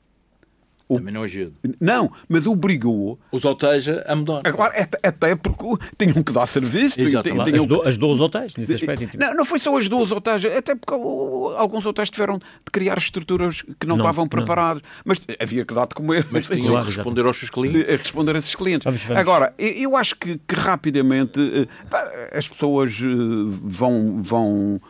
o... 0.88 0.96
Também 0.96 1.12
não 1.12 1.22
ajuda. 1.22 1.53
Não, 1.81 2.12
mas 2.29 2.46
obrigou. 2.46 3.18
Os 3.33 3.44
hotéis 3.44 3.88
a 3.88 4.14
mudar. 4.14 4.42
Agora, 4.44 4.72
até 5.03 5.35
porque 5.35 5.64
tinham 5.99 6.22
que 6.22 6.33
dar 6.33 6.46
serviço. 6.46 7.01
Exato. 7.01 7.29
Tinham... 7.29 7.66
Duas 7.66 8.20
hotéis, 8.20 8.55
nesse 8.57 8.75
aspecto. 8.75 9.18
Não, 9.18 9.35
não 9.35 9.44
foi 9.44 9.59
só 9.59 9.77
as 9.77 9.88
duas 9.88 10.12
hotéis, 10.12 10.44
até 10.44 10.75
porque 10.75 10.94
alguns 11.57 11.85
hotéis 11.85 12.11
tiveram 12.11 12.38
de 12.38 12.70
criar 12.70 12.99
estruturas 12.99 13.62
que 13.62 13.87
não, 13.87 13.96
não 13.96 14.05
estavam 14.05 14.29
preparadas. 14.29 14.83
Mas 15.05 15.20
havia 15.40 15.64
que 15.64 15.75
dar 15.75 15.87
de 15.87 15.94
comer. 15.94 16.27
Mas 16.31 16.46
tinham 16.46 16.68
claro, 16.68 16.87
responder 16.87 17.27
aos 17.27 17.37
seus 17.37 17.51
clientes. 17.51 17.88
A 17.88 17.96
responder 17.96 18.37
a 18.37 18.38
esses 18.38 18.55
clientes. 18.55 18.85
Vamos, 18.85 19.03
vamos. 19.03 19.20
Agora, 19.20 19.55
eu 19.59 19.96
acho 19.96 20.14
que, 20.16 20.38
que 20.46 20.55
rapidamente 20.55 21.40
eh, 21.92 22.38
as 22.38 22.46
pessoas 22.46 22.92
eh, 23.03 23.07
vão. 23.62 24.22
vão 24.22 24.81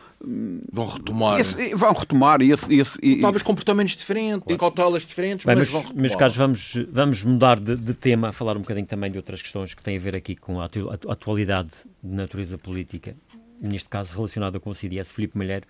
Vão 0.71 0.85
retomar. 0.85 1.39
Esse, 1.39 1.75
vão 1.75 1.93
retomar 1.93 2.41
e 2.41 2.51
esse, 2.51 2.73
esse, 2.73 2.97
e, 3.03 3.21
Talvez 3.21 3.43
comportamentos 3.43 3.95
diferentes, 3.95 4.45
claro. 4.45 4.59
cautelas 4.59 5.05
diferentes, 5.05 5.45
Bem, 5.45 5.55
mas, 5.55 5.65
mas, 5.65 5.71
vão 5.71 5.81
retomar. 5.81 6.01
Meus 6.01 6.15
caros, 6.15 6.35
vamos, 6.35 6.73
vamos 6.89 7.23
mudar 7.23 7.59
de, 7.59 7.75
de, 7.75 7.93
tema, 7.93 8.31
falar 8.31 8.57
um 8.57 8.61
bocadinho 8.61 8.87
também 8.87 9.11
de 9.11 9.17
outras 9.17 9.41
questões 9.41 9.73
que 9.73 9.83
têm 9.83 9.97
a 9.97 9.99
ver 9.99 10.17
aqui 10.17 10.35
com 10.35 10.59
a 10.59 10.67
atualidade 11.07 11.85
de 12.03 12.15
natureza 12.15 12.57
política, 12.57 13.15
neste 13.61 13.89
caso 13.89 14.15
relacionada 14.15 14.59
com 14.59 14.71
o 14.71 14.75
CDS. 14.75 15.11
Filipe 15.11 15.37
Malheiro, 15.37 15.67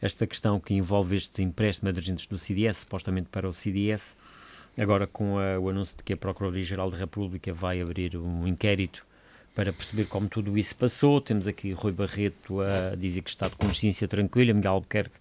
esta 0.00 0.26
questão 0.26 0.58
que 0.58 0.72
envolve 0.72 1.16
este 1.16 1.42
empréstimo 1.42 1.92
de 1.92 2.00
agentes 2.00 2.26
do 2.26 2.38
CDS, 2.38 2.78
supostamente 2.78 3.28
para 3.28 3.46
o 3.46 3.52
CDS, 3.52 4.16
agora 4.78 5.06
com 5.06 5.38
a, 5.38 5.58
o 5.58 5.68
anúncio 5.68 5.96
de 5.96 6.02
que 6.02 6.14
a 6.14 6.16
Procuradoria-Geral 6.16 6.90
da 6.90 6.96
República 6.96 7.52
vai 7.52 7.82
abrir 7.82 8.16
um 8.16 8.46
inquérito 8.46 9.04
para 9.60 9.74
perceber 9.74 10.06
como 10.06 10.26
tudo 10.26 10.56
isso 10.56 10.74
passou. 10.74 11.20
Temos 11.20 11.46
aqui 11.46 11.72
Rui 11.72 11.92
Barreto 11.92 12.62
a 12.62 12.96
dizer 12.96 13.20
que 13.20 13.28
está 13.28 13.46
de 13.46 13.56
consciência 13.56 14.08
tranquila, 14.08 14.54
Miguel 14.54 14.72
Albuquerque 14.72 15.12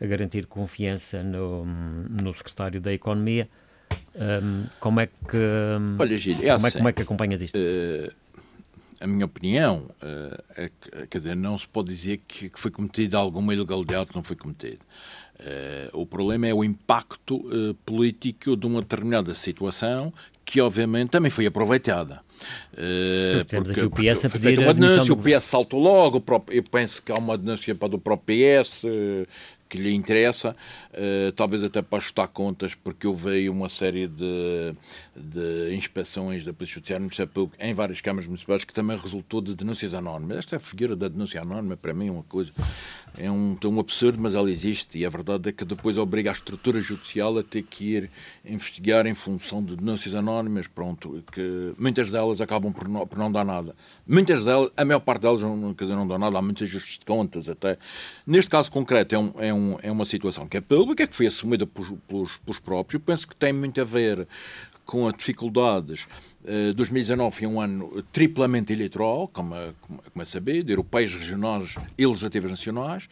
a 0.00 0.06
garantir 0.06 0.46
confiança 0.46 1.22
no, 1.22 1.66
no 1.66 2.32
secretário 2.32 2.80
da 2.80 2.94
Economia. 2.94 3.46
Um, 4.14 4.64
como 4.80 5.00
é 5.00 5.06
que 5.06 5.36
Olha, 5.98 6.16
Gil, 6.16 6.36
é 6.36 6.54
como, 6.54 6.66
assim, 6.66 6.66
é, 6.66 6.80
como 6.80 6.88
é 6.88 6.92
que 6.94 7.02
acompanhas 7.02 7.42
isto? 7.42 7.58
Uh, 7.58 8.10
a 9.02 9.06
minha 9.06 9.26
opinião 9.26 9.90
uh, 10.02 10.42
é 10.56 10.70
que, 10.80 11.06
quer 11.08 11.18
dizer, 11.18 11.36
não 11.36 11.58
se 11.58 11.68
pode 11.68 11.88
dizer 11.88 12.22
que, 12.26 12.48
que 12.48 12.58
foi 12.58 12.70
cometida 12.70 13.18
alguma 13.18 13.52
ilegalidade 13.52 14.06
que 14.06 14.16
não 14.16 14.22
foi 14.22 14.34
cometida. 14.34 14.78
Uh, 15.38 16.00
o 16.00 16.06
problema 16.06 16.46
é 16.46 16.54
o 16.54 16.64
impacto 16.64 17.44
político 17.84 18.56
de 18.56 18.66
uma 18.66 18.80
determinada 18.80 19.34
situação 19.34 20.10
que 20.44 20.60
obviamente 20.60 21.10
também 21.10 21.30
foi 21.30 21.46
aproveitada. 21.46 22.20
Uh, 22.72 23.44
temos 23.44 23.68
porque, 23.68 23.80
aqui 23.80 24.08
o 24.10 24.12
PS 24.14 24.24
a 24.24 24.30
pedir 24.30 24.58
uma 24.58 24.74
denúncia, 24.74 25.04
do... 25.04 25.14
o 25.14 25.16
PS 25.16 25.44
saltou 25.44 25.80
logo, 25.80 26.22
eu 26.50 26.62
penso 26.62 27.02
que 27.02 27.12
há 27.12 27.14
uma 27.14 27.38
denúncia 27.38 27.74
para 27.74 27.94
o 27.94 27.98
próprio 27.98 28.36
PS, 28.58 28.84
uh, 28.84 29.26
que 29.68 29.78
lhe 29.78 29.92
interessa, 29.92 30.54
uh, 30.92 31.32
talvez 31.32 31.64
até 31.64 31.82
para 31.82 31.98
ajustar 31.98 32.28
contas, 32.28 32.74
porque 32.74 33.06
eu 33.06 33.14
veio 33.14 33.50
uma 33.50 33.68
série 33.68 34.06
de, 34.06 34.74
de 35.16 35.74
inspeções 35.74 36.44
da 36.44 36.52
Polícia 36.52 36.74
Judiciária 36.74 37.08
em 37.58 37.74
várias 37.74 38.00
câmaras 38.00 38.26
municipais 38.26 38.64
que 38.64 38.72
também 38.72 38.96
resultou 38.96 39.40
de 39.40 39.54
denúncias 39.56 39.94
anónimas. 39.94 40.38
Esta 40.38 40.60
figura 40.60 40.94
da 40.94 41.08
denúncia 41.08 41.40
anónima, 41.40 41.76
para 41.76 41.92
mim, 41.92 42.08
é 42.08 42.12
uma 42.12 42.22
coisa, 42.22 42.52
é 43.16 43.30
um, 43.30 43.56
absurdo, 43.78 44.18
mas 44.20 44.34
ela 44.34 44.50
existe 44.50 44.98
e 44.98 45.06
a 45.06 45.08
verdade 45.08 45.48
é 45.48 45.52
que 45.52 45.64
depois 45.64 45.96
obriga 45.96 46.30
a 46.30 46.32
estrutura 46.32 46.80
judicial 46.80 47.38
a 47.38 47.42
ter 47.42 47.62
que 47.62 47.96
ir 47.96 48.10
investigar 48.44 49.06
em 49.06 49.14
função 49.14 49.62
de 49.62 49.76
denúncias 49.76 50.14
anónimas, 50.14 50.66
pronto, 50.66 51.22
que 51.32 51.72
muitas 51.78 52.10
delas 52.10 52.40
acabam 52.40 52.72
por 52.72 52.88
não, 52.88 53.06
por 53.06 53.18
não 53.18 53.30
dar 53.30 53.44
nada. 53.44 53.74
Muitas 54.06 54.44
delas, 54.44 54.70
a 54.76 54.84
maior 54.84 55.00
parte 55.00 55.22
delas, 55.22 55.40
não, 55.42 55.72
quer 55.74 55.84
dizer, 55.84 55.96
não 55.96 56.06
dão 56.06 56.18
nada, 56.18 56.38
há 56.38 56.42
muitos 56.42 56.62
ajustes 56.64 56.98
de 56.98 57.04
contas 57.04 57.48
até. 57.48 57.78
Neste 58.26 58.50
caso 58.50 58.70
concreto, 58.70 59.14
é 59.14 59.18
um, 59.18 59.32
é 59.38 59.54
um, 59.54 59.78
é 59.82 59.92
uma 59.92 60.04
situação 60.04 60.48
que 60.48 60.56
é 60.56 60.60
pública, 60.60 61.06
que 61.06 61.14
foi 61.14 61.26
assumida 61.26 61.66
pelos, 61.66 61.92
pelos, 62.08 62.36
pelos 62.38 62.58
próprios. 62.58 62.94
Eu 62.94 63.06
penso 63.06 63.28
que 63.28 63.36
tem 63.36 63.52
muito 63.52 63.80
a 63.80 63.84
ver 63.84 64.26
com 64.84 65.06
as 65.06 65.14
dificuldades 65.14 66.06
2019 66.74 67.36
foi 67.36 67.46
um 67.46 67.60
ano 67.60 68.04
triplamente 68.12 68.72
eleitoral, 68.72 69.28
como, 69.28 69.54
como, 69.80 70.02
como 70.02 70.22
é 70.22 70.24
sabido, 70.24 70.70
europeias, 70.70 71.14
regionais 71.14 71.76
e 71.96 72.06
legislativas 72.06 72.50
nacionais, 72.50 73.08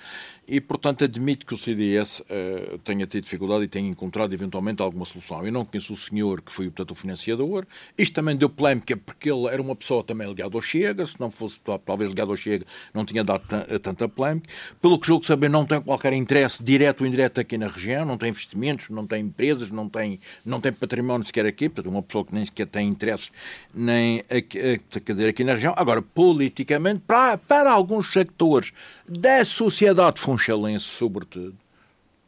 e, 0.47 0.61
portanto, 0.61 1.05
admito 1.05 1.47
que 1.47 1.55
o 1.55 1.57
CDS 1.57 2.21
uh, 2.21 2.79
tenha 2.85 3.07
tido 3.07 3.25
dificuldade 3.25 3.65
e 3.65 3.69
tenha 3.69 3.89
encontrado 3.89 4.35
eventualmente 4.35 4.83
alguma 4.83 5.05
solução. 5.05 5.45
Eu 5.47 5.53
não 5.53 5.65
conheço 5.65 5.93
o 5.93 5.97
senhor 5.97 6.43
que 6.43 6.53
foi, 6.53 6.67
portanto, 6.67 6.91
o 6.91 6.95
financiador. 6.95 7.65
Isto 7.97 8.15
também 8.15 8.37
deu 8.37 8.51
polémica 8.51 8.97
porque 8.97 9.31
ele 9.31 9.47
era 9.47 9.63
uma 9.63 9.75
pessoa 9.75 10.05
também 10.05 10.29
ligada 10.29 10.55
ao 10.55 10.61
Chega, 10.61 11.07
se 11.07 11.19
não 11.19 11.31
fosse 11.31 11.61
talvez 11.85 12.11
ligado 12.11 12.31
ao 12.31 12.37
Chega 12.37 12.67
não 12.93 13.05
tinha 13.05 13.25
dado 13.25 13.45
tanta 13.81 14.09
polémica. 14.09 14.49
Pelo 14.81 14.99
que 14.99 15.07
julgo 15.07 15.25
saber, 15.25 15.49
não 15.49 15.65
tem 15.65 15.81
qualquer 15.81 16.13
interesse 16.13 16.63
direto 16.63 17.03
ou 17.03 17.07
indireto 17.07 17.41
aqui 17.41 17.57
na 17.57 17.69
região, 17.69 18.05
não 18.05 18.19
tem 18.19 18.31
investimentos, 18.31 18.89
não 18.91 19.07
tem 19.07 19.25
empresas, 19.25 19.71
não 19.71 19.89
tem, 19.89 20.21
não 20.45 20.61
tem 20.61 20.73
património 20.73 21.25
sequer 21.25 21.47
aqui, 21.47 21.69
portanto, 21.69 21.91
uma 21.91 22.03
pessoa 22.03 22.25
que 22.25 22.35
nem 22.35 22.45
sequer 22.45 22.67
tem 22.67 22.89
interesses 23.23 23.31
nem 23.75 24.21
aqui, 24.31 24.81
dizer, 25.13 25.29
aqui 25.29 25.45
na 25.45 25.53
região. 25.55 25.75
Agora, 25.77 26.03
politicamente, 26.03 27.03
para, 27.07 27.39
para 27.39 27.71
alguns 27.71 28.13
sectores 28.13 28.73
da 29.09 29.45
sociedade 29.45 30.21
funchalense, 30.21 30.85
sobretudo, 30.85 31.57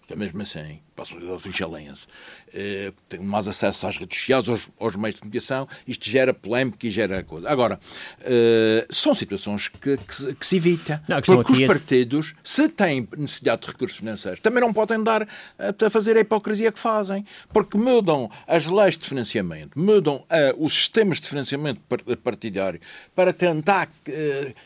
é 0.09 0.17
mesmo 0.17 0.43
assim, 0.43 0.81
a 1.03 1.05
sociedade 1.05 1.43
funchalense, 1.43 2.07
eh, 2.53 2.93
tem 3.09 3.21
mais 3.21 3.49
acesso 3.49 3.87
às 3.87 3.97
redes 3.97 4.19
sociais, 4.19 4.49
aos, 4.49 4.69
aos, 4.79 4.97
meios 4.97 5.15
de 5.15 5.21
comunicação, 5.21 5.69
isto 5.87 6.09
gera 6.09 6.33
polémica 6.33 6.87
e 6.87 6.91
gera 6.91 7.23
coisa. 7.23 7.49
Agora, 7.49 7.79
eh, 8.21 8.87
são 8.91 9.15
situações 9.15 9.69
que, 9.69 9.97
que, 9.97 10.35
que 10.35 10.47
se 10.47 10.57
evita. 10.57 11.03
Não, 11.09 11.21
porque 11.21 11.53
os 11.53 11.61
é 11.61 11.67
partidos, 11.67 12.35
se 12.43 12.69
têm 12.69 13.09
necessidade 13.17 13.63
de 13.63 13.69
recursos 13.69 13.99
financeiros, 13.99 14.41
também 14.41 14.61
não 14.61 14.73
podem 14.73 15.03
dar 15.03 15.27
a 15.59 15.91
fazer 15.91 16.17
a 16.17 16.21
hipocrisia 16.21 16.71
que 16.71 16.79
fazem, 16.79 17.25
porque 17.53 17.77
mudam 17.77 18.31
as 18.47 18.67
leis 18.67 18.97
de 18.97 19.07
financiamento, 19.07 19.79
mudam 19.79 20.17
uh, 20.17 20.65
os 20.65 20.73
sistemas 20.73 21.21
de 21.21 21.29
financiamento 21.29 21.81
partidário 22.23 22.81
para 23.15 23.33
tentar 23.33 23.89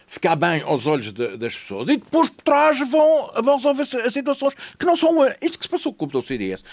ficar 0.06 0.36
bem 0.36 0.62
aos 0.62 0.86
olhos 0.86 1.12
de, 1.12 1.36
das 1.36 1.56
pessoas 1.56 1.88
e 1.88 1.96
depois 1.96 2.30
por 2.30 2.42
trás 2.42 2.78
vão, 2.78 3.30
vão 3.42 3.56
resolver 3.56 3.82
as 3.82 4.12
situações 4.12 4.54
que 4.78 4.86
não 4.86 4.96
são. 4.96 5.08
Isto 5.40 5.58
que 5.58 5.64
se 5.64 5.68
passou 5.68 5.92
com 5.92 6.04
o 6.04 6.08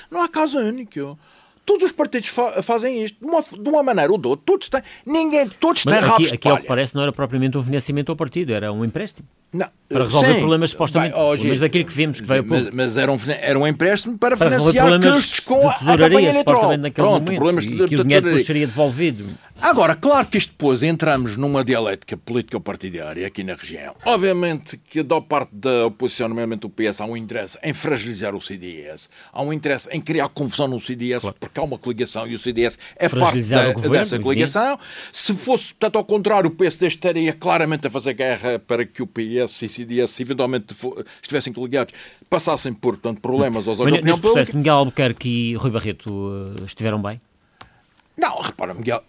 Não 0.10 0.22
há 0.22 0.28
caso 0.28 0.60
único. 0.60 1.18
Todos 1.66 1.86
os 1.86 1.92
partidos 1.92 2.30
fa 2.30 2.62
fazem 2.62 3.04
isto 3.04 3.20
de 3.20 3.26
uma, 3.26 3.42
de 3.42 3.70
uma 3.70 3.82
maneira 3.82 4.12
ou 4.12 4.18
de 4.18 4.28
outra. 4.28 4.44
Todos 4.46 4.70
têm, 4.70 4.82
ninguém, 5.06 5.50
todos 5.60 5.84
têm 5.84 5.94
aqui, 5.96 6.34
aqui, 6.34 6.48
ao 6.48 6.58
que 6.58 6.68
parece, 6.68 6.94
não 6.96 7.02
era 7.02 7.12
propriamente 7.12 7.58
um 7.58 7.64
financiamento 7.64 8.10
ao 8.10 8.16
partido, 8.16 8.54
era 8.54 8.72
um 8.72 8.86
empréstimo. 8.86 9.28
Não, 9.52 9.68
para 9.88 10.04
resolver 10.04 10.34
sim, 10.34 10.40
problemas 10.40 10.70
supostamente. 10.72 11.16
Bem, 11.16 11.48
mas 11.48 11.60
daquilo 11.62 11.86
que 11.86 11.94
vimos 11.94 12.20
que 12.20 12.28
veio 12.28 12.46
Mas, 12.46 12.70
mas 12.72 12.98
era, 12.98 13.12
um, 13.12 13.18
era 13.40 13.58
um 13.58 13.66
empréstimo 13.66 14.18
para, 14.18 14.36
para 14.36 14.60
financiar 14.60 15.00
custos 15.00 15.40
com 15.40 15.68
a, 15.68 15.72
a 15.72 15.98
campanha 15.98 16.30
eleitoral. 16.30 16.62
Pronto, 16.94 17.24
momento, 17.24 17.36
problemas 17.36 17.66
de, 17.66 17.74
e 17.74 17.88
que 17.88 17.96
o 17.96 18.04
dinheiro 18.04 18.26
depois 18.26 18.46
seria 18.46 18.68
devolvido. 18.68 19.26
Agora, 19.62 19.96
claro 19.96 20.28
que 20.28 20.38
isto 20.38 20.50
depois 20.50 20.84
entramos 20.84 21.38
numa 21.38 21.64
dialética 21.64 22.18
política-partidária 22.18 23.26
aqui 23.26 23.44
na 23.44 23.54
região. 23.54 23.96
Obviamente 24.06 24.78
que 24.78 25.02
da 25.02 25.22
parte 25.22 25.56
da 25.56 25.86
oposição, 25.86 26.28
nomeadamente 26.28 26.66
o 26.66 26.70
PS, 26.70 27.00
há 27.00 27.06
um 27.06 27.16
interesse 27.16 27.58
em 27.64 27.74
fragilizar 27.74 28.36
o 28.36 28.42
CDS. 28.42 29.10
Há 29.32 29.42
um 29.42 29.54
interesse 29.54 29.90
em 29.92 30.02
criar 30.02 30.28
confusão 30.30 30.68
no 30.68 30.80
CDS, 30.80 31.22
claro. 31.22 31.38
porque 31.40 31.55
há 31.60 31.64
uma 31.64 31.78
coligação 31.78 32.28
e 32.28 32.34
o 32.34 32.40
CDS 32.40 32.78
é 32.96 33.10
parte 33.10 33.42
da, 33.44 33.74
governo, 33.74 33.98
dessa 33.98 34.20
coligação. 34.20 34.80
Se 35.12 35.34
fosse, 35.34 35.74
portanto, 35.74 35.98
ao 35.98 36.06
contrário, 36.06 36.50
o 36.50 36.52
PSD 36.52 36.88
estaria 36.88 37.34
claramente 37.34 37.88
a 37.88 37.90
fazer 37.90 38.14
guerra 38.14 38.60
para 38.60 38.86
que 38.86 39.02
o 39.02 39.08
PS 39.08 39.62
e 39.62 39.66
o 39.66 39.70
CDS, 39.70 40.20
eventualmente, 40.20 40.76
estivessem 41.22 41.54
coligados, 41.54 41.94
passassem 42.30 42.74
por, 42.74 42.98
portanto, 42.98 43.22
problemas 43.22 43.68
aos 43.68 43.80
olhos 43.80 43.94
da 43.94 43.98
opinião 44.00 44.20
processo, 44.20 44.52
pública. 44.52 44.58
Miguel 44.58 44.76
Albuquerque 44.76 45.30
e 45.30 45.56
Rui 45.56 45.72
Barreto 45.72 46.56
eh, 46.60 46.66
estiveram 46.66 47.02
bem? 47.02 47.20
Não, 48.18 48.40
repara, 48.42 48.74
Miguel, 48.74 49.04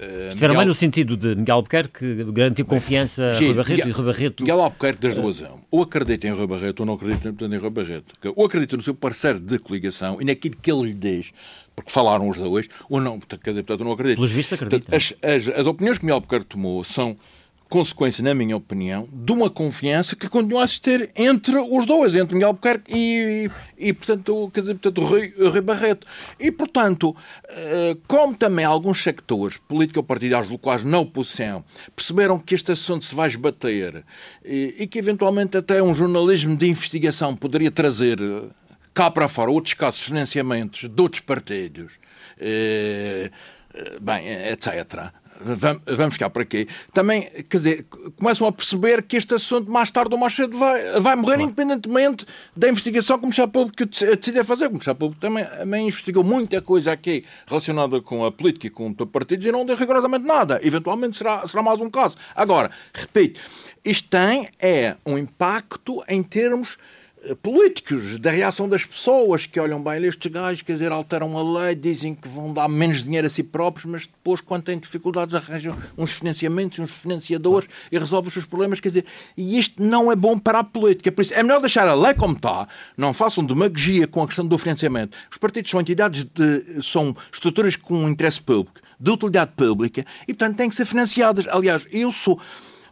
Uh, 0.00 0.28
Estiveram 0.28 0.54
Miguel... 0.54 0.60
bem 0.60 0.66
no 0.66 0.74
sentido 0.74 1.16
de 1.16 1.34
Miguel 1.36 1.56
Albuquerque 1.56 2.24
garantiu 2.32 2.64
confiança 2.64 3.30
a 3.30 3.38
Rui 3.38 3.52
Barreto 3.52 3.70
Miguel, 3.70 3.88
e 3.88 3.92
Rui 3.92 4.06
Barreto... 4.06 4.42
Miguel 4.42 4.60
Albuquerque 4.62 5.00
das 5.02 5.14
duas 5.14 5.40
uh... 5.42 5.48
Ou 5.70 5.82
acredita 5.82 6.26
em 6.26 6.30
Rui 6.30 6.46
Barreto 6.46 6.80
ou 6.80 6.86
não 6.86 6.94
acredita 6.94 7.28
em 7.44 7.56
Rui 7.58 7.70
Barreto. 7.70 8.14
Ou 8.34 8.46
acredita 8.46 8.76
no 8.76 8.82
seu 8.82 8.94
parceiro 8.94 9.38
de 9.38 9.58
coligação 9.58 10.20
e 10.20 10.24
naquilo 10.24 10.56
que 10.56 10.72
ele 10.72 10.84
lhe 10.84 10.94
diz, 10.94 11.32
porque 11.76 11.90
falaram 11.90 12.28
os 12.28 12.38
dois, 12.38 12.68
ou 12.88 13.00
não, 13.00 13.18
portanto, 13.18 13.84
não 13.84 13.92
acredita. 13.92 14.16
Pelos 14.16 14.32
vistos 14.32 14.54
acredita. 14.54 14.96
As, 14.96 15.14
as, 15.22 15.48
as 15.48 15.66
opiniões 15.66 15.98
que 15.98 16.04
Miguel 16.04 16.16
Albuquerque 16.16 16.46
tomou 16.46 16.82
são 16.82 17.16
consequência, 17.70 18.22
na 18.22 18.34
minha 18.34 18.56
opinião, 18.56 19.08
de 19.12 19.32
uma 19.32 19.48
confiança 19.48 20.16
que 20.16 20.28
continua 20.28 20.62
a 20.62 20.64
existir 20.64 21.08
entre 21.14 21.56
os 21.56 21.86
dois, 21.86 22.16
entre 22.16 22.34
Miguel 22.34 22.48
Albuquerque 22.48 22.92
e, 22.92 23.50
e 23.78 23.92
portanto, 23.92 24.50
quer 24.52 24.60
dizer, 24.62 24.74
portanto 24.74 25.00
Rui, 25.00 25.32
Rui 25.38 25.60
Barreto. 25.60 26.04
E, 26.38 26.50
portanto, 26.50 27.16
eh, 27.48 27.96
como 28.08 28.34
também 28.34 28.64
alguns 28.64 29.00
sectores 29.00 29.56
político-partidários 29.56 30.50
locais 30.50 30.84
na 30.84 30.98
oposição 30.98 31.64
perceberam 31.94 32.40
que 32.40 32.56
este 32.56 32.72
assunto 32.72 33.04
se 33.04 33.14
vai 33.14 33.28
esbater 33.28 34.04
e, 34.44 34.74
e 34.80 34.86
que, 34.88 34.98
eventualmente, 34.98 35.56
até 35.56 35.80
um 35.80 35.94
jornalismo 35.94 36.56
de 36.56 36.66
investigação 36.66 37.36
poderia 37.36 37.70
trazer 37.70 38.18
cá 38.92 39.08
para 39.08 39.28
fora 39.28 39.48
outros 39.48 39.74
casos 39.74 40.00
de 40.00 40.06
financiamentos 40.06 40.88
de 40.90 41.00
outros 41.00 41.20
partidos, 41.20 42.00
eh, 42.36 43.30
eh, 43.72 43.98
bem, 44.00 44.26
etc 44.26 45.19
vamos 45.96 46.14
ficar 46.14 46.30
por 46.30 46.42
aqui, 46.42 46.68
também, 46.92 47.22
quer 47.48 47.56
dizer, 47.56 47.86
começam 48.16 48.46
a 48.46 48.52
perceber 48.52 49.02
que 49.02 49.16
este 49.16 49.34
assunto 49.34 49.70
mais 49.70 49.90
tarde 49.90 50.12
ou 50.12 50.20
mais 50.20 50.34
cedo 50.34 50.56
vai, 50.56 51.00
vai 51.00 51.16
morrer, 51.16 51.36
claro. 51.36 51.42
independentemente 51.42 52.26
da 52.54 52.68
investigação 52.68 53.18
que 53.18 53.24
o 53.24 53.26
Ministério 53.26 53.50
Público 53.50 53.84
decide 53.86 54.44
fazer. 54.44 54.66
O 54.66 54.70
Ministério 54.70 54.98
Público 54.98 55.20
também, 55.20 55.44
também 55.44 55.86
investigou 55.88 56.22
muita 56.22 56.60
coisa 56.60 56.92
aqui 56.92 57.24
relacionada 57.46 58.00
com 58.00 58.24
a 58.24 58.32
política 58.32 58.66
e 58.66 58.70
com 58.70 58.88
o 58.88 59.06
partidos 59.06 59.46
e 59.46 59.52
não 59.52 59.64
deu 59.64 59.76
rigorosamente 59.76 60.26
nada. 60.26 60.60
Eventualmente 60.62 61.16
será, 61.16 61.46
será 61.46 61.62
mais 61.62 61.80
um 61.80 61.90
caso. 61.90 62.16
Agora, 62.34 62.70
repito, 62.92 63.40
isto 63.84 64.08
tem 64.08 64.48
é 64.58 64.96
um 65.06 65.16
impacto 65.16 66.02
em 66.08 66.22
termos 66.22 66.76
políticos, 67.42 68.18
da 68.18 68.30
reação 68.30 68.68
das 68.68 68.84
pessoas 68.84 69.46
que 69.46 69.60
olham 69.60 69.82
bem 69.82 70.04
estes 70.04 70.30
gajos, 70.30 70.62
quer 70.62 70.72
dizer, 70.72 70.90
alteram 70.90 71.36
a 71.36 71.60
lei, 71.60 71.74
dizem 71.74 72.14
que 72.14 72.28
vão 72.28 72.52
dar 72.52 72.68
menos 72.68 73.02
dinheiro 73.02 73.26
a 73.26 73.30
si 73.30 73.42
próprios, 73.42 73.84
mas 73.84 74.06
depois, 74.06 74.40
quando 74.40 74.64
têm 74.64 74.78
dificuldades, 74.78 75.34
arranjam 75.34 75.76
uns 75.98 76.12
financiamentos, 76.12 76.78
uns 76.78 76.90
financiadores 76.90 77.68
e 77.92 77.98
resolvem 77.98 78.28
os 78.28 78.34
seus 78.34 78.46
problemas, 78.46 78.80
quer 78.80 78.88
dizer, 78.88 79.04
e 79.36 79.58
isto 79.58 79.82
não 79.82 80.10
é 80.10 80.16
bom 80.16 80.38
para 80.38 80.60
a 80.60 80.64
política. 80.64 81.12
Por 81.12 81.22
isso, 81.22 81.34
é 81.34 81.42
melhor 81.42 81.60
deixar 81.60 81.86
a 81.86 81.94
lei 81.94 82.14
como 82.14 82.34
está, 82.34 82.66
não 82.96 83.12
façam 83.12 83.44
demagogia 83.44 84.06
com 84.06 84.22
a 84.22 84.26
questão 84.26 84.46
do 84.46 84.56
financiamento. 84.56 85.16
Os 85.30 85.36
partidos 85.36 85.70
são 85.70 85.80
entidades, 85.80 86.24
de, 86.24 86.82
são 86.82 87.14
estruturas 87.32 87.76
com 87.76 88.08
interesse 88.08 88.40
público, 88.40 88.80
de 88.98 89.10
utilidade 89.10 89.52
pública, 89.54 90.04
e, 90.26 90.32
portanto, 90.32 90.56
têm 90.56 90.68
que 90.68 90.74
ser 90.74 90.86
financiadas. 90.86 91.46
Aliás, 91.48 91.86
eu 91.90 92.10
sou 92.10 92.40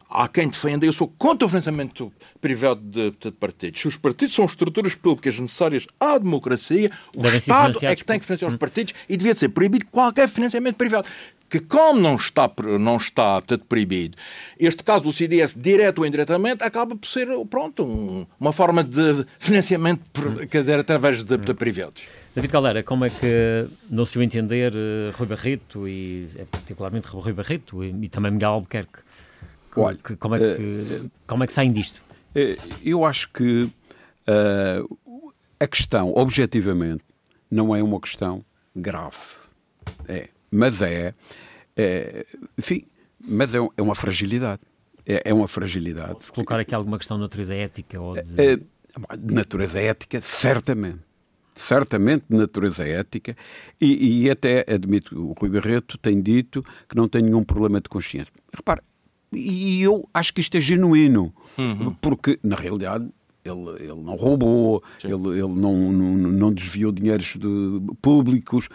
há 0.09 0.27
quem 0.27 0.49
defenda, 0.49 0.87
eu 0.87 0.93
sou 0.93 1.09
contra 1.19 1.47
o 1.47 1.49
financiamento 1.49 2.13
privado 2.41 2.81
de, 2.81 3.11
de, 3.11 3.31
partidos. 3.31 3.81
Se 3.81 3.89
os 3.89 3.97
partidos 3.97 4.35
são 4.35 4.45
estruturas 4.45 4.95
públicas 4.95 5.39
necessárias 5.39 5.87
à 6.01 6.17
democracia, 6.17 6.91
o 7.15 7.23
Devem 7.23 7.39
Estado 7.39 7.79
é 7.83 7.95
que 7.95 8.05
tem 8.05 8.19
que 8.19 8.25
financiar 8.25 8.49
os 8.49 8.55
hum. 8.55 8.59
partidos 8.59 8.95
e 9.09 9.17
devia 9.17 9.35
ser 9.35 9.51
proibido 9.51 9.87
qualquer 9.87 10.29
financiamento 10.29 10.77
privado. 10.77 11.07
Que, 11.51 11.61
como 11.61 11.99
não 11.99 12.15
está, 12.15 12.51
não 12.79 12.99
está 12.99 13.41
portanto, 13.41 13.65
proibido, 13.67 14.19
este 14.59 14.85
caso 14.85 15.05
do 15.05 15.13
CDS, 15.13 15.55
direto 15.59 16.01
ou 16.01 16.07
indiretamente, 16.07 16.63
acaba 16.63 16.95
por 16.95 17.09
ser 17.09 17.27
pronto, 17.49 17.85
um, 17.85 18.27
uma 18.39 18.53
forma 18.53 18.85
de 18.85 19.25
financiamento 19.39 20.03
quer 20.51 20.61
dizer, 20.61 20.79
através 20.79 21.25
de, 21.25 21.39
de 21.39 21.55
privados. 21.55 22.03
David 22.35 22.53
Caldeira, 22.53 22.83
como 22.83 23.07
é 23.07 23.11
que, 23.11 23.67
no 23.89 24.05
seu 24.05 24.23
entender, 24.23 24.75
eh, 24.75 25.11
Rui 25.15 25.27
Barreto, 25.27 25.89
e 25.89 26.29
é 26.37 26.45
particularmente 26.45 27.09
Rui 27.09 27.33
Barreto, 27.33 27.83
e, 27.83 27.95
e 28.03 28.09
também 28.11 28.31
Miguel 28.31 28.51
Albuquerque, 28.51 29.08
Olha, 29.81 29.99
como, 30.19 30.35
é 30.35 30.39
que, 30.39 31.11
como 31.27 31.45
é 31.45 31.47
que 31.47 31.53
saem 31.53 31.73
disto? 31.73 32.03
Uh, 32.35 32.57
eu 32.83 33.05
acho 33.05 33.31
que 33.33 33.65
uh, 33.65 35.33
a 35.59 35.67
questão, 35.67 36.13
objetivamente, 36.15 37.05
não 37.51 37.75
é 37.75 37.83
uma 37.83 38.01
questão 38.01 38.45
grave. 38.75 39.17
É, 40.07 40.29
mas 40.51 40.83
é, 40.83 41.15
é 41.77 42.27
enfim, 42.57 42.85
mas 43.21 43.55
é, 43.55 43.59
é 43.59 43.83
uma 43.83 43.95
fragilidade. 43.95 44.61
É, 45.07 45.31
é, 45.31 45.35
uma 45.35 45.49
fragilidade. 45.49 46.27
Se 46.27 46.33
colocar 46.33 46.61
aqui 46.61 46.75
alguma 46.75 46.99
questão 46.99 47.17
de 47.17 47.23
natureza 47.23 47.55
ética 47.55 47.99
ou 47.99 48.15
de... 48.15 48.57
de 48.57 49.35
natureza 49.35 49.81
ética, 49.81 50.21
certamente 50.21 51.09
certamente 51.59 52.25
de 52.29 52.37
natureza 52.37 52.87
ética, 52.87 53.37
e, 53.81 54.23
e, 54.23 54.31
até 54.31 54.65
admito, 54.69 55.19
o 55.21 55.33
Rui 55.33 55.51
Barreto 55.51 55.99
tem 55.99 56.21
dito 56.21 56.65
que 56.89 56.97
não 56.97 57.09
tem 57.09 57.23
nenhum 57.23 57.43
problema 57.43 57.81
de 57.81 57.89
consciência. 57.89 58.33
Repare, 58.55 58.81
e 59.33 59.83
eu 59.83 60.09
acho 60.13 60.33
que 60.33 60.41
isto 60.41 60.57
é 60.57 60.61
genuíno, 60.61 61.33
uhum. 61.57 61.95
porque 62.01 62.39
na 62.43 62.57
realidade 62.57 63.09
ele, 63.45 63.71
ele 63.81 64.03
não 64.03 64.15
roubou, 64.15 64.83
ele, 65.03 65.13
ele 65.13 65.55
não, 65.55 65.93
não, 65.93 66.17
não, 66.17 66.53
desviou 66.53 66.93
dinheiros 66.93 67.37
de, 67.37 67.97
públicos, 68.01 68.69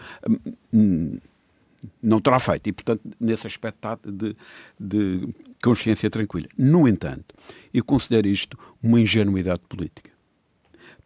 hum, 0.72 1.18
não 2.02 2.20
terá 2.20 2.38
feito. 2.38 2.68
E, 2.68 2.72
portanto, 2.72 3.02
nesse 3.20 3.46
aspecto 3.46 3.76
está 3.76 3.98
de, 4.04 4.36
de 4.78 5.28
consciência 5.62 6.10
tranquila. 6.10 6.48
No 6.56 6.88
entanto, 6.88 7.34
eu 7.72 7.84
considero 7.84 8.26
isto 8.26 8.58
uma 8.82 9.00
ingenuidade 9.00 9.60
política. 9.68 10.10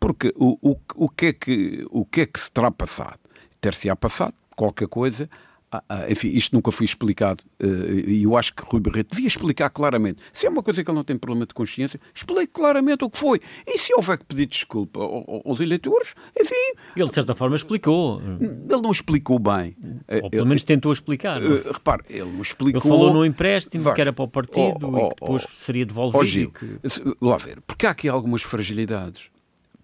Porque 0.00 0.32
o, 0.36 0.56
o, 0.62 0.76
o, 0.94 1.08
que, 1.08 1.26
é 1.26 1.32
que, 1.32 1.86
o 1.90 2.04
que 2.04 2.20
é 2.22 2.26
que 2.26 2.38
se 2.38 2.50
terá 2.50 2.70
passado? 2.70 3.18
Ter-se-á 3.60 3.96
passado 3.96 4.34
qualquer 4.54 4.88
coisa 4.88 5.28
ah, 5.70 5.82
ah, 5.86 6.10
enfim, 6.10 6.28
isto 6.28 6.54
nunca 6.54 6.72
foi 6.72 6.86
explicado 6.86 7.44
uh, 7.62 8.08
e 8.08 8.22
eu 8.22 8.36
acho 8.36 8.54
que 8.54 8.62
Rui 8.64 8.80
Barreto 8.80 9.10
devia 9.10 9.26
explicar 9.26 9.68
claramente. 9.68 10.22
Se 10.32 10.46
é 10.46 10.50
uma 10.50 10.62
coisa 10.62 10.82
que 10.82 10.90
ele 10.90 10.96
não 10.96 11.04
tem 11.04 11.18
problema 11.18 11.44
de 11.44 11.52
consciência, 11.52 12.00
explique 12.14 12.52
claramente 12.52 13.04
o 13.04 13.10
que 13.10 13.18
foi. 13.18 13.38
E 13.66 13.76
se 13.76 13.92
houver 13.94 14.16
que 14.16 14.24
pedir 14.24 14.46
desculpa 14.46 14.98
aos 15.44 15.60
eleitores, 15.60 16.14
enfim. 16.40 16.54
Ele, 16.96 17.08
de 17.08 17.14
certa 17.14 17.34
forma, 17.34 17.54
explicou. 17.54 18.20
Ele 18.40 18.82
não 18.82 18.90
explicou 18.90 19.38
bem. 19.38 19.76
Ou 20.22 20.30
pelo 20.30 20.46
menos 20.46 20.62
tentou 20.62 20.90
explicar. 20.90 21.42
Uh, 21.42 21.72
repare, 21.72 22.02
ele 22.08 22.32
não 22.32 22.40
explicou. 22.40 22.80
Ele 22.80 22.88
falou 22.88 23.12
no 23.12 23.24
empréstimo 23.24 23.92
que 23.92 24.00
era 24.00 24.12
para 24.12 24.24
o 24.24 24.28
partido 24.28 24.78
oh, 24.82 24.90
oh, 24.90 24.98
e 24.98 25.08
que 25.10 25.20
depois 25.20 25.44
oh, 25.44 25.54
seria 25.54 25.84
devolvido. 25.84 26.18
Oh, 26.18 26.24
Gil, 26.24 26.50
que... 26.50 26.78
lá 27.20 27.36
ver, 27.36 27.60
porque 27.66 27.86
há 27.86 27.90
aqui 27.90 28.08
algumas 28.08 28.42
fragilidades. 28.42 29.24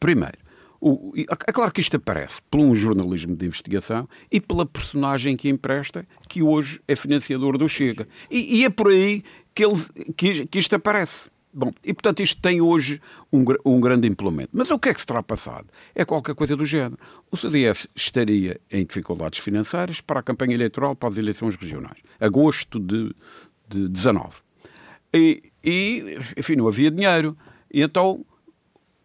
Primeiro, 0.01 0.39
o, 0.87 1.15
é 1.17 1.53
claro 1.53 1.73
que 1.73 1.81
isto 1.81 1.97
aparece 1.97 2.43
por 2.51 2.61
um 2.61 2.75
jornalismo 2.75 3.35
de 3.35 3.47
investigação 3.47 4.07
e 4.31 4.39
pela 4.39 4.67
personagem 4.67 5.35
que 5.35 5.49
empresta, 5.49 6.07
que 6.29 6.43
hoje 6.43 6.79
é 6.87 6.95
financiador 6.95 7.57
do 7.57 7.67
Chega. 7.67 8.07
E, 8.31 8.59
e 8.61 8.65
é 8.67 8.69
por 8.69 8.89
aí 8.89 9.25
que, 9.55 9.65
ele, 9.65 9.83
que, 10.15 10.47
que, 10.47 10.59
isto 10.59 10.77
aparece. 10.77 11.31
Bom, 11.51 11.73
e 11.83 11.95
portanto 11.95 12.21
isto 12.21 12.39
tem 12.43 12.61
hoje 12.61 13.01
um, 13.33 13.43
um 13.65 13.81
grande 13.81 14.07
implemento. 14.07 14.51
Mas 14.53 14.71
o 14.71 14.79
que 14.79 14.91
é 14.91 14.95
que 14.95 15.01
se 15.01 15.07
terá 15.07 15.23
passado? 15.23 15.69
É 15.95 16.05
qualquer 16.05 16.35
coisa 16.35 16.55
do 16.55 16.67
género. 16.67 16.99
O 17.31 17.37
CDS 17.39 17.89
estaria 17.95 18.61
em 18.71 18.85
dificuldades 18.85 19.39
financeiras 19.39 20.03
para 20.03 20.21
a 20.21 20.23
campanha 20.23 20.53
eleitoral 20.53 20.95
para 20.95 21.09
as 21.09 21.17
eleições 21.17 21.57
regionais. 21.57 21.97
Agosto 22.21 22.79
de, 22.79 23.11
de 23.71 23.89
19. 23.89 24.35
E, 25.15 25.45
e, 25.65 26.19
enfim, 26.37 26.57
não 26.57 26.69
havia 26.69 26.91
dinheiro. 26.91 27.35
E 27.73 27.81
então 27.81 28.23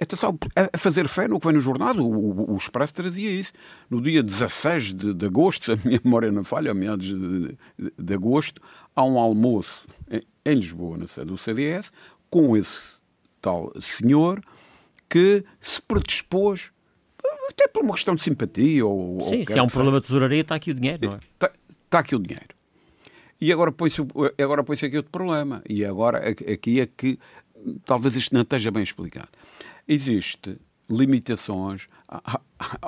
Atenção, 0.01 0.39
a 0.55 0.77
fazer 0.77 1.09
fé 1.09 1.27
no 1.27 1.37
que 1.39 1.45
vem 1.45 1.55
no 1.55 1.59
jornal, 1.59 1.93
o, 1.97 2.53
o, 2.53 2.55
Expresso 2.55 2.93
trazia 2.93 3.29
isso. 3.29 3.51
No 3.89 4.01
dia 4.01 4.23
16 4.23 4.93
de, 4.93 5.13
de, 5.13 5.25
agosto, 5.25 5.65
se 5.65 5.71
a 5.73 5.75
minha 5.75 5.99
memória 6.01 6.31
não 6.31 6.43
falha, 6.43 6.71
a 6.71 6.73
meados 6.73 7.05
de, 7.05 7.39
de, 7.49 7.57
de, 7.97 8.13
agosto, 8.13 8.61
há 8.95 9.03
um 9.03 9.19
almoço 9.19 9.85
em, 10.09 10.21
em 10.45 10.55
Lisboa, 10.55 10.97
na 10.97 11.05
sede 11.05 11.27
do 11.27 11.37
CDS, 11.37 11.91
com 12.29 12.55
esse 12.55 12.79
tal 13.41 13.73
senhor 13.81 14.41
que 15.09 15.43
se 15.59 15.81
predispôs, 15.81 16.71
até 17.49 17.67
por 17.67 17.83
uma 17.83 17.93
questão 17.93 18.15
de 18.15 18.21
simpatia. 18.21 18.85
Ou, 18.85 19.19
Sim, 19.21 19.39
ou 19.39 19.45
se 19.45 19.59
há 19.59 19.63
um 19.63 19.67
problema 19.67 19.99
de 19.99 20.05
tesouraria, 20.05 20.41
está 20.41 20.55
aqui 20.55 20.71
o 20.71 20.73
dinheiro, 20.73 21.07
não 21.07 21.13
é? 21.15 21.17
Está, 21.17 21.51
está 21.85 21.99
aqui 21.99 22.15
o 22.15 22.19
dinheiro. 22.19 22.55
E 23.41 23.51
agora 23.51 23.71
põe-se 23.71 24.01
agora 24.41 24.63
põe 24.63 24.75
aqui 24.75 24.95
outro 24.95 25.11
problema. 25.11 25.61
E 25.67 25.83
agora 25.83 26.29
aqui 26.29 26.79
é 26.79 26.85
que 26.85 27.19
talvez 27.83 28.15
isto 28.15 28.33
não 28.33 28.41
esteja 28.41 28.71
bem 28.71 28.83
explicado 28.83 29.29
existe 29.89 30.57
limitações 30.87 31.87
à, 32.07 32.39
à, 32.59 32.79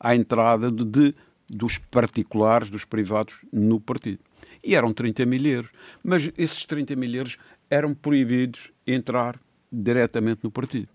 à 0.00 0.16
entrada 0.16 0.70
de, 0.70 1.14
dos 1.48 1.78
particulares, 1.78 2.70
dos 2.70 2.84
privados, 2.84 3.40
no 3.52 3.78
partido. 3.78 4.20
E 4.64 4.74
eram 4.74 4.92
30 4.92 5.26
mil 5.26 5.44
euros. 5.44 5.70
Mas 6.02 6.32
esses 6.36 6.64
30 6.64 6.96
mil 6.96 7.14
euros 7.14 7.38
eram 7.68 7.94
proibidos 7.94 8.72
entrar 8.86 9.38
diretamente 9.70 10.40
no 10.42 10.50
partido. 10.50 10.88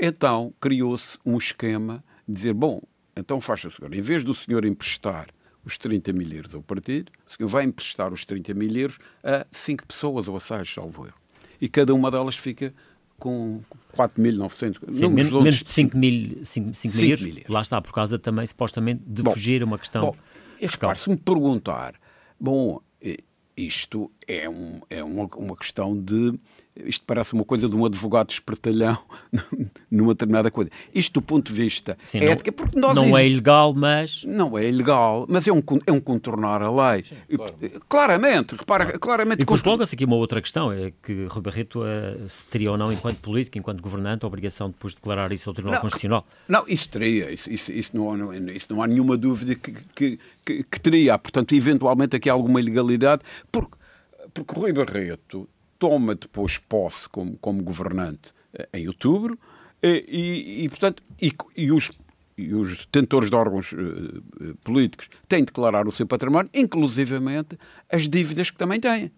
Então 0.00 0.54
criou-se 0.60 1.18
um 1.26 1.36
esquema 1.36 2.02
de 2.26 2.34
dizer: 2.34 2.54
bom, 2.54 2.80
então 3.16 3.40
faça-se 3.40 3.76
agora, 3.78 3.96
em 3.96 4.00
vez 4.00 4.24
do 4.24 4.34
senhor 4.34 4.64
emprestar 4.64 5.28
os 5.64 5.76
30 5.76 6.12
mil 6.12 6.32
euros 6.32 6.54
ao 6.54 6.62
partido, 6.62 7.12
o 7.26 7.30
senhor 7.30 7.48
vai 7.48 7.64
emprestar 7.64 8.12
os 8.12 8.24
30 8.24 8.54
mil 8.54 8.74
euros 8.74 8.98
a 9.22 9.46
cinco 9.52 9.86
pessoas 9.86 10.26
ou 10.26 10.36
a 10.36 10.40
seis, 10.40 10.72
salvo 10.72 11.06
eu. 11.06 11.12
E 11.60 11.68
cada 11.68 11.94
uma 11.94 12.10
delas 12.10 12.36
fica 12.36 12.72
com 13.20 13.60
4.900. 13.96 15.08
Menos, 15.08 15.30
menos 15.30 15.54
de 15.56 15.70
5 15.70 15.96
mil, 15.96 16.40
5, 16.42 16.74
5 16.74 16.96
mil 16.96 17.10
euros. 17.10 17.48
Lá 17.48 17.60
está, 17.60 17.80
por 17.80 17.92
causa 17.92 18.18
também, 18.18 18.44
supostamente, 18.46 19.02
de 19.06 19.22
bom, 19.22 19.32
fugir 19.32 19.62
a 19.62 19.64
uma 19.64 19.78
questão. 19.78 20.02
Bom, 20.02 20.16
repare, 20.60 20.98
se 20.98 21.08
me 21.08 21.16
perguntar, 21.16 21.94
bom, 22.38 22.80
isto 23.56 24.10
é, 24.30 24.48
um, 24.48 24.80
é 24.88 25.02
uma, 25.02 25.28
uma 25.36 25.56
questão 25.56 25.96
de 25.96 26.38
isto 26.86 27.04
parece 27.06 27.32
uma 27.32 27.44
coisa 27.44 27.68
de 27.68 27.74
um 27.74 27.84
advogado 27.84 28.30
espertalhão 28.30 28.98
numa 29.90 30.14
determinada 30.14 30.50
coisa. 30.50 30.70
Isto 30.94 31.14
do 31.14 31.22
ponto 31.22 31.52
de 31.52 31.62
vista 31.62 31.98
Sim, 32.02 32.20
ética, 32.20 32.52
porque 32.52 32.78
nós... 32.78 32.94
Não 32.94 33.16
é 33.16 33.26
ilegal, 33.26 33.74
mas... 33.74 34.24
Não 34.24 34.56
é 34.56 34.68
ilegal, 34.68 35.26
mas 35.28 35.46
é 35.46 35.52
um, 35.52 35.62
é 35.86 35.92
um 35.92 36.00
contornar 36.00 36.62
a 36.62 36.70
lei. 36.70 37.02
Sim, 37.02 37.16
claro. 37.36 37.54
Claramente, 37.88 38.54
repara, 38.54 38.84
claro. 38.84 39.00
claramente... 39.00 39.38
E 39.38 39.40
depois 39.40 39.60
coloca-se 39.60 39.94
aqui 39.94 40.04
uma 40.04 40.16
outra 40.16 40.40
questão, 40.40 40.72
é 40.72 40.92
que 41.02 41.26
Rui 41.26 41.42
Barreto 41.42 41.80
uh, 41.82 42.28
se 42.28 42.46
teria 42.46 42.70
ou 42.70 42.78
não, 42.78 42.92
enquanto 42.92 43.18
político, 43.18 43.58
enquanto 43.58 43.80
governante, 43.80 44.24
a 44.24 44.28
obrigação 44.28 44.68
de 44.68 44.74
depois 44.74 44.94
declarar 44.94 45.32
isso 45.32 45.50
ao 45.50 45.54
Tribunal 45.54 45.76
não, 45.76 45.82
Constitucional. 45.82 46.26
Não, 46.48 46.64
isso 46.68 46.88
teria, 46.88 47.30
isso, 47.30 47.50
isso, 47.50 47.72
isso, 47.72 47.96
não, 47.96 48.16
não, 48.16 48.32
isso 48.32 48.72
não 48.72 48.82
há 48.82 48.86
nenhuma 48.86 49.16
dúvida 49.16 49.54
que, 49.54 49.72
que, 49.94 50.18
que, 50.44 50.64
que 50.64 50.80
teria. 50.80 51.18
Portanto, 51.18 51.54
eventualmente 51.54 52.16
aqui 52.16 52.30
há 52.30 52.32
alguma 52.32 52.60
ilegalidade, 52.60 53.22
porque, 53.50 53.79
porque 54.32 54.58
Rui 54.58 54.72
Barreto 54.72 55.48
toma 55.78 56.14
depois 56.14 56.58
posse 56.58 57.08
como, 57.08 57.36
como 57.38 57.62
governante 57.62 58.32
eh, 58.52 58.68
em 58.74 58.86
outubro 58.88 59.38
eh, 59.82 60.04
e, 60.06 60.64
e 60.64 60.68
portanto, 60.68 61.02
e, 61.20 61.32
e, 61.56 61.72
os, 61.72 61.90
e 62.36 62.54
os 62.54 62.78
detentores 62.78 63.30
de 63.30 63.36
órgãos 63.36 63.72
uh, 63.72 64.56
políticos 64.62 65.08
têm 65.28 65.40
de 65.40 65.46
declarar 65.46 65.88
o 65.88 65.92
seu 65.92 66.06
património, 66.06 66.50
inclusivamente 66.52 67.58
as 67.90 68.08
dívidas 68.08 68.50
que 68.50 68.58
também 68.58 68.78
têm. 68.78 69.10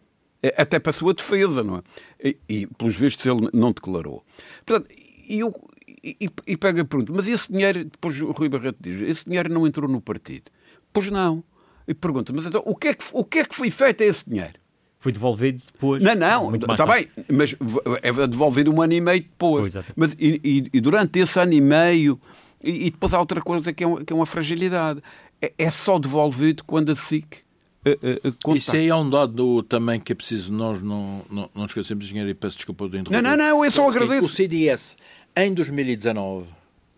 Até 0.57 0.81
para 0.81 0.91
a 0.91 0.93
sua 0.93 1.15
defesa, 1.15 1.63
não 1.63 1.77
é? 1.77 1.83
E, 2.21 2.37
e 2.49 2.67
pelos 2.67 2.97
vistos 2.97 3.25
ele 3.25 3.49
não 3.53 3.71
declarou. 3.71 4.25
Portanto, 4.67 4.93
e 5.29 5.39
eu 5.39 5.55
e, 6.03 6.29
e 6.47 6.57
pega 6.57 6.85
pergunta, 6.85 7.13
mas 7.13 7.29
esse 7.29 7.51
dinheiro, 7.53 7.85
depois 7.85 8.21
o 8.21 8.33
Rui 8.33 8.49
Barreto 8.49 8.77
diz, 8.81 9.01
esse 9.03 9.25
dinheiro 9.25 9.53
não 9.53 9.67
entrou 9.67 9.89
no 9.89 10.01
partido. 10.01 10.51
Pois 10.93 11.09
não. 11.09 11.45
E 11.87 11.95
pergunta, 11.95 12.33
mas 12.33 12.47
então 12.47 12.63
o 12.65 12.75
que 12.75 12.89
é 12.89 12.95
que, 12.95 13.05
o 13.13 13.25
que, 13.25 13.39
é 13.41 13.45
que 13.45 13.55
foi 13.55 13.71
feito 13.71 14.03
a 14.03 14.07
esse 14.07 14.29
dinheiro? 14.29 14.55
Foi 15.03 15.11
devolvido 15.11 15.61
depois. 15.73 16.01
Não, 16.01 16.15
não, 16.15 16.55
está 16.55 16.87
bem, 16.87 17.09
mas 17.29 17.57
é 18.03 18.27
devolvido 18.29 18.73
um 18.73 18.81
ano 18.81 18.93
e 18.93 19.01
meio 19.01 19.21
depois. 19.21 19.73
Pois, 19.73 19.85
mas, 19.97 20.13
e, 20.13 20.41
e, 20.45 20.71
e, 20.73 20.81
durante 20.81 21.19
esse 21.19 21.41
ano 21.41 21.53
e 21.53 21.61
meio, 21.61 22.21
e, 22.63 22.87
e, 22.87 22.91
depois 22.93 23.13
há 23.13 23.19
outra 23.19 23.41
coisa 23.43 23.73
que 23.73 23.83
é, 23.83 23.87
uma, 23.87 24.05
que 24.05 24.13
é 24.13 24.17
uma 24.17 24.27
fragilidade. 24.27 25.03
É, 25.41 25.53
é, 25.59 25.71
só 25.71 25.99
devolvido 25.99 26.63
quando 26.63 26.93
a 26.93 26.95
SIC 26.95 27.43
Uh, 27.85 28.49
uh, 28.49 28.57
Isso 28.57 28.77
aí 28.77 28.89
é 28.89 28.95
um 28.95 29.11
dado 29.11 29.61
também 29.65 29.99
que 29.99 30.13
é 30.13 30.15
preciso 30.15 30.53
nós 30.53 30.81
não, 30.81 31.25
não, 31.29 31.51
não 31.53 31.65
esquecemos, 31.65 32.05
engenheiro, 32.05 32.31
e 32.31 32.35
peço 32.35 32.55
desculpa 32.55 32.89
de 32.89 32.99
interromper. 32.99 33.29
Não, 33.29 33.37
não, 33.37 33.57
não, 33.57 33.65
eu 33.65 33.71
só 33.73 33.89
agradeço. 33.89 34.25
O 34.25 34.29
CDS, 34.29 34.97
em 35.37 35.53
2019, 35.53 36.47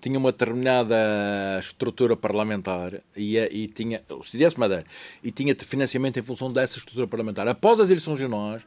tinha 0.04 0.18
uma 0.18 0.32
determinada 0.32 0.94
estrutura 1.58 2.14
parlamentar 2.14 2.92
e, 3.16 3.38
e 3.38 3.68
tinha 3.68 4.02
o 4.10 4.22
CDS 4.22 4.54
Madeira 4.56 4.84
e 5.22 5.30
tinha 5.32 5.56
financiamento 5.58 6.18
em 6.18 6.22
função 6.22 6.52
dessa 6.52 6.76
estrutura 6.76 7.06
parlamentar. 7.06 7.48
Após 7.48 7.80
as 7.80 7.88
eleições 7.88 8.18
regionais, 8.18 8.66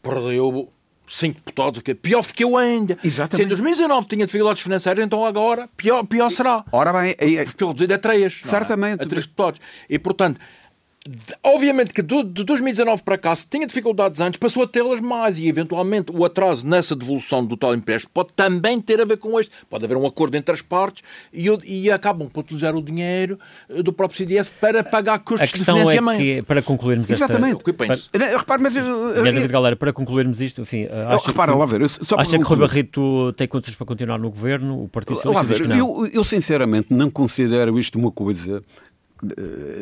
perdeu 0.00 0.72
cinco 1.08 1.38
deputados, 1.38 1.80
o 1.80 1.82
que 1.82 1.96
pior 1.96 2.22
ficou 2.22 2.56
ainda. 2.56 2.96
Exatamente. 3.02 3.36
Se 3.36 3.42
em 3.42 3.48
2019 3.48 4.06
tinha 4.06 4.24
dificuldades 4.24 4.62
financeiras, 4.62 5.04
então 5.04 5.26
agora 5.26 5.68
pior, 5.76 6.04
pior 6.04 6.30
será. 6.30 6.64
Ora 6.70 6.92
bem, 6.92 7.16
é, 7.18 7.44
ficou 7.44 7.68
reduzido 7.68 7.94
a 7.94 7.98
três. 7.98 8.40
É? 8.44 8.48
Certamente. 8.48 9.00
É? 9.00 9.04
A 9.04 9.06
três 9.08 9.26
deputados. 9.26 9.60
E 9.90 9.98
portanto, 9.98 10.40
Obviamente 11.42 11.92
que 11.92 12.02
de 12.02 12.44
2019 12.44 13.02
para 13.02 13.16
cá, 13.16 13.34
se 13.34 13.46
tinha 13.48 13.66
dificuldades 13.66 14.20
antes, 14.20 14.38
passou 14.38 14.62
a 14.62 14.66
tê-las 14.66 15.00
mais 15.00 15.38
e, 15.38 15.48
eventualmente, 15.48 16.12
o 16.12 16.24
atraso 16.24 16.66
nessa 16.66 16.94
devolução 16.94 17.44
do 17.44 17.56
tal 17.56 17.74
empréstimo 17.74 18.10
pode 18.12 18.32
também 18.34 18.80
ter 18.80 19.00
a 19.00 19.04
ver 19.04 19.16
com 19.16 19.38
este. 19.38 19.52
Pode 19.68 19.84
haver 19.84 19.96
um 19.96 20.06
acordo 20.06 20.36
entre 20.36 20.52
as 20.52 20.62
partes 20.62 21.02
e, 21.32 21.48
e 21.64 21.90
acabam 21.90 22.28
por 22.28 22.40
utilizar 22.40 22.74
o 22.74 22.82
dinheiro 22.82 23.38
eh, 23.68 23.82
do 23.82 23.92
próprio 23.92 24.18
CDS 24.18 24.50
para 24.50 24.82
pagar 24.84 25.18
custos 25.20 25.50
de 25.50 25.64
financiamento. 25.64 26.20
É 26.20 26.34
que, 26.36 26.42
para 26.42 26.62
concluirmos 26.62 27.10
Exatamente. 27.10 27.56
Esta... 27.56 27.72
Exatamente. 27.72 28.08
Para... 28.12 28.38
Repare, 28.38 28.62
mas... 28.62 28.76
Eu... 28.76 29.22
David 29.22 29.48
Galera, 29.48 29.76
para 29.76 29.92
concluirmos 29.92 30.40
isto, 30.40 30.62
enfim... 30.62 30.86
Acha 31.08 31.28
repara, 31.28 31.52
que, 31.52 31.58
lá 31.58 31.66
ver... 31.66 31.88
Só 31.88 32.16
acha 32.16 32.36
que 32.36 32.44
Rui 32.44 32.58
Barreto 32.58 33.32
tem 33.34 33.48
contas 33.48 33.74
para 33.74 33.86
continuar 33.86 34.18
no 34.18 34.30
governo? 34.30 34.84
O 34.84 34.88
Partido 34.88 35.16
Socialista 35.16 35.64
lá 35.64 35.74
ver, 35.74 35.78
eu, 35.78 36.06
eu, 36.12 36.24
sinceramente, 36.24 36.92
não 36.92 37.10
considero 37.10 37.78
isto 37.78 37.98
uma 37.98 38.10
coisa 38.10 38.58
eh, 38.58 38.62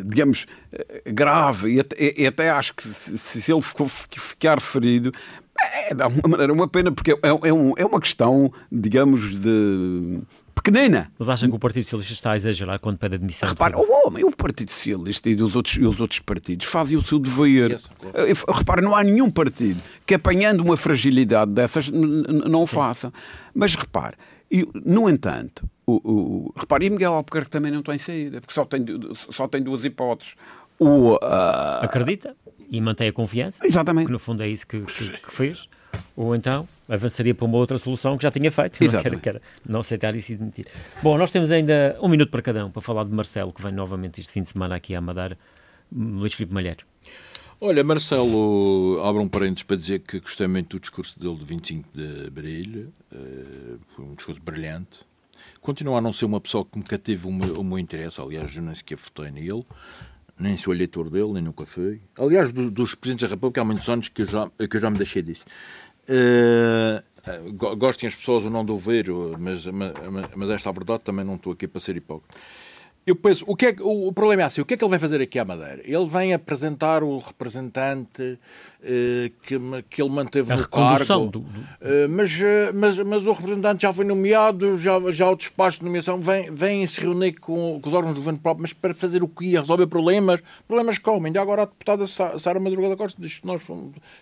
digamos, 0.05 0.47
eh, 0.72 1.03
grave, 1.07 1.74
e 1.74 1.80
até, 1.80 2.14
e 2.16 2.26
até 2.26 2.51
acho 2.51 2.74
que 2.74 2.82
se, 2.82 3.16
se 3.18 3.53
ele 3.53 3.61
ficar 3.62 4.61
ferido, 4.61 5.12
é 5.89 5.95
de 5.95 6.03
alguma 6.03 6.28
maneira 6.28 6.53
uma 6.53 6.68
pena, 6.68 6.93
porque 6.93 7.12
é, 7.12 7.18
é, 7.22 7.53
um, 7.53 7.72
é 7.76 7.84
uma 7.84 8.01
questão, 8.01 8.53
digamos, 8.70 9.39
de 9.41 10.20
pequenina. 10.55 11.12
Mas 11.18 11.28
acham 11.28 11.49
que 11.49 11.57
o 11.57 11.59
Partido 11.59 11.84
Socialista 11.84 12.12
está 12.12 12.32
a 12.32 12.37
exagerar 12.37 12.80
quando 12.80 12.99
pede 12.99 13.14
admissão? 13.14 13.49
Repara, 13.49 13.78
o 13.78 13.87
homem, 14.07 14.24
o 14.24 14.34
Partido 14.34 14.70
Socialista 14.70 15.28
e 15.28 15.34
os 15.34 15.55
outros, 15.55 15.76
e 15.76 15.84
os 15.84 16.01
outros 16.01 16.20
partidos 16.20 16.66
fazem 16.66 16.99
o 16.99 17.03
seu 17.03 17.18
dever. 17.18 17.72
Yes, 17.72 17.91
claro. 18.01 18.28
Eh, 18.28 18.32
repara, 18.53 18.82
não 18.82 18.95
há 18.95 19.03
nenhum 19.03 19.30
partido 19.30 19.80
que 20.05 20.14
apanhando 20.14 20.61
uma 20.61 20.76
fragilidade 20.76 21.53
dessas 21.53 21.89
não 21.91 22.62
o 22.62 22.66
faça. 22.66 23.12
Mas 23.55 23.74
repare, 23.74 24.16
e, 24.51 24.68
no 24.84 25.09
entanto, 25.09 25.68
o, 25.86 25.94
o, 25.94 26.55
repare, 26.57 26.86
e 26.86 26.90
Miguel 26.90 27.14
Albuquerque 27.14 27.51
também 27.51 27.72
não 27.72 27.82
tem 27.82 27.99
saída, 27.99 28.40
porque 28.40 28.55
só 28.55 28.64
tem, 28.64 28.84
só 29.30 29.49
tem 29.49 29.62
duas 29.62 29.84
hipóteses. 29.84 30.34
O, 30.78 31.14
uh... 31.14 31.18
Acredita 31.80 32.36
e 32.70 32.80
mantém 32.80 33.09
a 33.09 33.12
confiança. 33.12 33.66
Exatamente. 33.66 34.07
Que 34.07 34.12
no 34.12 34.18
fundo 34.18 34.42
é 34.42 34.49
isso 34.49 34.66
que, 34.66 34.80
que, 34.80 35.11
que 35.11 35.32
fez. 35.32 35.68
ou 36.16 36.34
então 36.34 36.68
avançaria 36.88 37.34
para 37.34 37.44
uma 37.44 37.57
outra 37.57 37.78
solução 37.78 38.16
que 38.16 38.22
já 38.22 38.30
tinha 38.30 38.51
feito, 38.51 38.78
não, 38.84 39.01
que 39.01 39.07
era, 39.07 39.16
que 39.16 39.28
era 39.28 39.42
não 39.66 39.80
aceitar 39.80 40.14
isso 40.14 40.32
e 40.32 40.36
demitir. 40.36 40.66
Bom, 41.03 41.16
nós 41.16 41.30
temos 41.30 41.51
ainda 41.51 41.97
um 42.01 42.09
minuto 42.09 42.30
para 42.30 42.42
cada 42.42 42.64
um 42.66 42.70
para 42.70 42.82
falar 42.82 43.05
de 43.05 43.12
Marcelo, 43.12 43.53
que 43.53 43.62
vem 43.62 43.72
novamente 43.72 44.20
este 44.20 44.32
fim 44.32 44.42
de 44.42 44.49
semana 44.49 44.76
aqui 44.76 44.94
à 44.94 45.01
Madeira. 45.01 45.38
Luís 45.92 46.34
Filipe 46.34 46.53
Malheiro. 46.53 46.84
Olha, 47.59 47.83
Marcelo, 47.83 49.01
abre 49.03 49.23
um 49.23 49.29
parênteses 49.29 49.63
para 49.63 49.79
dizer 49.79 50.01
que 50.01 50.21
gostei 50.21 50.47
muito 50.47 50.77
do 50.77 50.81
discurso 50.81 51.19
dele 51.19 51.37
de 51.37 51.45
25 51.47 51.89
de 51.95 52.27
abril, 52.27 52.93
uh, 53.11 53.79
foi 53.89 54.05
um 54.05 54.15
discurso 54.15 54.43
brilhante. 54.43 55.01
Continua 55.59 55.97
a 55.97 56.01
não 56.03 56.13
ser 56.13 56.27
uma 56.27 56.39
pessoa 56.39 56.67
que 56.67 56.77
me 56.77 56.85
cateve 56.85 57.27
o 57.27 57.33
meu, 57.33 57.55
o 57.55 57.65
meu 57.65 57.79
interesse, 57.79 58.21
aliás, 58.21 58.55
eu 58.55 58.63
nem 58.63 58.75
sequer 58.75 58.99
votei 58.99 59.31
nele, 59.31 59.65
nem 60.39 60.55
sou 60.59 60.75
eleitor 60.75 61.09
dele, 61.09 61.33
nem 61.33 61.43
nunca 61.43 61.65
fui. 61.65 62.03
Aliás, 62.19 62.53
do, 62.53 62.71
dos 62.71 62.95
Presidentes 62.95 63.27
da 63.27 63.35
República 63.35 63.63
há 63.63 63.65
muitos 63.65 63.89
anos 63.89 64.11
que 64.11 64.21
eu 64.21 64.27
já, 64.27 64.51
que 64.51 64.77
eu 64.77 64.81
já 64.81 64.91
me 64.91 64.99
deixei 64.99 65.23
disso. 65.23 65.47
Uh, 66.11 67.77
gostem 67.77 68.07
as 68.07 68.15
pessoas 68.15 68.45
ou 68.45 68.51
não 68.51 68.67
de 68.67 68.71
ouvir, 68.71 69.07
mas, 69.39 69.65
mas, 69.65 69.93
mas 70.37 70.51
esta 70.51 70.69
é 70.69 70.71
a 70.71 70.73
verdade, 70.75 71.05
também 71.05 71.25
não 71.25 71.37
estou 71.37 71.55
aqui 71.55 71.67
para 71.67 71.81
ser 71.81 71.97
hipócrita. 71.97 72.37
Eu 73.07 73.15
penso, 73.15 73.45
o, 73.47 73.55
que 73.55 73.67
é, 73.67 73.77
o, 73.79 74.09
o, 74.09 74.13
problema 74.13 74.43
é 74.43 74.45
assim, 74.47 74.61
o 74.61 74.65
que 74.65 74.75
é 74.75 74.77
que 74.77 74.83
ele 74.83 74.91
vai 74.91 74.99
fazer 74.99 75.21
aqui 75.23 75.39
à 75.39 75.45
Madeira? 75.45 75.81
Ele 75.85 76.07
vem 76.07 76.35
apresentar 76.35 77.05
o 77.05 77.19
representante 77.19 78.37
que, 79.43 79.59
que 79.89 80.03
ele 80.03 80.11
manteve 80.11 80.53
a 80.53 80.57
no 80.57 80.68
cargo, 80.68 81.27
do, 81.27 81.41
do... 81.41 81.47
Eh, 81.81 82.07
mas, 82.09 82.41
eh, 82.41 82.70
mas, 82.72 82.99
mas 82.99 83.27
o 83.27 83.33
representante 83.33 83.83
já 83.83 83.93
foi 83.93 84.05
nomeado, 84.05 84.77
já, 84.79 85.01
já 85.11 85.31
o 85.31 85.37
despacho 85.37 85.79
de 85.81 85.85
nomeação 85.85 86.20
vem, 86.20 86.51
vem 86.53 86.87
se 86.87 87.01
reunir 87.01 87.33
com, 87.33 87.81
com 87.81 87.89
os 87.89 87.95
órgãos 87.95 88.14
do 88.14 88.18
governo 88.18 88.39
próprio, 88.39 88.62
mas 88.62 88.72
para 88.72 88.95
fazer 88.95 89.22
o 89.22 89.29
que 89.29 89.47
ia 89.47 89.61
resolver 89.61 89.87
problemas, 89.87 90.41
problemas 90.68 90.99
como? 90.99 91.27
Ainda 91.27 91.41
agora 91.41 91.62
a 91.62 91.64
deputada 91.64 92.07
Sara 92.07 92.61
Madrugada 92.61 92.97
Costa 92.97 93.20
diz 93.20 93.39
que 93.39 93.47
nós 93.47 93.62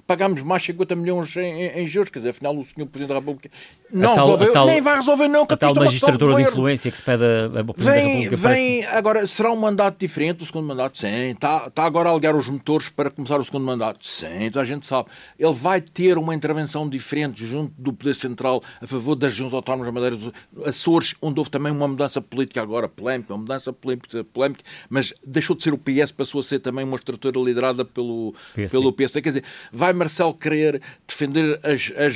pagámos 0.06 0.42
mais 0.42 0.62
50 0.62 0.96
milhões 0.96 1.36
em, 1.36 1.66
em, 1.66 1.86
juros, 1.86 2.10
quer 2.10 2.20
dizer, 2.20 2.30
afinal 2.30 2.56
o 2.56 2.64
senhor 2.64 2.86
Presidente 2.86 3.08
da 3.08 3.20
República 3.20 3.50
não 3.92 4.14
tal, 4.14 4.24
resolveu, 4.24 4.52
tal, 4.52 4.66
nem 4.66 4.80
vai 4.80 4.96
resolver 4.96 5.28
não, 5.28 5.42
a 5.42 5.56
tal 5.56 5.74
magistratura 5.74 6.36
de 6.36 6.42
influência 6.42 6.90
que 6.90 6.96
se 6.96 7.02
pede 7.02 7.24
a, 7.24 7.60
a 7.60 7.64
Presidente 7.64 7.76
vem, 7.76 8.04
da 8.04 8.20
República. 8.20 8.48
Vem, 8.48 8.86
agora, 8.86 9.26
será 9.26 9.52
um 9.52 9.56
mandato 9.56 9.98
diferente 9.98 10.38
do 10.38 10.46
segundo 10.46 10.66
mandato? 10.66 10.98
Sim. 10.98 11.30
Está, 11.30 11.66
está 11.68 11.84
agora 11.84 12.10
a 12.10 12.14
ligar 12.14 12.34
os 12.34 12.48
motores 12.48 12.88
para 12.88 13.10
começar 13.10 13.38
o 13.38 13.44
segundo 13.44 13.64
mandato? 13.64 14.04
Sim, 14.04 14.43
toda 14.50 14.62
a 14.62 14.66
gente 14.66 14.86
sabe. 14.86 15.08
Ele 15.38 15.52
vai 15.52 15.80
ter 15.80 16.18
uma 16.18 16.34
intervenção 16.34 16.88
diferente 16.88 17.44
junto 17.44 17.72
do 17.78 17.92
Poder 17.92 18.14
Central 18.14 18.62
a 18.80 18.86
favor 18.86 19.14
das 19.14 19.32
regiões 19.32 19.52
autónomas 19.52 19.86
da 19.86 19.92
Madeira, 19.92 20.32
Açores, 20.64 21.14
onde 21.20 21.38
houve 21.40 21.50
também 21.50 21.72
uma 21.72 21.88
mudança 21.88 22.20
política 22.20 22.62
agora, 22.62 22.88
polémica, 22.88 23.32
uma 23.32 23.40
mudança 23.40 23.72
polémica, 23.72 24.24
polémica 24.24 24.64
mas 24.88 25.12
deixou 25.26 25.56
de 25.56 25.62
ser 25.62 25.74
o 25.74 25.78
PS, 25.78 26.12
passou 26.12 26.40
a 26.40 26.44
ser 26.44 26.58
também 26.60 26.84
uma 26.84 26.96
estrutura 26.96 27.38
liderada 27.40 27.84
pelo, 27.84 28.34
pelo 28.70 28.92
PSD. 28.92 29.22
Quer 29.22 29.28
dizer, 29.30 29.44
vai 29.72 29.92
Marcelo 29.92 30.34
querer 30.34 30.80
defender 31.06 31.58
as, 31.62 31.92
as 31.96 32.14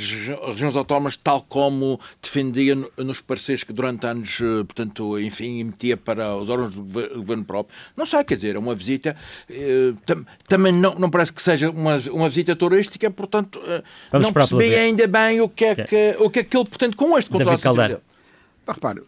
regiões 0.49 0.75
autónomas 0.75 1.17
tal 1.17 1.41
como 1.41 1.99
defendia 2.21 2.75
nos 2.97 3.21
parceiros 3.21 3.63
que 3.63 3.73
durante 3.73 4.05
anos, 4.05 4.39
eh, 4.41 4.63
portanto, 4.63 5.19
enfim, 5.19 5.63
metia 5.63 5.97
para 5.97 6.35
os 6.35 6.49
órgãos 6.49 6.75
do 6.75 6.83
governo 6.83 7.43
próprio. 7.43 7.75
Não 7.95 8.05
sei, 8.05 8.23
quer 8.23 8.35
dizer, 8.35 8.55
é 8.55 8.59
uma 8.59 8.75
visita. 8.75 9.15
Eh, 9.49 9.93
tam, 10.05 10.25
também 10.47 10.71
não, 10.71 10.95
não 10.95 11.09
parece 11.09 11.33
que 11.33 11.41
seja 11.41 11.69
uma, 11.69 11.97
uma 12.19 12.29
visita 12.29 12.55
turística, 12.55 13.09
portanto, 13.09 13.59
eh, 13.65 13.83
Vamos 14.11 14.27
não 14.27 14.33
percebi 14.33 14.75
ainda 14.75 15.07
bem 15.07 15.41
o 15.41 15.49
que, 15.49 15.65
é 15.65 15.75
que, 15.75 16.15
o 16.19 16.29
que 16.29 16.39
é 16.39 16.43
que 16.43 16.57
ele 16.57 16.65
pretende 16.65 16.95
com 16.95 17.17
este 17.17 17.29
contrato. 17.29 18.01
Repare, 18.67 19.01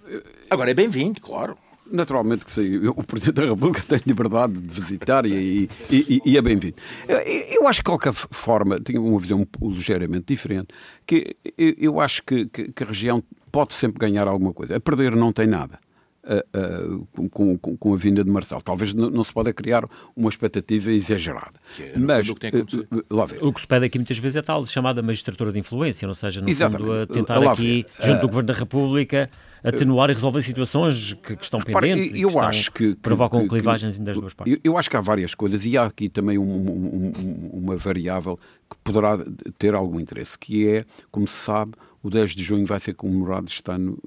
Agora 0.49 0.71
é 0.71 0.73
bem-vindo, 0.73 1.21
claro 1.21 1.57
naturalmente 1.91 2.45
que 2.45 2.51
sim, 2.51 2.87
o 2.87 3.03
Presidente 3.03 3.35
da 3.35 3.41
República 3.43 3.83
tem 3.87 3.99
liberdade 4.05 4.53
de 4.53 4.81
visitar 4.81 5.25
e, 5.25 5.69
e, 5.89 6.21
e 6.25 6.37
é 6.37 6.41
bem-vindo. 6.41 6.75
Eu 7.07 7.67
acho 7.67 7.79
que, 7.79 7.83
de 7.83 7.97
qualquer 7.97 8.13
forma, 8.13 8.79
tenho 8.79 9.03
uma 9.05 9.19
visão 9.19 9.45
ligeiramente 9.61 10.25
diferente, 10.27 10.69
que 11.05 11.35
eu 11.57 11.99
acho 11.99 12.23
que, 12.23 12.45
que, 12.45 12.71
que 12.71 12.83
a 12.83 12.87
região 12.87 13.23
pode 13.51 13.73
sempre 13.73 13.99
ganhar 13.99 14.27
alguma 14.27 14.53
coisa. 14.53 14.77
A 14.77 14.79
perder 14.79 15.15
não 15.15 15.31
tem 15.31 15.47
nada. 15.47 15.79
Uh, 16.23 17.01
uh, 17.17 17.29
com, 17.29 17.57
com, 17.57 17.75
com, 17.75 17.93
a 17.95 17.97
vinda 17.97 18.23
de 18.23 18.29
Marcelo. 18.29 18.61
Talvez 18.61 18.93
não, 18.93 19.09
não, 19.09 19.23
se 19.23 19.33
pode 19.33 19.51
criar 19.53 19.89
uma 20.15 20.29
expectativa 20.29 20.91
exagerada. 20.91 21.53
Que 21.75 21.81
é, 21.81 21.93
Mas 21.97 22.29
o 22.29 22.35
que, 22.35 22.41
tem 22.41 22.51
uh, 22.61 23.47
o 23.47 23.51
que 23.51 23.59
se 23.59 23.65
pede 23.65 23.87
aqui 23.87 23.97
muitas 23.97 24.19
vezes 24.19 24.35
é 24.35 24.41
tal 24.43 24.63
chamada 24.67 25.01
magistratura 25.01 25.51
de 25.51 25.57
influência, 25.57 26.07
ou 26.07 26.13
seja, 26.13 26.39
no 26.39 26.47
Exatamente. 26.47 26.87
fundo, 26.87 27.01
a 27.01 27.07
tentar 27.07 27.51
aqui, 27.51 27.87
junto 27.99 28.21
do 28.21 28.27
Governo 28.27 28.47
da 28.47 28.53
República, 28.53 29.31
atenuar 29.63 30.09
e 30.09 30.13
resolver 30.13 30.41
situações 30.41 31.13
que, 31.13 31.35
que 31.35 31.43
estão 31.43 31.59
pendentes 31.59 32.13
eu 32.13 32.29
e 32.29 32.31
que 32.31 32.39
acho 32.39 32.71
que, 32.71 32.95
provocam 32.95 33.41
que, 33.41 33.49
clivagens 33.49 33.99
das 33.99 34.17
duas 34.17 34.33
partes. 34.33 34.53
Eu, 34.53 34.71
eu, 34.71 34.77
acho 34.77 34.89
que 34.89 34.97
há 34.97 35.01
várias 35.01 35.33
coisas 35.33 35.65
e 35.65 35.77
há 35.77 35.85
aqui 35.85 36.09
também 36.09 36.37
um, 36.37 36.43
um, 36.43 37.49
uma 37.53 37.75
variável 37.75 38.39
que 38.69 38.77
poderá 38.83 39.17
ter 39.57 39.73
algum 39.73 39.99
interesse, 39.99 40.37
que 40.37 40.67
é, 40.67 40.85
como 41.11 41.27
se 41.27 41.37
sabe, 41.37 41.71
o 42.03 42.09
10 42.09 42.35
de 42.35 42.43
junho 42.43 42.65
vai 42.65 42.79
ser 42.79 42.93
comemorado 42.93 43.47
este 43.47 43.69
ano 43.71 43.97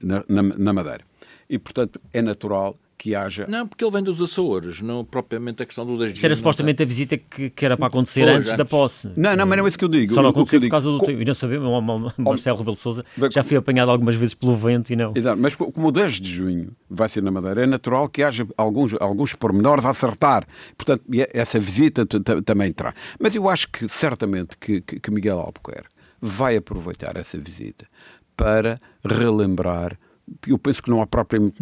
na, 0.00 0.24
na, 0.28 0.42
na 0.42 0.72
Madeira 0.72 1.04
e, 1.48 1.58
portanto, 1.58 2.00
é 2.12 2.22
natural 2.22 2.76
que 3.04 3.14
haja. 3.14 3.46
Não, 3.46 3.68
porque 3.68 3.84
ele 3.84 3.90
vem 3.90 4.02
dos 4.02 4.22
Açores, 4.22 4.80
não 4.80 5.04
propriamente 5.04 5.62
a 5.62 5.66
questão 5.66 5.84
do 5.84 5.98
10 5.98 6.12
de 6.12 6.16
Isto 6.16 6.24
era 6.24 6.34
supostamente 6.34 6.82
a 6.82 6.86
visita 6.86 7.18
que, 7.18 7.50
que 7.50 7.64
era 7.64 7.76
para 7.76 7.88
acontecer 7.88 8.24
pois, 8.24 8.36
antes 8.38 8.54
da 8.54 8.64
posse. 8.64 9.10
Não, 9.14 9.36
não, 9.36 9.44
mas 9.44 9.58
não 9.58 9.66
é 9.66 9.68
isso 9.68 9.78
que 9.78 9.84
eu 9.84 9.90
digo. 9.90 10.14
Só 10.14 10.22
não 10.22 10.30
aconteceu 10.30 10.58
por 10.58 10.70
causa 10.70 10.88
do 10.88 10.98
tempo. 11.00 11.20
E 11.20 11.24
não 11.26 11.34
sabemos, 11.34 11.68
o 11.68 12.22
Marcelo 12.22 12.56
Rebelo 12.56 12.78
Souza 12.78 13.04
já 13.30 13.42
foi 13.42 13.58
apanhado 13.58 13.90
algumas 13.90 14.14
vezes 14.14 14.32
pelo 14.32 14.56
vento 14.56 14.90
e 14.90 14.96
não. 14.96 15.12
Exato, 15.14 15.38
mas 15.38 15.54
como 15.54 15.88
o 15.88 15.92
10 15.92 16.12
de 16.14 16.32
junho 16.32 16.72
vai 16.88 17.06
ser 17.10 17.22
na 17.22 17.30
Madeira, 17.30 17.64
é 17.64 17.66
natural 17.66 18.08
que 18.08 18.22
haja 18.22 18.46
alguns, 18.56 18.94
alguns 18.98 19.34
pormenores 19.34 19.84
a 19.84 19.90
acertar. 19.90 20.46
Portanto, 20.74 21.04
essa 21.34 21.58
visita 21.58 22.06
também 22.06 22.72
terá. 22.72 22.94
Mas 23.20 23.34
eu 23.34 23.50
acho 23.50 23.68
que 23.68 23.86
certamente 23.86 24.56
que, 24.56 24.80
que 24.80 25.10
Miguel 25.10 25.40
Albuquerque 25.40 25.90
vai 26.22 26.56
aproveitar 26.56 27.18
essa 27.18 27.36
visita 27.36 27.86
para 28.34 28.80
relembrar 29.04 29.98
eu 30.46 30.58
penso 30.58 30.82
que 30.82 30.90
não 30.90 31.00
há 31.00 31.06
propriamente 31.06 31.56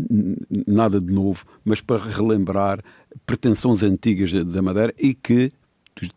nada 0.67 1.01
de 1.01 1.13
novo, 1.13 1.45
mas 1.65 1.81
para 1.81 2.03
relembrar 2.03 2.81
pretensões 3.27 3.83
antigas 3.83 4.33
da 4.33 4.63
Madeira 4.63 4.95
e 4.99 5.15
que 5.15 5.53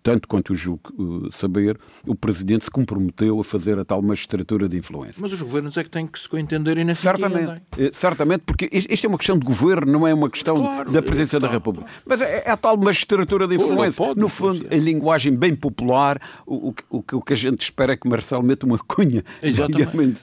tanto 0.02 0.28
quanto 0.28 0.54
eu 0.54 0.56
julgo 0.56 1.30
saber, 1.32 1.78
o 2.06 2.16
Presidente 2.16 2.66
se 2.66 2.72
comprometeu 2.72 3.40
a 3.40 3.44
fazer 3.44 3.78
a 3.78 3.86
tal 3.86 4.02
magistratura 4.02 4.68
de 4.70 4.78
influência. 4.78 5.16
Mas 5.20 5.34
os 5.34 5.42
governos 5.42 5.78
é 5.78 5.84
que 5.84 5.90
têm 5.90 6.08
que 6.08 6.20
se 6.20 6.28
entenderem 6.38 6.84
nesse 6.84 7.02
Certamente, 7.02 7.62
eh, 7.78 7.90
certamente, 7.94 8.44
porque 8.46 8.70
isto 8.72 9.06
é 9.06 9.08
uma 9.08 9.18
questão 9.18 9.38
de 9.38 9.46
governo, 9.46 9.92
não 9.92 10.08
é 10.08 10.14
uma 10.14 10.30
questão 10.30 10.56
claro, 10.56 10.92
da 10.92 11.02
Presidência 11.02 11.40
da 11.40 11.50
República. 11.50 11.90
Mas 12.06 12.22
é, 12.22 12.44
é, 12.46 12.50
a 12.50 12.58
tal 12.58 12.78
magistratura 12.78 13.48
de 13.48 13.56
influência. 13.56 14.04
Pode, 14.04 14.20
no 14.20 14.30
fundo, 14.30 14.66
em 14.72 14.80
linguagem 14.80 15.36
bem 15.36 15.56
popular, 15.56 16.20
o, 16.46 16.74
o, 16.90 17.04
o, 17.14 17.22
que 17.22 17.34
a 17.34 17.36
gente 17.36 17.62
espera 17.62 17.94
é 17.94 17.98
que 17.98 18.08
Marcelo 18.08 18.44
meta 18.44 18.66
uma 18.66 18.80
cunha 18.80 19.24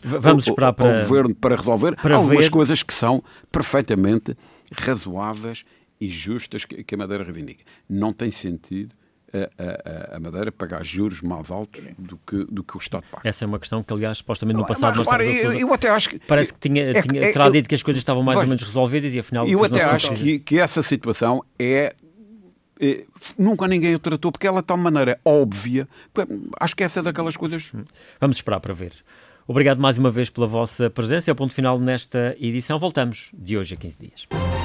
Vamos 0.04 0.48
esperar 0.48 0.72
para, 0.72 0.96
ao 0.96 1.02
governo 1.02 1.34
para 1.34 1.56
resolver 1.56 1.96
para 1.96 2.16
algumas 2.16 2.44
ver... 2.44 2.50
coisas 2.50 2.82
que 2.82 2.94
são 2.94 3.22
perfeitamente 3.50 4.36
razoáveis 4.76 5.64
e 6.00 6.08
justas 6.08 6.64
que 6.64 6.94
a 6.94 6.98
Madeira 6.98 7.22
reivindica. 7.22 7.62
Não 7.88 8.12
tem 8.12 8.30
sentido 8.30 8.94
a, 9.32 10.12
a, 10.12 10.16
a, 10.16 10.20
Madeira 10.20 10.52
pagar 10.52 10.84
juros 10.84 11.22
mais 11.22 11.50
altos 11.50 11.82
do 11.98 12.18
que, 12.18 12.44
do 12.44 12.62
que 12.62 12.76
o 12.76 12.78
Estado 12.78 13.04
paga. 13.10 13.28
Essa 13.28 13.44
é 13.44 13.46
uma 13.46 13.58
questão 13.58 13.82
que, 13.82 13.92
aliás, 13.92 14.18
supostamente 14.18 14.58
no 14.58 14.66
passado... 14.66 14.96
Mas, 14.96 15.06
repara, 15.06 15.24
eu, 15.24 15.52
eu, 15.52 15.72
até 15.72 15.88
acho 15.88 16.10
que... 16.10 16.18
Parece 16.20 16.52
que 16.52 16.60
tinha, 16.60 16.82
é, 16.90 17.02
tinha, 17.02 17.20
é, 17.20 17.32
terá 17.32 17.48
dito 17.48 17.68
que 17.68 17.74
as 17.74 17.82
coisas 17.82 18.00
estavam 18.00 18.22
mais 18.22 18.38
ou 18.38 18.46
menos 18.46 18.62
resolvidas 18.62 19.14
e 19.14 19.18
afinal... 19.18 19.46
Eu 19.46 19.64
até 19.64 19.82
acho 19.84 20.14
que, 20.14 20.38
que 20.38 20.58
essa 20.58 20.82
situação 20.82 21.44
é 21.58 21.94
é, 22.80 23.04
nunca 23.38 23.68
ninguém 23.68 23.94
o 23.94 23.98
tratou, 23.98 24.32
porque 24.32 24.44
ela 24.44 24.60
de 24.60 24.66
tal 24.66 24.76
maneira 24.76 25.20
óbvia. 25.24 25.88
Acho 26.58 26.74
que 26.74 26.82
essa 26.82 26.98
é 26.98 27.02
daquelas 27.02 27.36
coisas. 27.36 27.72
Vamos 28.20 28.38
esperar 28.38 28.58
para 28.58 28.74
ver. 28.74 28.92
Obrigado 29.46 29.80
mais 29.80 29.98
uma 29.98 30.10
vez 30.10 30.28
pela 30.28 30.48
vossa 30.48 30.90
presença. 30.90 31.30
É 31.30 31.32
o 31.32 31.36
ponto 31.36 31.54
final 31.54 31.78
nesta 31.78 32.36
edição. 32.40 32.80
Voltamos 32.80 33.30
de 33.32 33.56
hoje 33.56 33.74
a 33.74 33.76
15 33.76 33.98
dias. 33.98 34.61